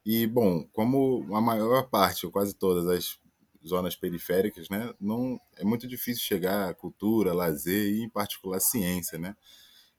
[0.06, 3.20] E, bom, como a maior parte, ou quase todas as
[3.66, 9.20] zonas periféricas, né, não é muito difícil chegar à cultura, lazer e, em particular, ciência,
[9.20, 9.36] né?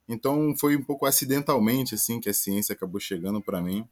[0.08, 3.88] Então foi um pouco acidentalmente assim que a ciência acabou chegando para mim.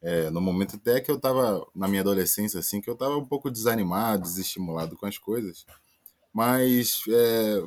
[0.00, 3.24] É, no momento até que eu estava na minha adolescência assim, que eu estava um
[3.24, 5.66] pouco desanimado, desestimulado com as coisas.
[6.32, 7.62] Mas é,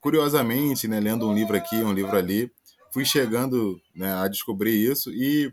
[0.00, 2.50] curiosamente, né, lendo um livro aqui, um livro ali,
[2.92, 5.52] fui chegando né, a descobrir isso e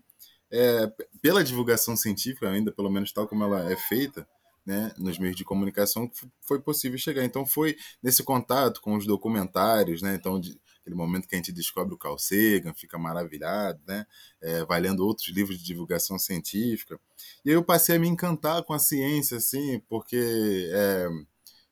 [0.52, 0.92] é,
[1.22, 4.28] pela divulgação científica, ainda pelo menos tal como ela é feita,
[4.66, 6.10] né, nos meios de comunicação,
[6.42, 7.24] foi possível chegar.
[7.24, 11.52] Então foi nesse contato com os documentários, né, então de, aquele momento que a gente
[11.52, 14.06] descobre o Carl Sagan, fica maravilhado, né,
[14.42, 17.00] é, vai lendo outros livros de divulgação científica.
[17.46, 21.08] E aí eu passei a me encantar com a ciência, assim, porque é,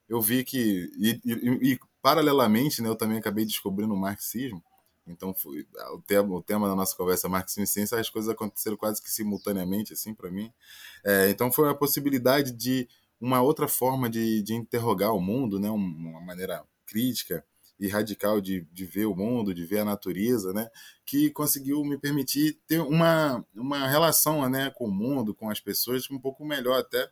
[0.07, 4.63] eu vi que, e, e, e, paralelamente, né, eu também acabei descobrindo o marxismo,
[5.11, 8.77] então, foi, o, tema, o tema da nossa conversa marketing e ciência, as coisas aconteceram
[8.77, 10.51] quase que simultaneamente, assim, para mim.
[11.03, 12.87] É, então, foi a possibilidade de
[13.19, 15.69] uma outra forma de, de interrogar o mundo, né?
[15.69, 17.43] uma maneira crítica
[17.79, 20.69] e radical de, de ver o mundo, de ver a natureza, né?
[21.05, 26.09] que conseguiu me permitir ter uma, uma relação né, com o mundo, com as pessoas,
[26.09, 27.09] um pouco melhor até,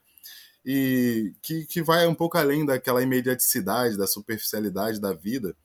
[0.66, 5.56] e que, que vai um pouco além daquela imediaticidade, da superficialidade da vida,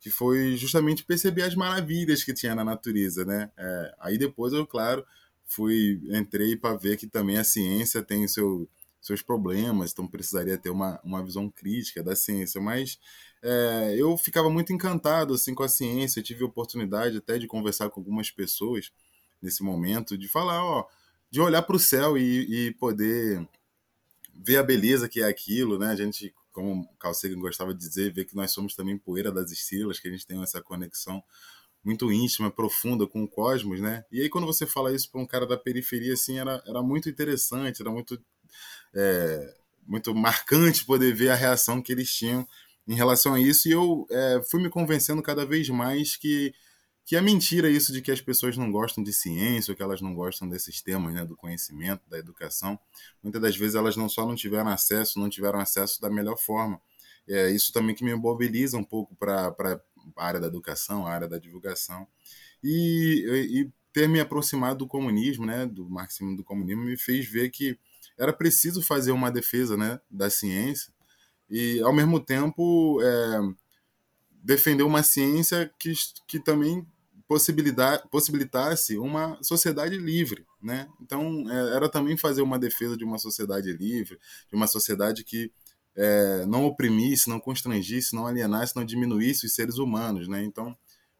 [0.00, 3.50] que foi justamente perceber as maravilhas que tinha na natureza, né?
[3.56, 5.04] É, aí depois eu, claro,
[5.44, 8.68] fui entrei para ver que também a ciência tem seu,
[9.00, 12.98] seus problemas, então precisaria ter uma, uma visão crítica da ciência, mas
[13.42, 17.90] é, eu ficava muito encantado assim com a ciência, eu tive oportunidade até de conversar
[17.90, 18.92] com algumas pessoas
[19.40, 20.86] nesse momento, de falar, ó,
[21.30, 23.46] de olhar para o céu e, e poder
[24.34, 25.88] ver a beleza que é aquilo, né?
[25.88, 29.52] A gente como Carl Sagan gostava de dizer, ver que nós somos também poeira das
[29.52, 31.22] estrelas, que a gente tem essa conexão
[31.84, 34.04] muito íntima, profunda com o cosmos, né?
[34.10, 37.08] E aí quando você fala isso para um cara da periferia, assim, era, era muito
[37.08, 38.20] interessante, era muito,
[38.92, 39.54] é,
[39.86, 42.46] muito marcante poder ver a reação que eles tinham
[42.88, 43.68] em relação a isso.
[43.68, 46.52] E eu é, fui me convencendo cada vez mais que
[47.08, 50.02] que é mentira isso de que as pessoas não gostam de ciência, ou que elas
[50.02, 52.78] não gostam desses temas, né, do conhecimento, da educação.
[53.22, 56.78] Muitas das vezes elas não só não tiveram acesso, não tiveram acesso da melhor forma.
[57.26, 59.56] É isso também que me mobiliza um pouco para
[60.18, 62.06] a área da educação, a área da divulgação.
[62.62, 63.24] E,
[63.58, 67.78] e ter me aproximado do comunismo, né, do marxismo do comunismo, me fez ver que
[68.18, 70.92] era preciso fazer uma defesa né, da ciência
[71.48, 73.40] e, ao mesmo tempo, é,
[74.42, 75.94] defender uma ciência que,
[76.26, 76.86] que também
[77.28, 80.88] possibilitasse uma sociedade livre, né?
[81.00, 84.18] Então é, era também fazer uma defesa de uma sociedade livre,
[84.48, 85.52] de uma sociedade que
[85.94, 90.42] é, não oprimisse, não constrangisse, não alienasse, não diminuísse os seres humanos, né?
[90.42, 90.76] Então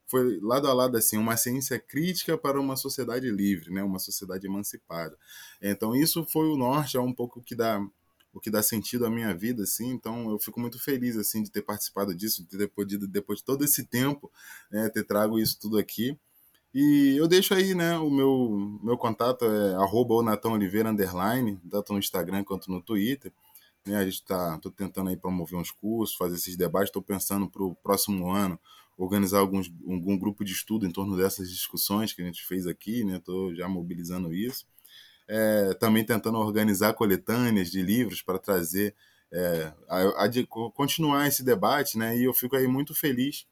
[0.07, 3.83] foi lado a lado assim uma ciência crítica para uma sociedade livre, né?
[3.83, 5.17] Uma sociedade emancipada.
[5.61, 7.79] Então isso foi o norte, é um pouco que dá
[8.33, 9.91] o que dá sentido à minha vida, assim.
[9.91, 13.45] Então eu fico muito feliz assim de ter participado disso, de ter podido depois de
[13.45, 14.31] todo esse tempo,
[14.71, 16.17] né, ter trago isso tudo aqui.
[16.75, 21.93] E eu deixo aí, né, o meu meu contato é arroba Natão Oliveira underline, tanto
[21.93, 23.33] no Instagram quanto no Twitter.
[23.87, 27.49] Né, a gente tá, tô tentando aí promover uns cursos, fazer esses debates, estou pensando
[27.49, 28.59] para o próximo ano
[28.99, 33.05] organizar alguns, algum grupo de estudo em torno dessas discussões que a gente fez aqui,
[33.05, 33.19] né?
[33.19, 34.67] Estou já mobilizando isso
[35.29, 38.95] é, também tentando organizar coletâneas de livros para trazer,
[39.31, 42.17] é, a, a, continuar esse debate, né?
[42.17, 43.47] E eu fico aí muito feliz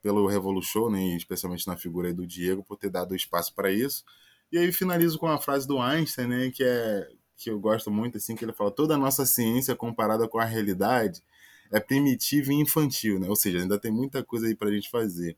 [0.00, 4.04] pelo Revolution, né, especialmente na figura do Diego, por ter dado espaço para isso.
[4.52, 8.16] E aí finalizo com a frase do Einstein, né, que é que eu gosto muito,
[8.16, 11.22] assim, que ele fala: toda a nossa ciência comparada com a realidade
[11.70, 13.28] é primitiva e infantil, né?
[13.28, 15.36] Ou seja, ainda tem muita coisa aí para a gente fazer.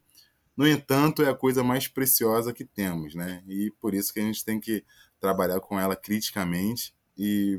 [0.57, 3.43] No entanto, é a coisa mais preciosa que temos, né?
[3.49, 4.85] E por isso que a gente tem que
[5.21, 7.59] trabalhar com ela criticamente e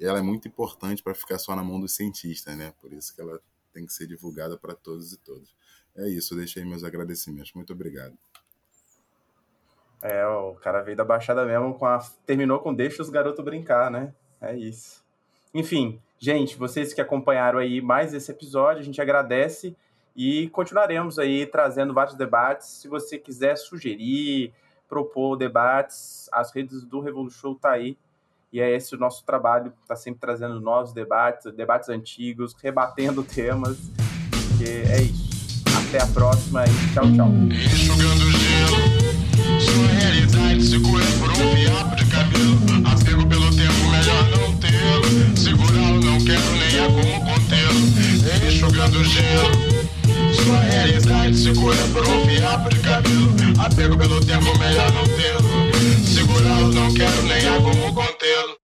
[0.00, 2.72] ela é muito importante para ficar só na mão dos cientistas, né?
[2.80, 3.40] Por isso que ela
[3.72, 5.54] tem que ser divulgada para todos e todas.
[5.96, 7.52] É isso, deixei meus agradecimentos.
[7.52, 8.16] Muito obrigado.
[10.02, 11.98] É, o cara veio da Baixada mesmo, com a...
[12.24, 14.14] terminou com Deixa os garotos brincar, né?
[14.40, 15.04] É isso.
[15.52, 19.76] Enfim, gente, vocês que acompanharam aí mais esse episódio, a gente agradece
[20.16, 22.68] e continuaremos aí trazendo vários debates.
[22.68, 24.54] Se você quiser sugerir,
[24.90, 27.96] propor debates, as redes do Revolution tá aí.
[28.52, 33.78] E é esse o nosso trabalho, tá sempre trazendo novos debates, debates antigos, rebatendo temas.
[34.60, 35.62] E é isso.
[35.88, 37.28] Até a próxima e tchau, tchau.
[37.28, 42.58] Enxugando gelo, sua realidade segura por um fiapo de cabelo.
[42.92, 45.36] Apego pelo tempo, melhor não tê-lo.
[45.36, 48.48] Segurá-lo, não quero nem como contê-lo.
[48.48, 49.80] Enxugando gelo.
[50.34, 56.06] Sua realidade se cura por um fiapo de cabelo Apego pelo tempo, melhor não tê-lo.
[56.06, 58.59] Segurá-lo, não quero nem há como contê-lo